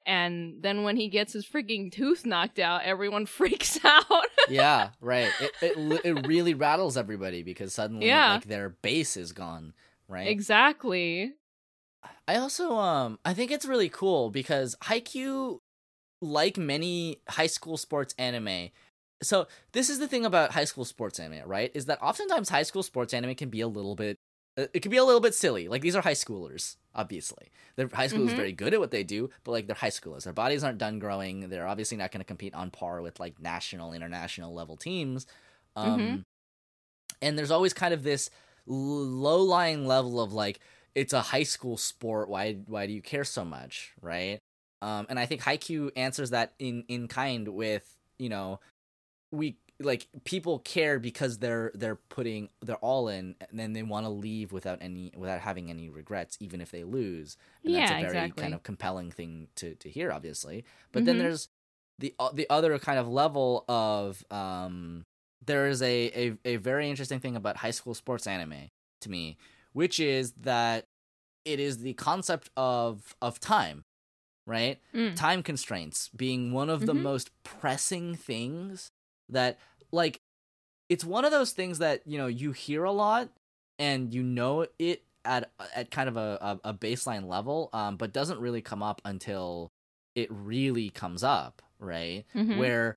[0.06, 4.26] And then when he gets his freaking tooth knocked out, everyone freaks out.
[4.48, 5.30] yeah, right.
[5.40, 8.34] It, it it really rattles everybody because suddenly Yeah.
[8.34, 9.74] like their base is gone,
[10.08, 10.26] right?
[10.28, 11.34] exactly.
[12.26, 15.58] I also um I think it's really cool because Haikyuu
[16.22, 18.70] like many high school sports anime.
[19.22, 21.70] So this is the thing about high school sports anime, right?
[21.74, 24.16] Is that oftentimes high school sports anime can be a little bit
[24.58, 25.68] uh, it can be a little bit silly.
[25.68, 27.50] Like these are high schoolers, obviously.
[27.76, 28.36] Their high school is Mhm.
[28.36, 30.24] very good at what they do, but like they're high schoolers.
[30.24, 31.48] Their bodies aren't done growing.
[31.48, 35.26] They're obviously not going to compete on par with like national, international level teams.
[35.76, 36.24] Um Mhm.
[37.22, 38.30] and there's always kind of this
[38.66, 40.60] low lying level of like
[40.94, 44.38] it's a high school sport why why do you care so much right
[44.82, 48.60] um and i think haikyuu answers that in in kind with you know
[49.32, 54.04] we like people care because they're they're putting they're all in and then they want
[54.04, 57.96] to leave without any without having any regrets even if they lose and that's Yeah,
[57.98, 58.42] a very exactly.
[58.42, 61.20] kind of compelling thing to to hear obviously but then Mhm.
[61.20, 61.48] there's
[61.98, 65.04] the the other kind of level of um
[65.46, 68.68] there is a, a a very interesting thing about high school sports anime
[69.00, 69.38] to me
[69.72, 70.84] which is that
[71.44, 73.82] it is the concept of of time
[74.46, 75.14] right Mm.
[75.16, 77.02] time constraints being one of the Mhm.
[77.02, 78.90] most pressing things
[79.28, 79.58] that
[79.92, 80.20] like
[80.88, 83.28] it's one of those things that you know you hear a lot
[83.78, 88.40] and you know it at at kind of a, a, baseline level um but doesn't
[88.40, 89.70] really come up until
[90.14, 92.24] it really comes up, right?
[92.34, 92.56] Mhm.
[92.58, 92.96] Where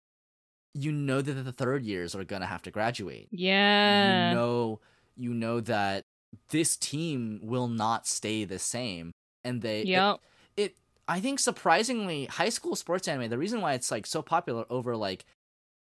[0.74, 3.28] you know that the third years are gonna have to graduate.
[3.32, 4.30] yeah.
[4.30, 4.80] You know,
[5.16, 6.04] you know that
[6.50, 9.12] this team will not stay the same,
[9.44, 9.86] and they it-
[10.58, 10.76] it
[11.08, 14.96] I think surprisingly high school sports anime the reason why it's like so popular over
[14.98, 15.26] like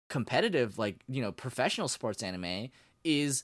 [0.09, 2.69] competitive like you know professional sports anime
[3.03, 3.43] is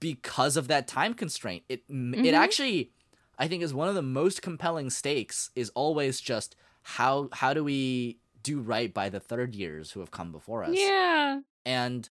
[0.00, 2.90] because of that time constraint it m it actually
[3.38, 7.62] I think is one of the most compelling stakes is always just how how do
[7.64, 11.40] we do right by the third years who have come before us Yeah.
[11.64, 12.08] and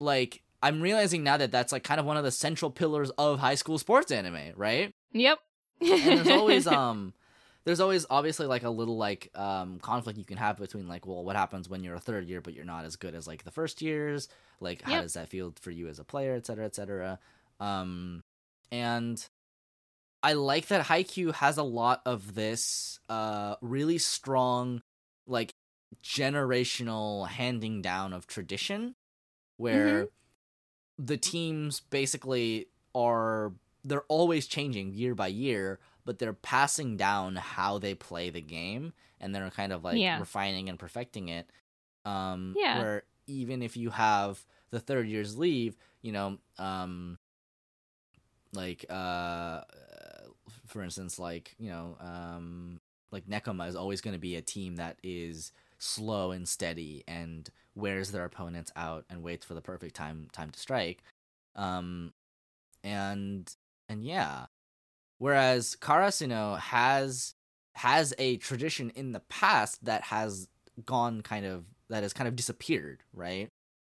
[0.00, 3.38] like I'm realizing now that that's like kind of one of the central pillars of
[3.38, 5.38] high school sports anime right Yep.
[5.80, 7.14] and there's always um
[7.66, 11.22] there's always obviously like a little like um conflict you can have between like well
[11.24, 13.50] what happens when you're a third year but you're not as good as like the
[13.50, 14.28] first years?
[14.60, 17.18] Like how does that feel for you as a player et cetera et cetera?
[17.60, 18.22] Um
[18.72, 19.24] and
[20.22, 24.82] i like that haikyuu has a lot of this uh really strong
[25.26, 25.54] like
[26.02, 28.94] generational handing down of tradition
[29.56, 30.08] where
[30.98, 33.52] the teams basically are
[33.84, 38.94] they're always changing year by year but they're passing down how they play the game
[39.20, 40.18] and they're kind of like Yeah.
[40.18, 41.50] refining and perfecting it
[42.06, 42.78] um Yeah.
[42.78, 47.18] where even if you have the third years leave you know um
[48.54, 49.60] like uh
[50.66, 52.80] for instance like you know um
[53.10, 57.50] like nekoma is always going to be a team that is slow and steady and
[57.74, 61.02] wears their opponents out and waits for the perfect time time to strike
[61.56, 62.12] um
[62.82, 63.54] and
[63.88, 64.46] and yeah
[65.18, 67.34] whereas karasuno has
[67.74, 70.48] has a tradition in the past that has
[70.84, 73.48] gone kind of that has kind of disappeared right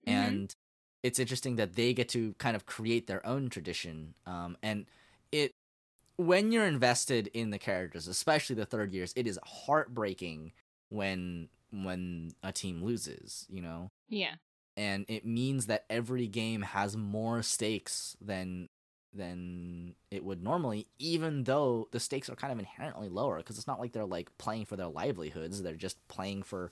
[0.07, 0.13] Mhm.
[0.13, 0.57] and
[1.03, 4.87] it's interesting that they get to kind of create their own tradition um and
[5.33, 5.53] it
[6.17, 10.53] when you're invested in the characters especially the third years it is heartbreaking
[10.91, 14.35] when when a team loses you know Yeah.
[14.77, 18.69] and it means that every game has more stakes than
[19.15, 23.67] than it would normally even though the stakes are kind of inherently lower because it's
[23.67, 26.71] not like they're like playing for their livelihoods they're just playing for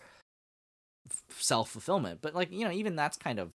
[1.30, 3.52] self-fulfillment but like you know even that's kind of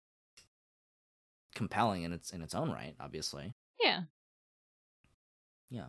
[1.54, 4.02] compelling in its in its own right obviously Yeah.
[5.70, 5.88] Yeah.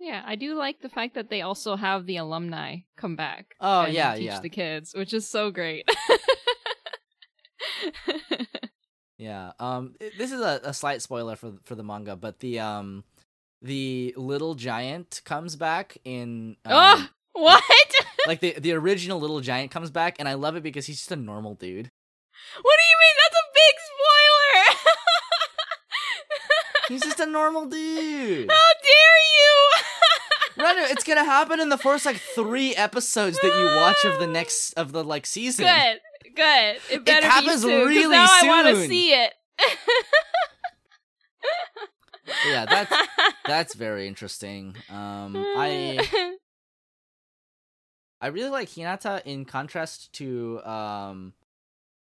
[0.00, 3.56] Yeah, I do like the fact that they also have the alumni come back.
[3.60, 4.40] Oh, and yeah, teach yeah.
[4.40, 5.88] the kids, which is so great.
[9.18, 9.52] Yeah.
[9.58, 9.94] Um.
[10.16, 13.04] This is a, a slight spoiler for for the manga, but the um,
[13.60, 16.56] the little giant comes back in.
[16.64, 17.64] Um, oh, what?
[18.26, 21.12] Like the the original little giant comes back, and I love it because he's just
[21.12, 21.90] a normal dude.
[22.60, 23.16] What do you mean?
[23.22, 24.94] That's a big spoiler.
[26.88, 28.50] He's just a normal dude.
[28.50, 30.64] How dare you?
[30.64, 34.26] Right, it's gonna happen in the first like three episodes that you watch of the
[34.26, 35.66] next of the like season.
[35.66, 36.00] Good,
[36.34, 36.78] good.
[36.90, 39.34] It better happens be soon, really now I want to see it.
[42.46, 42.92] Yeah, that's
[43.46, 44.76] that's very interesting.
[44.90, 46.36] Um, I
[48.20, 51.34] I really like Hinata in contrast to um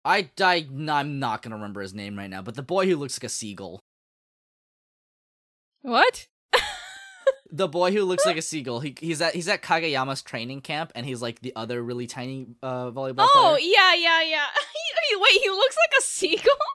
[0.04, 3.18] I, I I'm not gonna remember his name right now, but the boy who looks
[3.18, 3.80] like a seagull.
[5.82, 6.26] what?
[7.54, 8.80] The boy who looks like a seagull.
[8.80, 12.46] He he's at he's at Kageyama's training camp and he's like the other really tiny
[12.62, 13.58] uh volleyball Oh player.
[13.70, 14.44] yeah, yeah, yeah.
[15.10, 16.56] He- Wait, he looks like a seagull.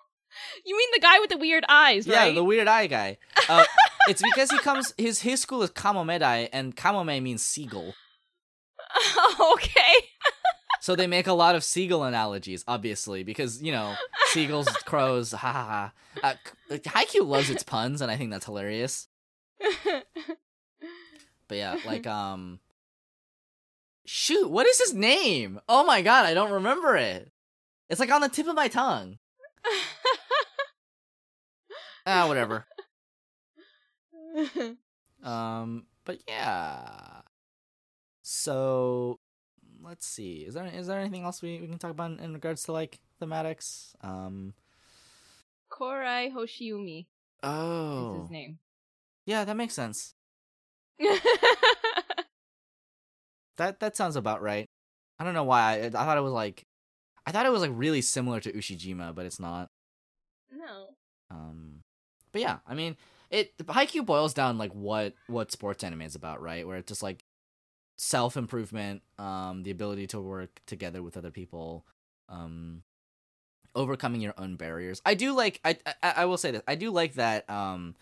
[0.66, 3.18] You mean the guy with the weird eyes, Yeah, the weird eye guy.
[3.48, 3.64] Uh,
[4.10, 7.94] it's because he comes his his school is Kamomedai and Kamome means seagull.
[9.54, 9.94] okay.
[10.82, 13.96] So they make a lot of seagull analogies, obviously, because you know
[14.28, 15.92] seagulls, crows, ha ha
[16.22, 16.34] ha.
[16.70, 19.08] Uh, Haikyuu loves its puns, and I think that's hilarious.
[21.48, 22.60] But yeah, like um,
[24.06, 25.60] shoot, what is his name?
[25.70, 27.32] Oh my god, I don't remember it.
[27.90, 29.18] It's like on the tip of my tongue.
[32.10, 32.66] Ah, whatever.
[35.24, 37.22] Um, but yeah.
[38.22, 39.20] So
[39.84, 40.46] let's see.
[40.48, 42.72] Is there is there anything else we, we can talk about in, in regards to
[42.72, 43.96] like thematics?
[44.02, 44.54] Um.
[45.70, 47.06] Korai Hoshiumi is
[47.44, 48.22] Oh.
[48.22, 48.60] his name.
[49.26, 50.14] Yeah, that makes sense.
[53.58, 54.70] That that sounds about right.
[55.20, 55.82] I don't know why.
[55.82, 56.64] I, I thought it was like,
[57.26, 59.70] I thought it was like really similar to Ushijima, but it's not.
[60.52, 60.90] no.
[61.32, 61.82] Um,
[62.32, 62.96] but yeah, I mean,
[63.32, 66.68] it Haikyuu boils down like what what sports anime is about, right?
[66.68, 67.24] Where it's just like
[67.98, 71.86] self improvement, um, the ability to work together with other people,
[72.30, 72.84] um,
[73.76, 75.02] overcoming your own barriers.
[75.06, 76.62] I do like I, I I will say this.
[76.68, 77.96] I do like that um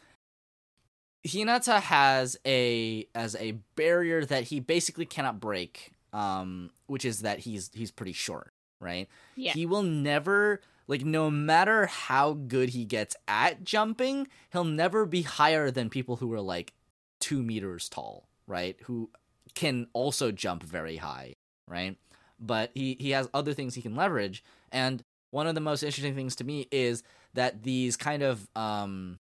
[1.25, 7.39] Hinata has a as a barrier that he basically cannot break, um, which is that
[7.39, 9.07] he's he's pretty short, right?
[9.35, 9.53] Yeah.
[9.53, 15.23] He will never like no matter how good he gets at jumping, he'll never be
[15.23, 16.73] higher than people who are like
[17.19, 18.77] two meters tall, right?
[18.83, 19.09] Who
[19.55, 21.35] can also jump very high,
[21.67, 21.97] right?
[22.39, 26.15] But he he has other things he can leverage, and one of the most interesting
[26.15, 27.01] things to me is
[27.33, 29.17] that these kind of um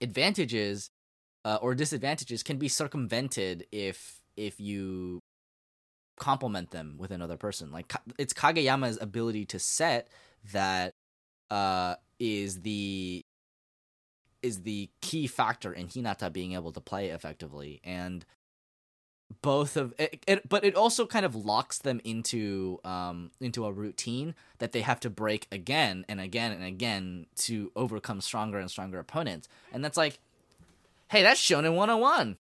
[0.00, 0.90] advantages
[1.44, 5.20] uh, or disadvantages can be circumvented if if you
[6.18, 7.72] complement them with another person.
[7.72, 10.08] Like it's Kageyama's ability to set
[10.52, 10.92] that
[11.50, 13.22] uh is the
[14.42, 18.24] is the key factor in Hinata being able to play effectively and
[19.42, 23.72] both of it, it but it also kind of locks them into um into a
[23.72, 28.70] routine that they have to break again and again and again to overcome stronger and
[28.70, 30.18] stronger opponents and that's like
[31.08, 32.36] hey that's shown shonen 101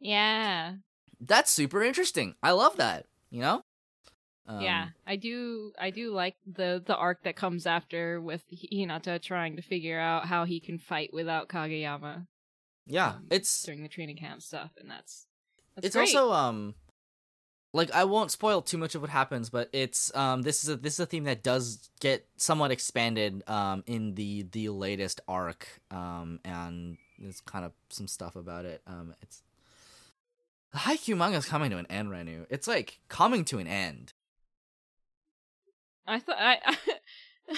[0.00, 0.74] Yeah.
[1.20, 3.62] that's super interesting i love that you know
[4.60, 4.82] yeah.
[4.82, 9.56] Um, I do I do like the the arc that comes after with Hinata trying
[9.56, 12.26] to figure out how he can fight without Kageyama
[12.86, 15.26] yeah um, it's during the training camp stuff and that's
[15.76, 16.14] that's it's great.
[16.14, 16.74] also um
[17.72, 20.76] like I won't spoil too much of what happens, but it's um this is a
[20.76, 25.66] this is a theme that does get somewhat expanded um in the the latest arc
[25.90, 28.82] um and there's kind of some stuff about it.
[28.86, 29.42] Um it's
[30.72, 32.46] the Haikyuu manga is coming to an end, Renu.
[32.50, 34.12] It's like coming to an end.
[36.06, 36.58] I thought I,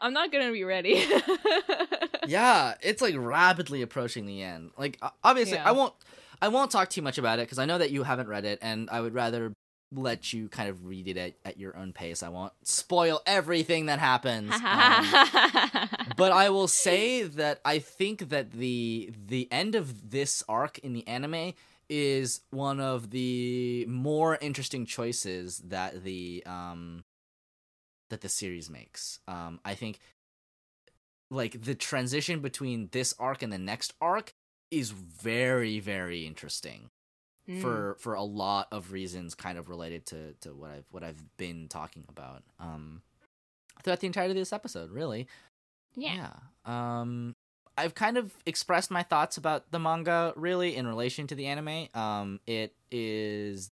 [0.00, 1.04] I'm not gonna be ready.
[2.26, 4.70] yeah, it's like rapidly approaching the end.
[4.76, 5.68] Like obviously, Yeah.
[5.68, 5.94] I won't
[6.40, 8.58] I won't talk too much about it because I know that you haven't read it,
[8.62, 9.52] and I would rather
[9.92, 12.22] let you kind of read it at, at your own pace.
[12.22, 14.52] I won't spoil everything that happens.
[14.68, 20.78] Um, but I will say that I think that the the end of this arc
[20.80, 21.52] in the anime
[21.88, 27.04] is one of the more interesting choices that the um
[28.10, 29.20] that the series makes.
[29.26, 30.00] Um I think
[31.30, 34.32] like the transition between this arc and the next arc
[34.70, 36.90] is very very interesting
[37.48, 37.62] Mm.
[37.62, 41.24] for for a lot of reasons kind of related to to what I've what I've
[41.38, 43.00] been talking about um
[43.82, 45.26] throughout the entirety of this episode really
[45.94, 46.30] yeah.
[46.64, 47.34] um,
[47.76, 51.88] I've kind of expressed my thoughts about the manga really in relation to the anime.
[51.94, 53.70] Um, it is,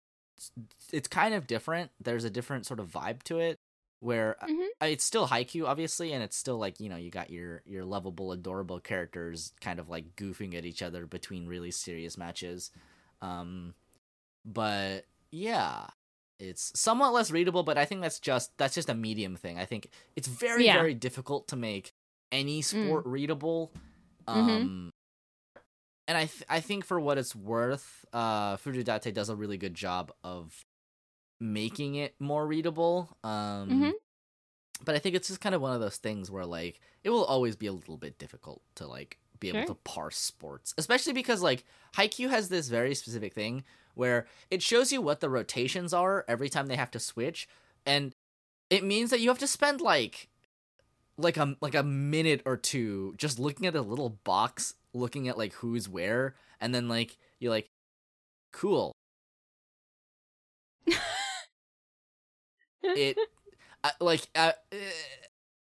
[0.91, 1.91] it's kind of different.
[1.99, 3.59] There's a different sort of vibe to it
[3.99, 4.67] where uh, Mhm.
[4.83, 8.31] it's still Haikyuu obviously, and it's still like you know you got your your lovable,
[8.31, 12.71] adorable characters kind of like goofing at each other between really serious matches.
[13.21, 13.73] Um,
[14.45, 15.87] but yeah,
[16.39, 19.57] it's somewhat less readable, but I think that's just that's just a medium thing.
[19.57, 20.73] I think it's very Yeah.
[20.73, 21.93] very difficult to make
[22.31, 23.71] any sport readable.
[24.27, 24.61] Mhm.
[24.61, 24.93] Um,
[26.07, 29.73] and I th- I think for what it's worth, uh, Furudate does a really good
[29.73, 30.65] job of
[31.39, 33.17] making it more readable.
[33.23, 33.91] Um, Mhm.
[34.83, 37.25] but I think it's just kind of one of those things where like it will
[37.25, 39.67] always be a little bit difficult to like be able Sure.
[39.67, 41.63] to parse sports, especially because like
[41.97, 43.63] Haikyuu has this very specific thing
[43.95, 47.47] where it shows you what the rotations are every time they have to switch,
[47.85, 48.13] and
[48.69, 50.29] it means that you have to spend like
[51.17, 55.37] like a like a minute or two just looking at a little box, looking at
[55.37, 57.69] like who's where, and then like you're like,
[58.51, 58.91] cool.
[62.95, 63.17] It
[63.83, 64.75] uh, like uh, uh,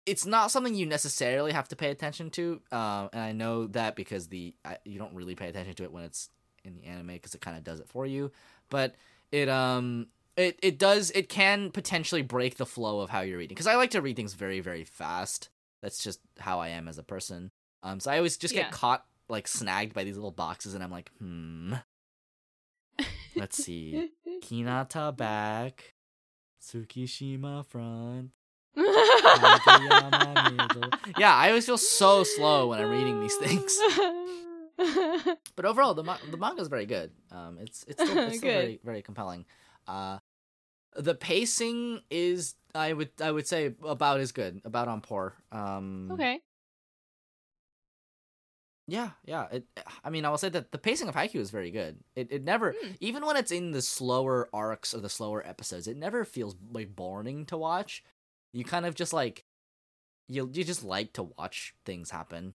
[0.05, 3.95] it's not something you necessarily have to pay attention to um and i know that
[3.95, 6.29] because the I, you don't really pay attention to it when it's
[6.63, 8.31] in the anime because it kind of does it for you
[8.69, 8.95] but
[9.31, 13.55] it um it, it does it can potentially break the flow of how you're reading
[13.55, 15.49] because i like to read things very very fast.
[15.81, 17.51] That's just how i am as a person.
[17.83, 18.63] Um so i always just Yeah.
[18.63, 21.73] get caught like snagged by these little boxes and i'm like hmm.
[23.35, 24.11] Let's see.
[24.43, 25.94] Hinata back,
[26.65, 28.31] Tsukishima front,
[31.17, 33.77] Yeah, I always feel so slow when I'm reading these things.
[35.55, 37.11] But overall, the ma- the manga is very good.
[37.31, 39.45] Um, it's it's still, it's still very very compelling.
[39.87, 40.17] Uh,
[40.97, 45.33] the pacing is I would I would say about as good, about on par.
[45.51, 46.41] Um, okay.
[48.87, 49.47] Yeah, yeah.
[49.51, 49.65] It,
[50.03, 51.97] I mean, I will say that the pacing of Haikyuu is very good.
[52.15, 52.91] It it never, Hmm.
[52.99, 56.95] even when it's in the slower arcs or the slower episodes, it never feels like
[56.95, 58.03] boring to watch.
[58.53, 59.43] You kind of just like,
[60.27, 62.53] you you just like to watch things happen.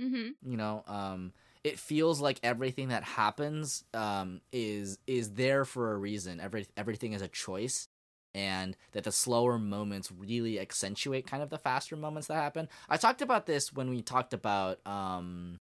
[0.00, 0.50] Mm-hmm.
[0.50, 1.32] You know, um,
[1.64, 6.40] it feels like everything that happens um is is there for a reason.
[6.40, 7.88] Every everything is a choice.
[8.36, 12.68] And that the slower moments really accentuate kind of the faster moments that happen.
[12.86, 15.56] I talked about this when we talked about um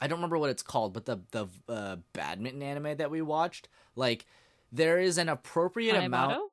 [0.00, 3.68] I don't remember what it's called, but the the uh, badminton anime that we watched,
[3.96, 4.26] like
[4.70, 6.50] there is an appropriate amount.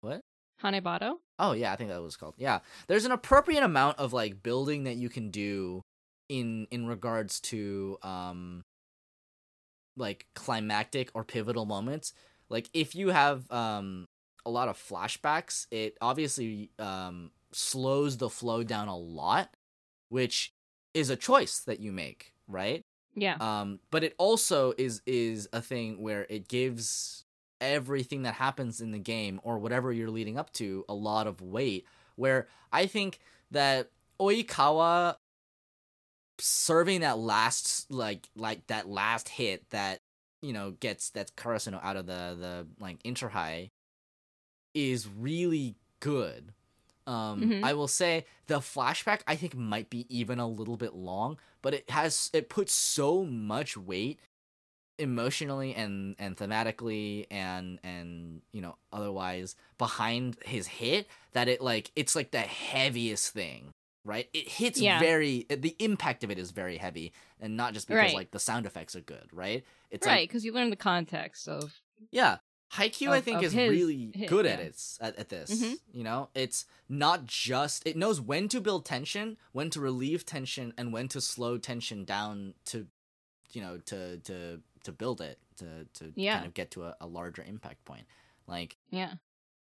[0.00, 0.22] What?
[0.62, 1.16] Hanebado?
[1.38, 2.34] Oh yeah, I think that was called.
[2.38, 5.82] Yeah, there's an appropriate amount of like building that you can do
[6.28, 8.62] in in regards to um
[9.96, 12.12] like climactic or pivotal moments.
[12.48, 14.06] Like if you have um
[14.48, 19.54] a lot of flashbacks, it obviously um slows the flow down a lot,
[20.08, 20.52] which
[20.94, 22.82] is a choice that you make, right?
[23.14, 23.36] Yeah.
[23.40, 27.24] um but it also is is a thing where it gives
[27.60, 31.40] everything that happens in the game or whatever you're leading up to a lot of
[31.40, 31.84] weight
[32.14, 33.18] where i think
[33.50, 35.16] that oikawa
[36.38, 39.98] serving that last like like that last hit that
[40.40, 43.70] you know gets that karasuno out of the the like inter high
[44.74, 46.52] is really good
[47.06, 47.64] um Mhm.
[47.64, 51.74] i will say the flashback i think might be even a little bit long but
[51.74, 54.20] it has it puts so much weight
[54.98, 61.92] emotionally and and thematically and and you know otherwise behind his hit that it like
[61.94, 63.72] it's like the heaviest thing
[64.04, 64.98] right it hits Yeah.
[64.98, 68.14] very the impact of it is very heavy and not just because Right.
[68.14, 71.46] like the sound effects are good right it's right, like because you learn the context
[71.48, 71.80] of.
[72.10, 72.38] yeah
[72.74, 74.64] Haikyuu, I think, is his really hit, good at yeah.
[74.66, 75.50] it at, at this.
[75.62, 75.76] Mhm.
[75.92, 80.74] You know, it's not just it knows when to build tension, when to relieve tension,
[80.76, 82.86] and when to slow tension down to,
[83.52, 86.34] you know, to to to build it to to Yeah.
[86.36, 88.06] kind of get to a, a larger impact point.
[88.46, 89.14] Like, Yeah.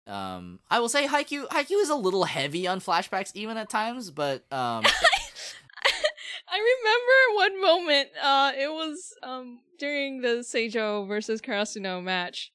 [0.06, 4.12] um, I will say Haikyuu Haikyuu is a little heavy on flashbacks even at times,
[4.12, 4.84] but um,
[6.50, 8.10] I remember one moment.
[8.22, 12.52] Uh, it was um during the Seijo versus Karasuno match.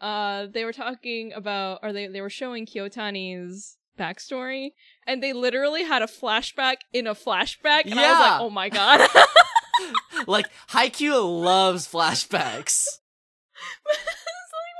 [0.00, 4.70] Uh, they were talking about, or they they were showing Kyotani's backstory,
[5.06, 8.20] and they literally had a flashback in a flashback, and I was Yeah.
[8.20, 9.08] like, oh my god.
[10.26, 12.86] like Haikyuu loves flashbacks.
[13.86, 14.04] like,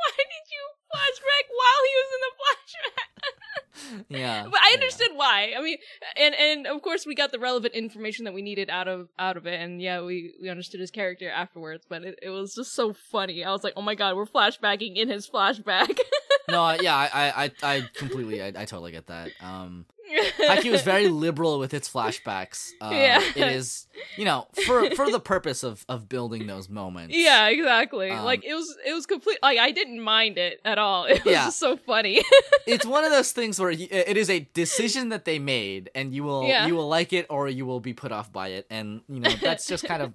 [0.02, 3.05] why did you flashback while he was in the flashback?
[4.08, 4.74] Yeah, but I yeah.
[4.74, 5.52] understood why.
[5.56, 5.78] I mean,
[6.16, 9.36] and and of course we got the relevant information that we needed out of out
[9.36, 11.84] of it, and yeah, we we understood his character afterwards.
[11.88, 13.44] But it, it was just so funny.
[13.44, 15.98] I was like, oh my god, we're flashbacking in his flashback.
[16.48, 19.32] no, yeah, I, I, I completely, I, I totally get that.
[19.40, 19.86] Um,
[20.38, 22.70] Haikyuu is very liberal with its flashbacks.
[22.80, 23.20] Um, Yeah.
[23.34, 27.14] it is, you know, for for the purpose of of building those moments.
[27.16, 28.10] yeah, exactly.
[28.10, 29.38] Um, like it was it was complete.
[29.42, 31.04] Like I didn't mind it at all.
[31.16, 31.44] It was Yeah.
[31.46, 32.22] just so funny.
[32.66, 36.14] it's one of those things where you, it is a decision that they made, and
[36.14, 36.66] you will Yeah.
[36.66, 39.30] you will like it or you will be put off by it, and you know
[39.42, 40.12] that's just kind of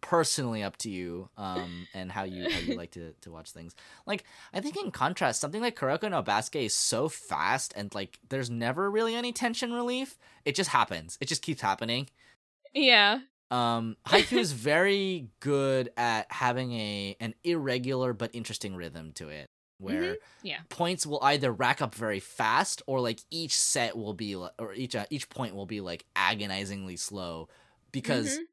[0.00, 3.74] personally up to you um and how you how you like to to watch things
[4.06, 8.18] like i think in contrast something like kuroko no basket is so fast and like
[8.28, 12.08] there's never really any tension relief it just happens it just keeps happening
[12.74, 13.20] yeah.
[13.50, 19.50] um haikyuu is very good at having a an irregular but interesting rhythm to it
[19.78, 20.58] where Yeah.
[20.68, 24.94] points will either rack up very fast or like each set will be or each
[24.94, 27.48] uh, each point will be like agonizingly slow
[27.90, 28.44] because Mhm.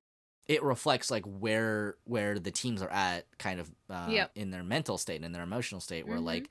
[0.50, 4.32] It reflects like where where the teams are at kind of uh, Yep.
[4.36, 6.26] in their mental state and in their emotional state where Mhm.
[6.26, 6.50] like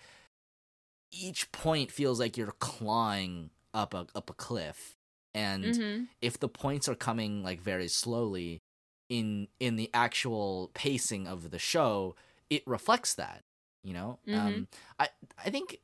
[1.10, 4.96] each point feels like you're clawing up a up a cliff
[5.34, 6.08] and Mhm.
[6.22, 8.60] if the points are coming like very slowly
[9.08, 12.14] in in the actual pacing of the show
[12.50, 13.42] it reflects that
[13.82, 14.38] you know Mhm.
[14.38, 14.68] um
[14.98, 15.08] i
[15.44, 15.80] i think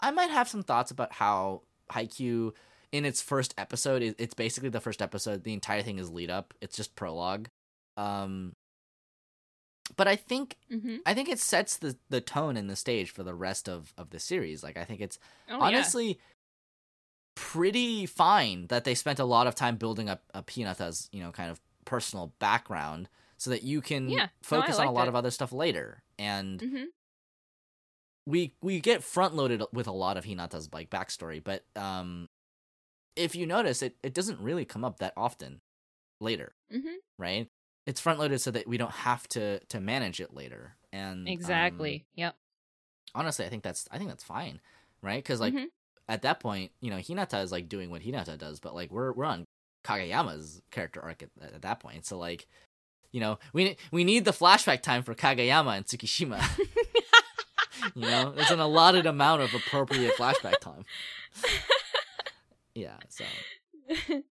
[0.00, 2.52] i might have some thoughts about how haikyuu
[2.92, 6.54] in its first episode it's basically the first episode the entire thing is lead up
[6.60, 7.48] it's just prologue
[7.96, 8.54] um
[9.96, 11.00] but i think Mhm.
[11.06, 14.10] i think it sets the the tone and the stage for the rest of of
[14.10, 15.18] the series like i think it's
[15.50, 16.18] Oh, honestly
[17.34, 21.30] pretty fine that they spent a lot of time building up up Hinata's, you know,
[21.30, 24.16] kind of personal background so that you can Yeah.
[24.24, 26.02] No, focus on a lot of other stuff later.
[26.18, 26.68] And yeah.
[26.68, 26.84] hmm
[28.26, 32.28] we we get front loaded with a lot of Hinata's like backstory, but um
[33.18, 35.60] if you notice it it doesn't really come up that often
[36.20, 37.48] later, hmm right?
[37.86, 40.76] It's front loaded so that we don't have to to manage it later.
[40.92, 42.04] And um, Exactly.
[42.14, 42.36] yep.
[43.14, 44.60] honestly, I think that's I think that's fine,
[45.02, 45.22] right?
[45.22, 45.66] Because like Mhm.
[46.08, 49.12] at that point, you know, Hinata is like doing what Hinata does, but like we're
[49.12, 49.44] we're on
[49.84, 52.04] Kageyama's character arc at, at that point.
[52.06, 52.46] So like,
[53.12, 56.42] you know, we we need the flashback time for Kagayama and Tsukishima.
[57.94, 60.84] you know, there's an allotted amount of appropriate flashback time.
[62.78, 62.96] Yeah.
[63.08, 63.24] So,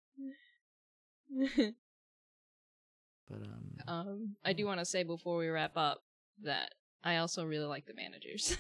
[3.28, 6.02] but um, Um, I do want to say before we wrap up
[6.42, 6.74] that
[7.04, 8.56] I also really like the managers.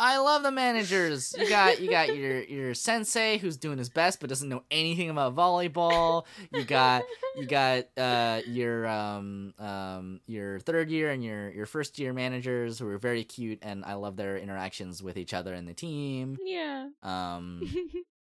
[0.00, 1.32] I love the managers.
[1.38, 5.10] You got you got your your sensei who's doing his best but doesn't know anything
[5.10, 6.24] about volleyball.
[6.52, 7.04] You got
[7.36, 12.78] you got uh your um um your third year and your your first year managers
[12.80, 16.36] who are very cute and I love their interactions with each other and the team.
[16.44, 16.88] yeah.
[17.02, 17.62] Um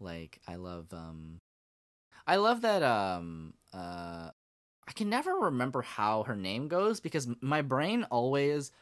[0.00, 1.38] like I love um
[2.26, 4.30] I love that um uh
[4.88, 8.72] I can never remember how her name goes because my brain always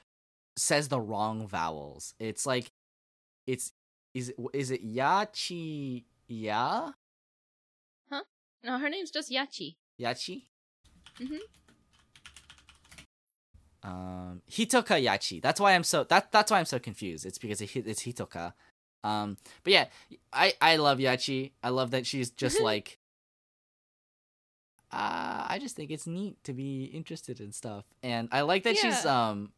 [0.56, 2.14] says the wrong vowels.
[2.18, 2.70] It's like
[3.46, 3.72] it's
[4.14, 6.92] is it is it yachi ya
[8.10, 8.22] Huh?
[8.64, 9.76] no, her name's just Yachi.
[10.00, 10.44] yachi
[11.20, 11.38] Mhm.
[13.82, 17.60] um hitoka yachi that's why i'm so that that's why i'm so confused it's because
[17.60, 18.52] it, it's hitoka
[19.04, 19.86] um but yeah
[20.32, 21.52] i i love yachi.
[21.62, 22.98] I love that she's just like
[24.92, 27.84] uh i just think it's neat to be interested in stuff.
[28.02, 29.52] And i like that she's um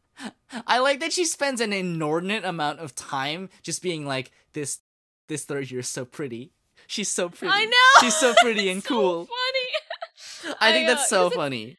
[0.66, 4.80] i like that she spends an inordinate amount of time just being like this
[5.28, 6.52] this third year is so pretty.
[6.86, 7.52] She's so pretty.
[7.54, 8.00] I know.
[8.00, 9.26] she's so pretty and So cool.
[9.26, 10.56] funny.
[10.60, 11.76] i think I, uh, that's so 'cause it- funny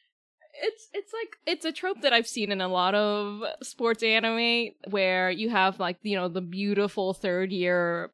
[0.62, 4.72] it's it's like it's a trope that I've seen in a lot of sports anime
[4.90, 8.12] where you have like you know the beautiful third year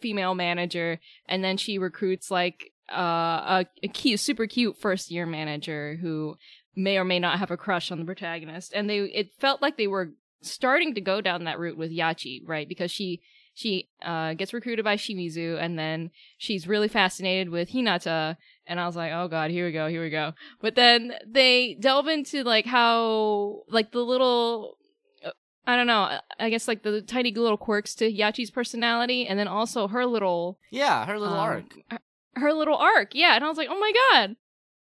[0.00, 5.26] female manager and then she recruits like uh, a, a cute super cute first year
[5.26, 6.36] manager who
[6.78, 8.72] may or may not have a crush on the protagonist.
[8.74, 12.42] And they it felt like they were starting to go down that route with Yachi
[12.46, 12.68] right?
[12.68, 13.20] Because she
[13.54, 18.36] she uh, gets recruited by Shimizu and then she's really fascinated with Hinata
[18.68, 20.32] and I was like, oh god, here we go, here we go.
[20.60, 24.76] But then they delve into like how like the little
[25.24, 25.30] uh,
[25.66, 29.48] I don't know, I guess like the tiny little quirks to Yachi's personality and then
[29.48, 31.98] also her little yeah her little um, arc her-
[32.34, 33.14] her little arc.
[33.14, 34.36] Yeah, and I was like, "Oh my god.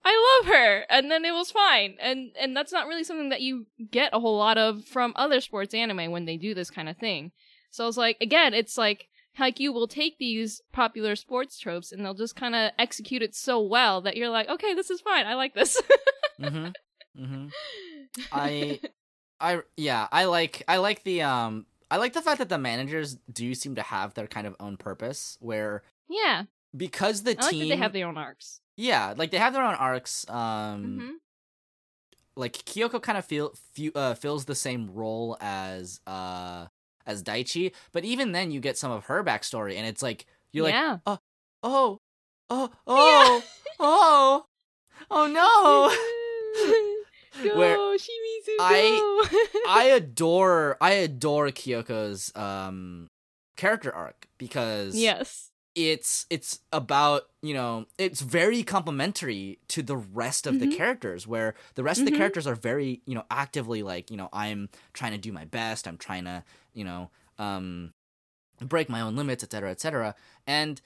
[0.04, 1.96] I love her." And then it was fine.
[2.00, 5.40] And and that's not really something that you get a whole lot of from other
[5.40, 7.32] sports anime when they do this kind of thing.
[7.70, 9.08] So I was like, again, it's like
[9.38, 13.60] Haikyuu will take these popular sports tropes and they'll just kind of execute it so
[13.60, 15.26] well that you're like, okay, this is fine.
[15.26, 15.80] I like this.
[16.40, 16.68] mm-hmm
[17.22, 17.46] mm-hmm
[18.32, 18.80] I
[19.40, 23.16] I yeah, I like I like the um I like the fact that the managers
[23.32, 26.44] do seem to have their kind of own purpose where yeah,
[26.76, 28.60] because the I like team that they have their own arcs.
[28.76, 31.12] yeah, like they have their own arcs um hmm
[32.38, 36.66] like Kyoko kind of feel fu- uh, fills the same role as uh
[37.06, 40.64] as Daichi, but even then you get some of her backstory and it's like you're
[40.64, 40.98] like yeah.
[41.06, 41.18] oh
[41.62, 42.00] oh
[42.50, 43.42] oh oh
[43.80, 44.46] oh
[45.10, 45.90] oh no
[47.42, 53.08] go, Where Shimizu, I- I adore I adore Kyoko's um
[53.56, 55.50] character arc because yes.
[55.76, 60.76] It's it's about you know it's very complementary to the rest of the Mhm.
[60.76, 62.16] characters where the rest of the Mhm.
[62.16, 65.86] characters are very you know actively like you know I'm trying to do my best
[65.86, 66.42] I'm trying to
[66.72, 67.92] you know um
[68.58, 70.14] break my own limits etc etc
[70.46, 70.80] and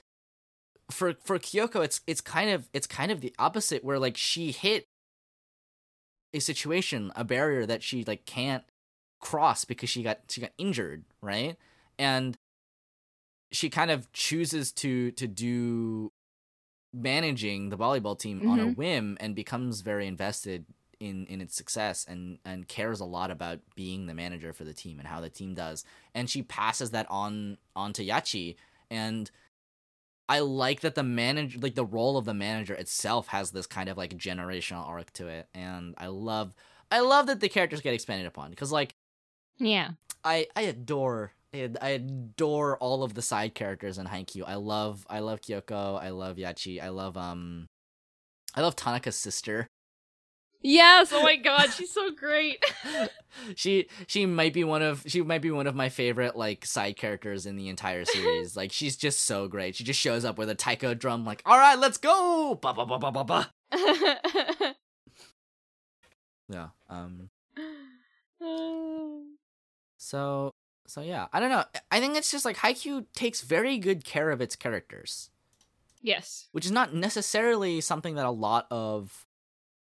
[0.91, 4.51] for for Kyoko it's it's kind of it's kind of the opposite where like she
[4.51, 4.87] hit
[6.33, 8.65] a situation a barrier that she like can't
[9.21, 11.55] cross because she got she got injured right
[11.97, 12.37] and
[13.51, 16.11] she kind of chooses to to do
[16.93, 18.75] managing the volleyball team on a Mhm.
[18.75, 20.65] whim and becomes very invested
[20.99, 24.73] in in its success and and cares a lot about being the manager for the
[24.73, 25.83] team and how the team does
[26.13, 28.55] and she passes that on on to Yachi
[28.89, 29.31] and
[30.29, 33.89] I like that the manager like the role of the manager itself has this kind
[33.89, 36.53] of like generational arc to it and I love
[36.91, 38.95] I love that the characters get expanded upon because like
[39.57, 39.91] Yeah.
[40.23, 44.43] I I adore I adore all of the side characters in Haikyuu.
[44.47, 46.01] I love I love Kyoko.
[46.01, 46.81] I love Yachi.
[46.81, 47.67] I love um
[48.55, 49.67] I love Tanaka's sister.
[50.61, 51.11] Yes.
[51.11, 52.63] Oh my god, she's so great.
[53.55, 56.95] she she might be one of she might be one of my favorite like side
[56.95, 58.55] characters in the entire series.
[58.57, 59.75] like she's just so great.
[59.75, 62.85] She just shows up with a taiko drum like, "All right, let's go." Ba ba
[62.85, 63.51] ba ba ba ba.
[66.47, 66.69] Yeah.
[66.89, 67.29] Um
[69.97, 70.51] so
[70.91, 71.27] so yeah.
[71.33, 71.63] I don't know.
[71.89, 75.29] I think it's just like Haikyuu takes very good care of its characters.
[76.01, 76.47] yes.
[76.51, 79.25] which is not necessarily something that a lot of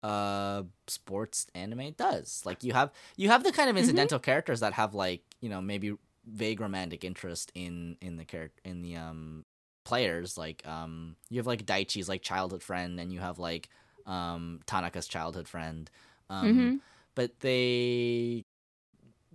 [0.02, 3.80] uh sports anime does like you have you have the kind of Mhm.
[3.80, 5.94] incidental characters that have like you know maybe
[6.24, 9.44] vague romantic interest in in the character in the um
[9.84, 13.68] players like um you have like daichi's like childhood friend and you have like
[14.06, 15.90] um tanaka's childhood friend
[16.30, 16.76] um hmm
[17.14, 18.44] but they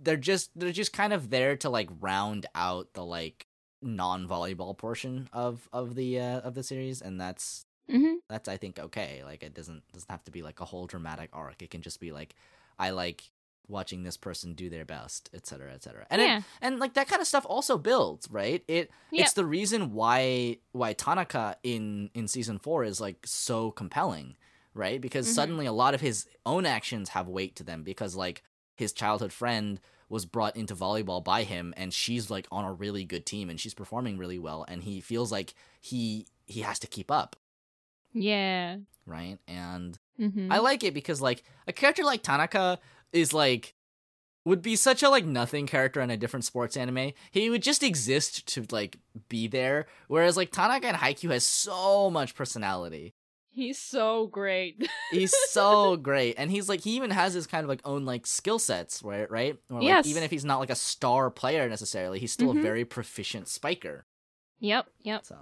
[0.06, 3.46] they're just they're just kind of there to like round out the like
[3.82, 8.78] non-volleyball portion of of the uh, of the series and that's hmm that's I think
[8.78, 11.82] okay like it doesn't doesn't have to be like a whole dramatic arc it can
[11.82, 12.34] just be like
[12.78, 13.30] I like
[13.68, 16.06] watching this person do their best, etc., cetera, et cetera.
[16.08, 16.38] And Yeah.
[16.38, 18.62] it, and like that kind of stuff also builds, right?
[18.68, 19.24] It Yep.
[19.24, 24.36] it's the reason why why Tanaka in in season four is like so compelling,
[24.74, 25.00] right?
[25.00, 25.34] Because Mhm.
[25.34, 28.42] suddenly a lot of his own actions have weight to them because like
[28.76, 33.04] his childhood friend was brought into volleyball by him and she's like on a really
[33.04, 36.86] good team and she's performing really well and he feels like he he has to
[36.86, 37.36] keep up
[38.12, 38.76] Yeah.
[39.06, 40.50] right and Mm-hmm.
[40.50, 42.78] i like it because like a character like tanaka
[43.12, 43.74] is like
[44.46, 47.82] would be such a like nothing character in a different sports anime he would just
[47.82, 48.96] exist to like
[49.28, 53.12] be there whereas like tanaka and haikyuu has so much personality
[53.56, 54.86] He's so great.
[55.10, 58.26] he's so great and he's like he even has his kind of like own like
[58.26, 60.06] skill sets right right Or, like, Yes.
[60.06, 62.58] even if he's not like a star player necessarily he's still Mhm.
[62.58, 64.04] a very proficient spiker
[64.60, 64.86] yep.
[65.02, 65.24] Yep.
[65.24, 65.36] so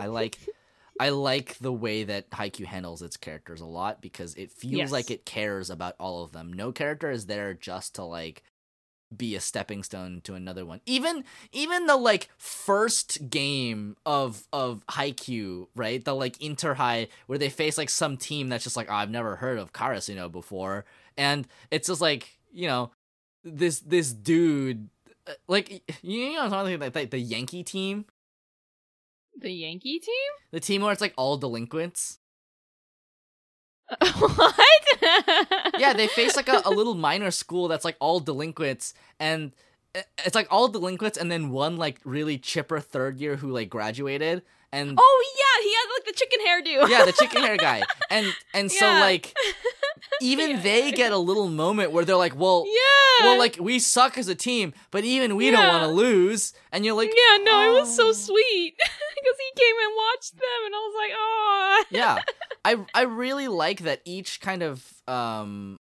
[0.00, 0.38] i like
[1.00, 4.92] i like the way that haikyuu handles its characters a lot because it feels Yes.
[4.92, 8.42] like it cares about all of them no character is there just to like
[9.14, 10.80] be a stepping stone to another one.
[10.86, 16.04] Even even the like first game of of Haikyuu, right?
[16.04, 19.10] The like Inter High where they face like some team that's just like, oh, I've
[19.10, 20.84] never heard of Karasuno before,
[21.16, 22.90] and it's just like you know
[23.44, 24.88] this this dude.
[25.28, 28.06] uh, Like you know something like, like the Yankee team,
[29.38, 30.32] The Yankee team?
[30.50, 32.18] the team where it's like all delinquents.
[34.18, 34.54] What?
[35.78, 39.52] yeah, they face like a, a little minor school that's like all delinquents, and
[39.94, 43.68] eh, it's like all delinquents, and then one like really chipper third year who like
[43.70, 44.42] graduated,
[44.76, 46.88] and Oh yeah, he had like the chicken hairdo.
[46.90, 49.00] yeah, the chicken hair guy, and and so Yeah.
[49.00, 49.34] like
[50.20, 50.60] even Yeah.
[50.60, 52.64] they get a little moment where they're like, well.
[52.66, 53.26] yeah.
[53.26, 55.70] Well, like we suck as a team, but even we don't Yeah.
[55.70, 56.52] want to lose.
[56.72, 60.32] And you're like, yeah, no, it was so "Oh." sweet because he came and watched
[60.34, 61.84] them, and I was like, oh.
[61.90, 62.22] yeah
[62.64, 65.78] i i really like that each kind of um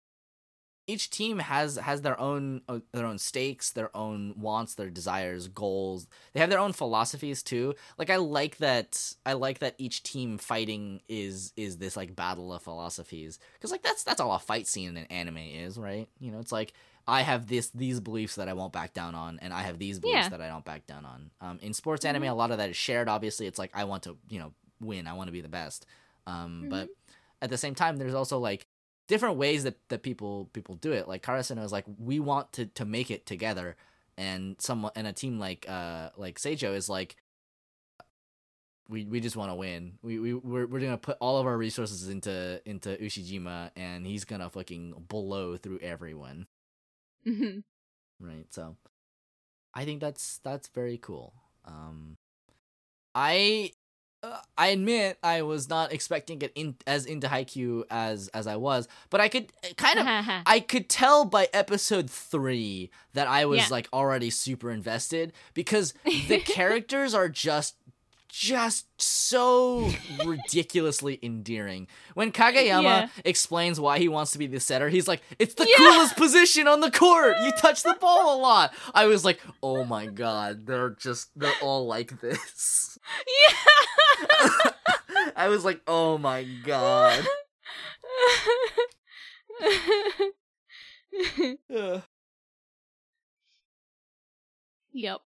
[0.89, 5.47] each team has has their own uh, their own stakes their own wants their desires
[5.47, 10.01] goals they have their own philosophies too like i like that i like that each
[10.03, 14.39] team fighting is is this like battle of philosophies because like that's that's all a
[14.39, 16.73] fight scene in anime is right you know it's like
[17.07, 19.97] I have this these beliefs that I won't back down on, and I have these
[19.97, 20.29] beliefs Yeah.
[20.29, 21.31] that I don't back down on.
[21.41, 23.09] Um, in sports anime, a lot of that is shared.
[23.09, 25.07] Obviously, it's like I want to, you know, win.
[25.07, 25.87] I want to be the best.
[26.27, 26.87] Um, but
[27.41, 28.67] at the same time, there's also like
[29.10, 31.10] different ways that, that people people do it.
[31.10, 33.76] Like Karasuno is like we want to to make it together,
[34.18, 37.18] and someone and a team like uh like Seijo is like
[38.88, 39.99] we we just want to win.
[40.02, 44.23] We we we're, we're gonna put all of our resources into into Ushijima, and he's
[44.23, 46.48] gonna fucking blow through everyone.
[47.27, 47.64] Mhm.
[48.19, 48.45] Right.
[48.52, 48.77] So
[49.73, 51.34] I think that's that's very cool.
[51.65, 52.18] Um
[53.14, 53.72] I
[54.21, 58.57] uh, I admit I was not expecting it in as into Haikyuu as as I
[58.57, 60.05] was, but I could uh, kind of
[60.45, 63.67] I could tell by episode 3 that I was Yeah.
[63.71, 65.93] like already super invested because
[66.27, 67.75] the characters are just
[68.30, 71.88] just so ridiculously endearing.
[72.14, 73.07] When Kageyama Yeah.
[73.26, 75.76] explains why he wants to be the setter, he's like, "It's the Yeah.
[75.77, 77.39] coolest position on the court.
[77.39, 81.56] You touch the ball a lot." I was like, "Oh my god, they're just they're
[81.56, 82.97] all like this."
[83.49, 84.72] yeah.
[85.35, 87.26] I was like, "Oh my god."
[94.91, 95.19] Yep.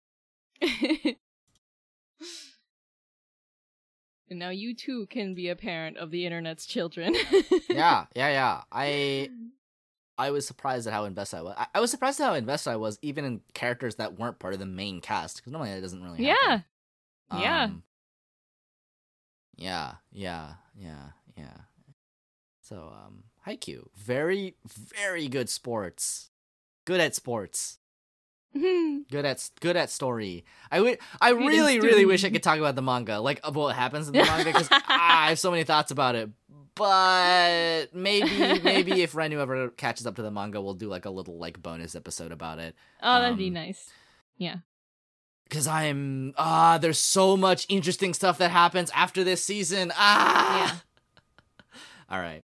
[4.32, 7.14] And now you too can be a parent of the internet's children.
[7.70, 8.60] yeah, yeah, yeah.
[8.72, 9.30] I
[10.18, 11.54] I was surprised at how invested I was.
[11.56, 14.52] I, I was surprised at how invested I was, even in characters that weren't part
[14.54, 16.34] of the main cast, because normally that doesn't really Yeah.
[16.34, 16.64] happen.
[17.40, 17.62] Yeah.
[17.64, 17.82] Um,
[19.56, 21.56] yeah, yeah, yeah, yeah.
[22.60, 26.30] So, um, Haikyuu, very, very good sports.
[26.84, 27.78] Good at sports.
[28.54, 30.44] Good at good at story.
[30.70, 30.98] I would.
[31.20, 34.12] I really, really wish I could talk about the manga, like of what happens in
[34.12, 36.30] the manga, because I have so many thoughts about it.
[36.74, 41.10] But maybe, maybe if Renu ever catches up to the manga, we'll do like a
[41.10, 42.74] little like bonus episode about it.
[43.02, 43.90] oh, that'd be nice.
[44.36, 44.56] Yeah.
[45.44, 49.92] Because I'm ah, there's so much interesting stuff that happens after this season.
[49.96, 50.82] Ah.
[52.10, 52.42] All right.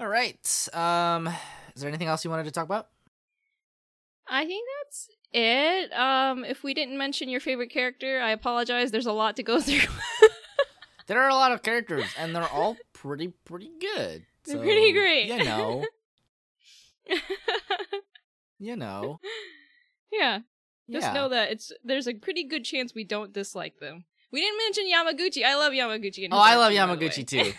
[0.00, 0.68] All right.
[0.74, 1.28] Um,
[1.74, 2.88] is there anything else you wanted to talk about?
[4.28, 5.92] I think that's it.
[5.92, 8.90] Um, if we didn't mention your favorite character, I apologize.
[8.90, 9.88] There's a lot to go through.
[11.06, 14.24] There are a lot of characters, and they're all pretty, pretty good.
[14.44, 15.26] They're pretty great.
[15.26, 15.84] You know.
[18.58, 19.18] You know.
[20.12, 20.38] yeah,
[20.88, 21.12] just yeah.
[21.12, 24.04] know that it's there's a pretty good chance we don't dislike them.
[24.30, 25.44] We didn't mention Yamaguchi.
[25.44, 26.28] I love Yamaguchi.
[26.30, 27.52] Oh, I love by the Yamaguchi.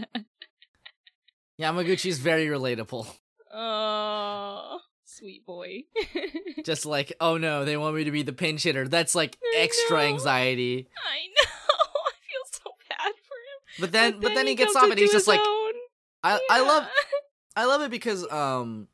[1.60, 3.06] Yamaguchi's very relatable.
[3.54, 4.80] Oh,
[5.16, 5.84] sweet boy.
[6.64, 8.86] Just like, oh no, they want me to be the pinch hitter.
[8.88, 10.02] That's like I extra know.
[10.04, 10.88] anxiety.
[11.06, 11.50] I know.
[12.06, 13.80] I feel so bad for him.
[13.80, 15.72] But then, but then, he gets off and he's just like, own.
[16.22, 16.88] I, I love,
[17.56, 18.88] I love it because um,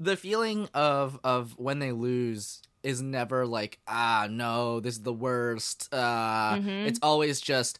[0.00, 5.12] the feeling of of when they lose is never like, ah, no, this is the
[5.12, 5.88] worst.
[5.92, 6.86] Uh, Mhm.
[6.86, 7.78] it's always just.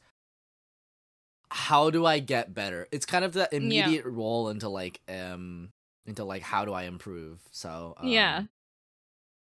[1.51, 2.89] How do I get better?
[2.93, 5.71] It's kind of that immediate roll into like um
[6.09, 7.39] into like how do I improve?
[7.53, 8.43] So um, Yeah.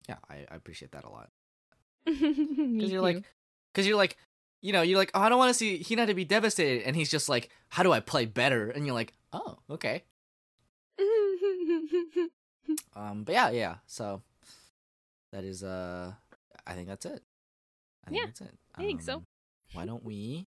[0.07, 1.29] yeah, I, I appreciate that a lot.
[2.05, 3.23] Because you're like
[3.73, 4.17] because you're like
[4.61, 7.09] you know you're like oh i don't want to see hinata be devastated and he's
[7.09, 10.03] just like how do i play better and you're like oh okay
[12.95, 14.21] um but yeah yeah so
[15.31, 16.11] that is uh
[16.67, 17.23] i think that's it
[18.05, 19.15] i think Yeah, that's it I think so.
[19.15, 19.25] Um,
[19.73, 20.47] why don't we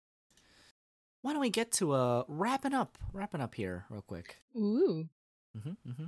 [1.21, 5.07] why don't we get to uh wrapping up wrapping up here real quick Ooh.
[5.57, 6.05] Mm-hmm, mm-hmm.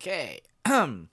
[0.00, 0.40] Okay.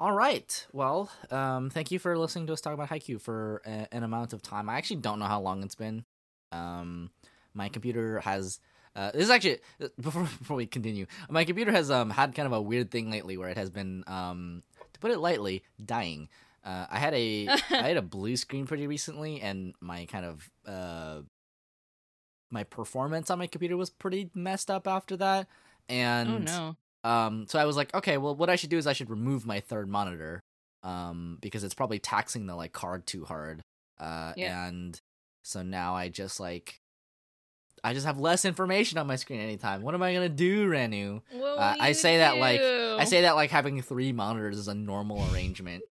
[0.00, 0.66] All right.
[0.72, 4.32] Well, um, thank you for listening to us talk about Haikyuu for a- an amount
[4.32, 4.68] of time.
[4.68, 6.04] I actually don't know how long it's been.
[6.52, 7.10] Um,
[7.54, 8.60] my computer has.
[8.94, 9.58] Uh, this is actually
[10.00, 11.06] before before we continue.
[11.28, 14.04] My computer has um had kind of a weird thing lately where it has been
[14.06, 14.62] um
[14.92, 16.28] to put it lightly dying.
[16.64, 20.50] Uh, I had a I had a blue screen pretty recently, and my kind of
[20.66, 21.20] uh
[22.50, 25.46] my performance on my computer was pretty messed up after that.
[25.88, 27.10] And oh no.
[27.10, 29.46] um, so I was like, okay, well, what I should do is I should remove
[29.46, 30.40] my third monitor,
[30.82, 33.62] um, because it's probably taxing the like card too hard.
[33.98, 34.66] Uh, Yeah.
[34.66, 35.00] and
[35.42, 36.80] so now I just like,
[37.84, 39.82] I just have less information on my screen anytime.
[39.82, 41.22] What am I gonna do, Renu?
[41.34, 45.26] Uh, I say that like- I say that like having three monitors is a normal
[45.32, 45.82] arrangement.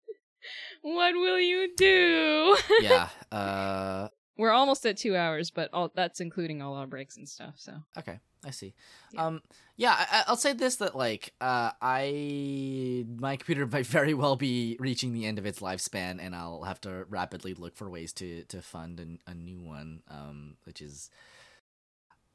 [0.81, 2.55] What will you do?
[2.81, 3.09] yeah.
[3.31, 4.07] Uh,
[4.37, 7.53] We're almost at two hours, but all that's including all our breaks and stuff.
[7.57, 8.73] So Okay, I see.
[9.11, 9.25] Yeah.
[9.25, 9.41] Um,
[9.77, 14.35] yeah, I, I- I'll say this: that like, uh, I my computer might very well
[14.35, 18.11] be reaching the end of its lifespan, and I'll have to rapidly look for ways
[18.13, 20.01] to to fund an, a new one.
[20.09, 21.09] Um, which is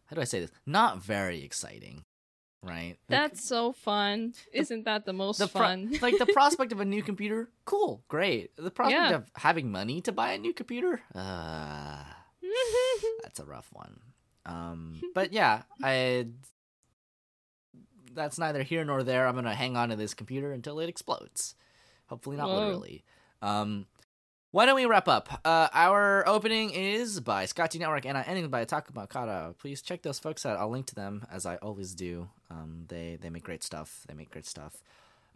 [0.06, 0.50] how do I say this?
[0.66, 2.04] Not very exciting,
[2.62, 2.96] right?
[3.08, 4.34] Like, that's so fun.
[4.52, 5.92] Isn't that the most the pro- fun?
[6.02, 8.54] like the prospect of a new computer, cool, great.
[8.56, 9.16] The prospect Yeah.
[9.16, 12.02] of having money to buy a new computer, uh,
[13.22, 14.00] that's a rough one.
[14.46, 16.26] Um, but yeah, I.
[18.12, 19.26] That's neither here nor there.
[19.28, 21.54] I'm gonna hang on to this computer until it explodes.
[22.06, 22.56] Hopefully not Whoa.
[22.58, 23.04] literally.
[23.40, 23.86] Um,
[24.52, 25.40] why don't we wrap up?
[25.44, 29.54] Uh, our opening is by Scotty Network and our ending by Takuma Kara.
[29.58, 30.58] Please check those folks out.
[30.58, 32.28] I'll link to them as I always do.
[32.50, 34.04] Um, they they make great stuff.
[34.08, 34.74] They make great stuff.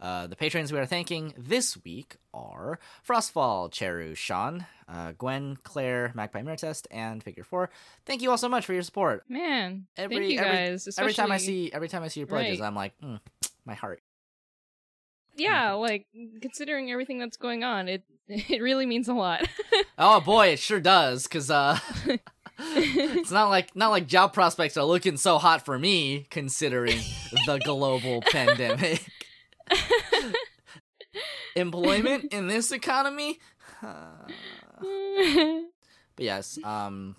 [0.01, 2.77] Uh, the patrons we are thanking this week are
[3.07, 7.69] Frostfall, Cheru, Sean, uh, Gwen, Claire, Magpie Miratest, and Figure Four.
[8.05, 9.23] Thank you all so much for your support.
[9.29, 10.89] Man, Every- thank you every- guys.
[10.99, 12.67] Every time I see every time I see your pledges, Right.
[12.67, 13.21] I'm like, mm,
[13.65, 14.01] my heart.
[15.35, 16.07] Yeah, like
[16.41, 19.47] considering everything that's going on, it it really means a lot.
[19.97, 21.25] Oh boy, it sure does.
[21.25, 21.79] Cause uh,
[22.59, 26.99] it's not like not like job prospects are looking so hot for me, considering
[27.45, 29.05] the global pandemic.
[31.55, 33.39] Employment in this economy.
[33.81, 34.33] but
[36.17, 37.15] yes, um,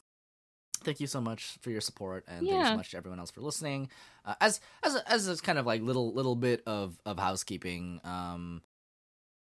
[0.77, 3.31] thank you so much for your support, and thank you so much to everyone else
[3.31, 3.89] for listening.
[4.25, 8.01] Uh, as as a, as a kind of like little little bit of of housekeeping.
[8.05, 8.63] Um,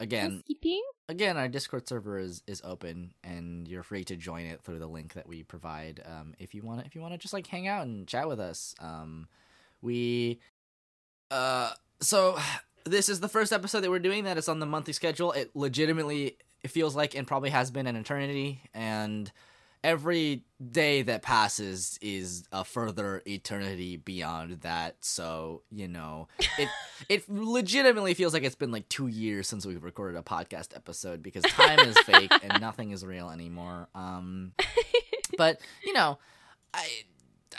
[0.00, 0.82] again, Housekeeping?
[1.08, 4.86] again our discord server is is open and you're free to join it through the
[4.86, 7.46] link that we provide um if you want to if you want to just like
[7.46, 9.28] hang out and chat with us um
[9.80, 10.40] we
[11.30, 12.36] uh so
[12.84, 15.50] this is the first episode that we're doing that is on the monthly schedule it
[15.54, 19.30] legitimately it feels like and probably has been an eternity and
[19.86, 20.42] every
[20.72, 24.96] day that passes is a further eternity beyond that.
[25.00, 26.26] So you know
[26.58, 26.68] it
[27.08, 31.22] it legitimately feels like it's been like two years since we've recorded a podcast episode
[31.22, 33.88] because time is fake and nothing is real anymore.
[33.94, 34.52] Um
[35.38, 36.18] but you know
[36.74, 36.88] i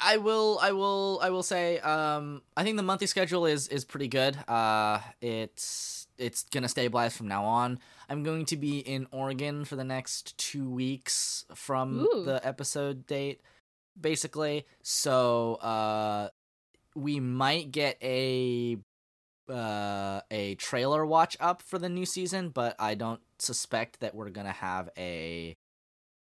[0.04, 3.86] i will i will i will say um i think the monthly schedule is is
[3.86, 4.38] pretty good.
[4.50, 9.76] Uh it's it's gonna stabilize from now on i'm going to be in oregon for
[9.76, 12.24] the next two weeks from Ooh.
[12.26, 13.42] the episode date
[14.00, 14.66] basically.
[14.82, 16.30] So uh
[16.96, 18.78] we might get a
[19.50, 24.30] uh a trailer watch up for the new season but i don't suspect that we're
[24.30, 25.56] gonna have a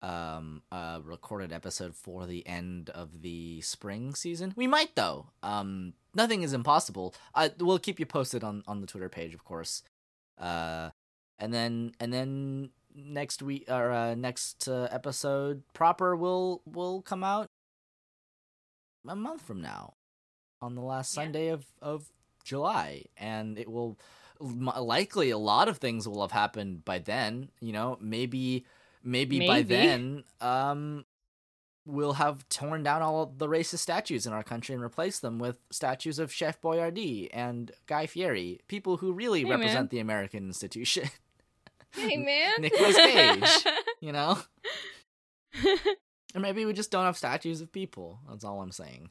[0.00, 4.52] um a recorded episode for the end of the spring season.
[4.54, 5.30] We might though.
[5.42, 7.14] Um nothing is impossible.
[7.34, 9.82] I we'll keep you posted on on the twitter page of course.
[10.38, 10.90] Uh
[11.38, 17.22] and then and then next week or uh, next uh, episode proper will will come
[17.24, 17.46] out
[19.08, 19.94] a month from now
[20.60, 21.22] on the last Yeah.
[21.22, 22.06] Sunday of of
[22.44, 23.98] July, and it will
[24.40, 27.50] likely a lot of things will have happened by then.
[27.60, 28.64] You know, maybe
[29.02, 31.04] maybe, by then, um,
[31.84, 35.58] we'll have torn down all the racist statues in our country and replaced them with
[35.70, 39.88] statues of Chef Boyardee and Guy Fieri, people who really Hey, represent man.
[39.90, 41.08] the American institution.
[41.92, 42.52] Hey man.
[42.60, 43.74] Nicholas Cage.
[44.00, 44.38] you know,
[46.34, 48.20] or maybe we just don't have statues of people.
[48.28, 49.10] That's all I'm saying.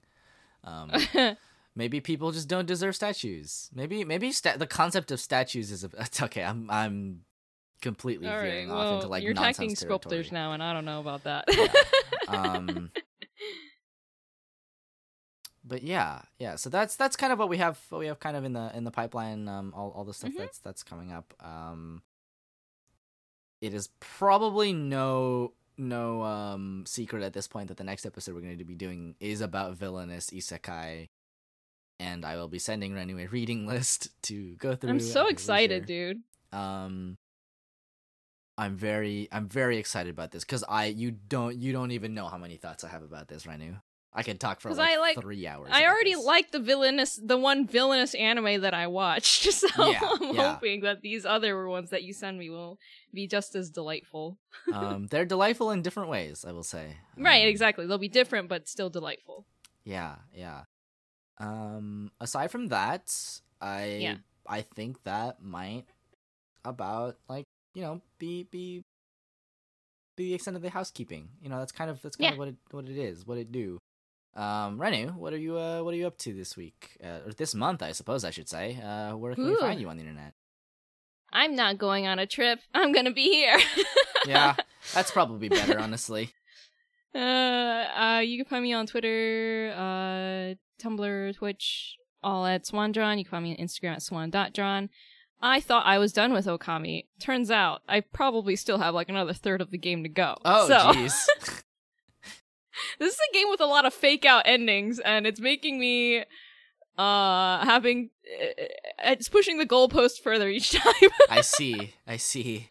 [0.64, 0.91] Um,
[1.76, 3.69] maybe people just don't deserve statues.
[3.73, 6.43] Maybe maybe sta- the concept of statues is a, it's okay.
[6.43, 7.22] I'm I'm
[7.81, 8.41] completely All right.
[8.43, 11.23] veering off Well, into like you're nonsense attacking sculptors now, and I don't know about
[11.23, 11.45] that.
[12.27, 12.91] Um,
[15.64, 16.56] but yeah, yeah.
[16.56, 17.80] So that's that's kind of what we have.
[17.89, 19.47] What we have kind of in the in the pipeline.
[19.47, 20.38] Um, all all the stuff Mhm.
[20.38, 21.34] that's that's coming up.
[21.39, 22.02] Um,
[23.66, 28.42] it is probably no no um secret at this point that the next episode we're
[28.42, 31.10] going to be doing is about villainous isekai.
[31.98, 34.90] And I will be sending Renu a reading list to go through.
[34.90, 36.22] I'm so excited, dude.
[36.52, 37.18] Um,
[38.58, 42.28] I'm very, I'm very excited about this because I, you don't, you don't even know
[42.28, 43.82] how many thoughts I have about this, Renu.
[44.18, 45.70] I could talk for like, I, like- three hours.
[45.74, 46.24] I already this.
[46.24, 50.54] like the villainous, the one villainous anime that I watched, so Yeah, I'm yeah.
[50.54, 52.80] hoping that these other ones that you send me will
[53.14, 54.38] be just as delightful.
[54.74, 56.46] um, they're delightful in different ways.
[56.48, 56.96] I will say.
[57.18, 57.86] Right, Um, exactly.
[57.88, 59.46] They'll be different, but still delightful.
[59.84, 60.62] Yeah, yeah.
[61.38, 63.14] Um, aside from that,
[63.62, 64.16] I, Yeah.
[64.48, 65.86] I think that might
[66.64, 68.84] about like you know be be
[70.16, 71.28] be the extent of the housekeeping.
[71.42, 72.32] You know, that's kind of that's kind Yeah.
[72.34, 73.78] of what it what it is, what it do.
[74.36, 77.32] Um, Renu, what are you uh what are you up to this week uh, or
[77.34, 77.82] this month?
[77.82, 78.80] I suppose I should say.
[78.82, 80.34] Uh, where can we find you on the internet?
[81.32, 82.60] I'm not going on a trip.
[82.74, 83.57] I'm gonna be here.
[84.28, 84.56] Yeah,
[84.95, 86.32] that's probably better, honestly.
[87.14, 90.53] Uh, uh, you can find me on Twitter, uh,
[90.84, 93.18] Tumblr, Twitch, all at SwanDrawn.
[93.18, 94.90] You can find me on Instagram at swan.drawn.
[95.41, 97.06] I thought I was done with Okami.
[97.20, 100.36] Turns out I probably still have like another third of the game to go.
[100.44, 101.64] Oh, so, jeez.
[102.99, 106.23] this is a game with a lot of fake out endings, and it's making me
[106.97, 108.10] uh having
[108.41, 108.64] uh,
[109.06, 111.10] it's pushing the goalpost further each time.
[111.30, 111.93] I see.
[112.07, 112.69] I see.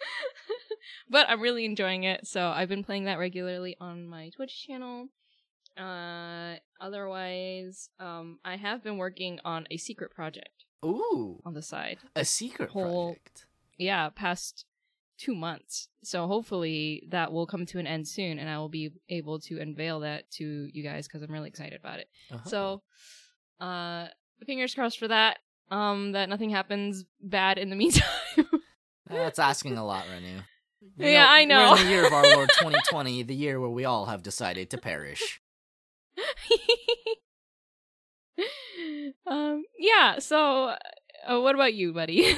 [1.10, 2.26] but I'm really enjoying it.
[2.26, 5.09] So I've been playing that regularly on my Twitch channel.
[5.76, 11.98] Uh, otherwise, um, I have been working on a secret project Ooh, on the side.
[12.14, 13.47] a secret whole- project.
[13.76, 14.66] Yeah, past
[15.19, 15.89] two months.
[16.03, 19.61] So hopefully that will come to an end soon, and I will be able to
[19.61, 22.09] unveil that to you guys because I'm really excited about it.
[22.31, 22.49] Uh-huh.
[22.49, 22.82] So,
[23.61, 24.09] uh,
[24.47, 25.39] fingers crossed for that.
[25.70, 28.05] Um, that nothing happens bad in the meantime.
[29.09, 30.43] That's asking a lot, Renu.
[30.99, 31.70] You Yeah, I know.
[31.73, 34.69] We're in the year of our Lord 2020, the year where we all have decided
[34.69, 35.41] to perish.
[39.27, 40.19] um, yeah.
[40.19, 40.74] So,
[41.27, 42.35] uh, what about you, buddy?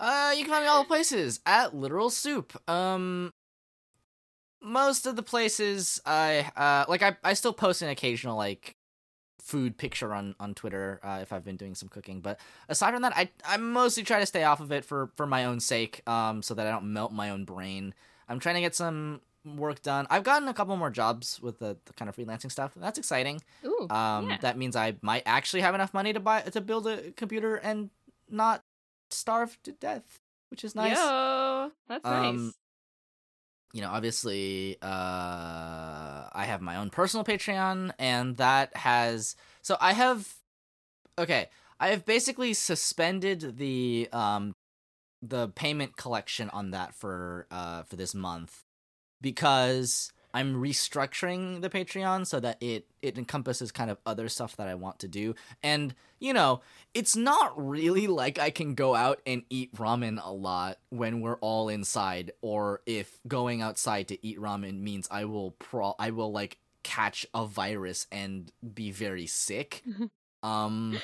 [0.00, 2.52] Uh, you can find me all the places at Literal Soup.
[2.68, 3.30] Um,
[4.62, 8.76] most of the places I uh like I I still post an occasional like
[9.42, 13.02] food picture on on Twitter uh, if I've been doing some cooking, but aside from
[13.02, 16.02] that, I I mostly try to stay off of it for for my own sake,
[16.08, 17.94] um, so that I don't melt my own brain.
[18.28, 20.06] I'm trying to get some work done.
[20.10, 22.72] I've gotten a couple more jobs with the, the kind of freelancing stuff.
[22.76, 23.40] That's exciting.
[23.64, 24.36] Ooh, Um, yeah.
[24.42, 27.88] that means I might actually have enough money to buy to build a computer and
[28.28, 28.62] not
[29.10, 30.20] starve to death,
[30.50, 30.96] which is nice.
[30.96, 32.54] Yo, that's Um, nice.
[33.72, 34.86] You know, obviously, uh,
[36.32, 40.34] I have my own personal Patreon, and that has so I have
[41.18, 41.48] okay.
[41.78, 44.54] I have basically suspended the um
[45.22, 48.64] the payment collection on that for uh for this month
[49.20, 54.68] because I'm restructuring the Patreon so that it it encompasses kind of other stuff that
[54.68, 55.34] I want to do.
[55.62, 56.60] And you know,
[56.94, 61.38] it's not really like I can go out and eat ramen a lot when we're
[61.38, 66.32] all inside or if going outside to eat ramen means I will pro I will
[66.32, 69.82] like catch a virus and be very sick.
[70.42, 70.98] um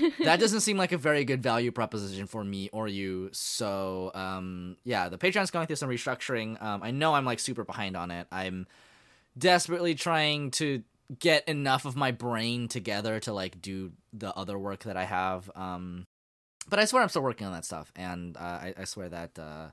[0.24, 3.30] that doesn't seem like a very good value proposition for me or you.
[3.32, 6.62] So, um, yeah, the Patreon's going through some restructuring.
[6.62, 8.26] Um, I know I'm like super behind on it.
[8.32, 8.66] I'm
[9.36, 10.82] desperately trying to
[11.18, 15.50] get enough of my brain together to like do the other work that I have.
[15.54, 16.06] Um,
[16.68, 19.36] but I swear I'm still working on that stuff, and uh, I, I swear that
[19.38, 19.70] uh,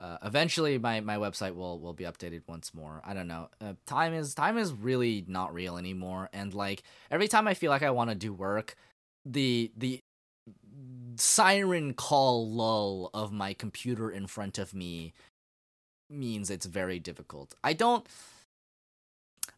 [0.00, 3.00] uh, eventually my, my website will will be updated once more.
[3.04, 3.48] I don't know.
[3.60, 7.70] Uh, time is time is really not real anymore, and like every time I feel
[7.70, 8.76] like I want to do work,
[9.24, 10.00] the the
[11.16, 15.12] siren call lull of my computer in front of me
[16.10, 17.54] means it's very difficult.
[17.62, 18.06] I don't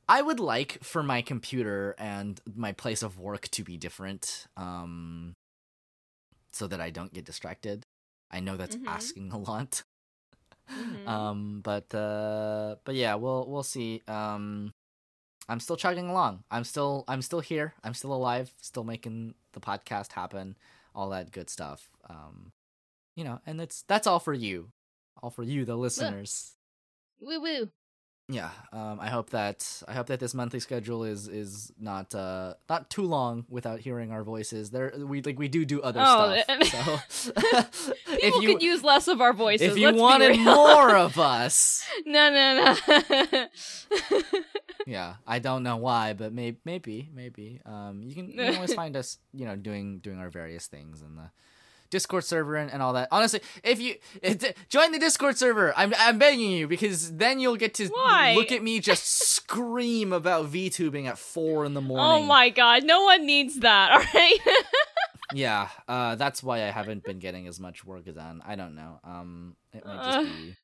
[0.09, 5.35] I would like for my computer and my place of work to be different, um,
[6.53, 7.85] so that I don't get distracted.
[8.31, 8.87] I know that's Mhm.
[8.87, 9.83] asking a lot.
[10.71, 11.07] Mhm.
[11.09, 14.03] Um, but uh, but yeah, we'll we'll see.
[14.09, 14.73] Um,
[15.49, 16.43] I'm still chugging along.
[16.51, 17.75] I'm still I'm still here.
[17.85, 18.53] I'm still alive.
[18.61, 20.57] Still making the podcast happen.
[20.95, 21.89] All that good stuff.
[22.09, 22.53] Um,
[23.15, 24.71] you know, and it's that's all for you,
[25.23, 26.55] all for you, the listeners.
[27.21, 27.71] woo woo.
[28.29, 28.51] Yeah.
[28.73, 32.91] Um, I hope that I hope that this monthly schedule is is not uh not
[32.91, 34.71] too long without hearing our voices.
[34.71, 37.03] There we like we do do other Oh, stuff.
[37.13, 39.69] So People if you could use less of our voices.
[39.73, 41.85] if you wanted more of us.
[42.05, 42.75] no, no,
[43.33, 43.47] no.
[44.87, 48.75] yeah i don't know why but maybe maybe maybe um you can, you can always
[48.75, 51.31] find us you know doing doing our various things and the
[51.91, 55.93] discord server and, and all that honestly if you it, join the discord server i'm
[55.99, 58.35] i'm begging you because then you'll get to Why?
[58.37, 62.85] look at me just scream about vtubing at four in the morning oh my god,
[62.85, 63.91] no one needs that.
[63.93, 64.39] All right.
[65.33, 69.01] yeah uh that's why i haven't been getting as much work done i don't know
[69.03, 70.05] um it might Uh.
[70.05, 70.55] just be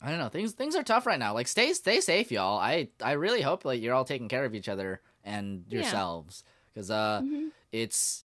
[0.00, 2.88] i don't know things things are tough right now like stay stay safe y'all i
[3.02, 7.20] i really hope like you're all taking care of each other and yourselves because uh
[7.24, 7.48] Mhm.
[7.72, 8.24] it's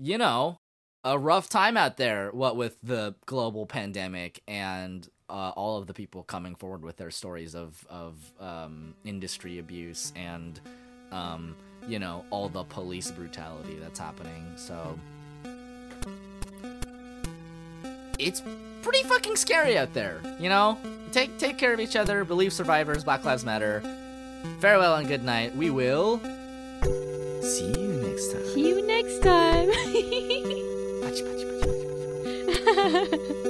[0.00, 0.58] you know
[1.04, 5.94] a rough time out there what with the global pandemic and uh, all of the
[5.94, 10.60] people coming forward with their stories of of um, industry abuse and
[11.12, 11.54] um,
[11.86, 14.98] you know all the police brutality that's happening so.
[18.16, 18.42] It's
[18.82, 20.78] pretty fucking scary out there you know?
[21.12, 23.82] Take take care of each other believe survivors black lives matter.
[24.60, 25.54] Farewell and good night.
[25.56, 26.20] We will
[27.42, 28.46] see you next time.
[28.46, 30.60] See you next time.
[31.14, 31.86] パチパチパチパチ
[33.20, 33.34] パチ。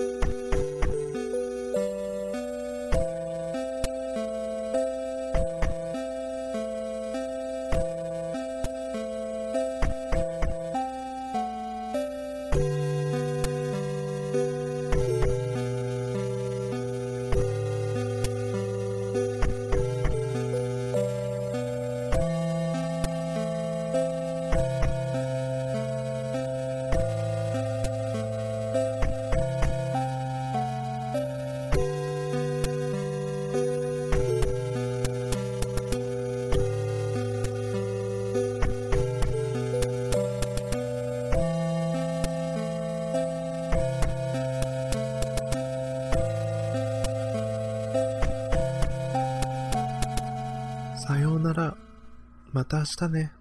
[52.85, 53.33] 明日ね。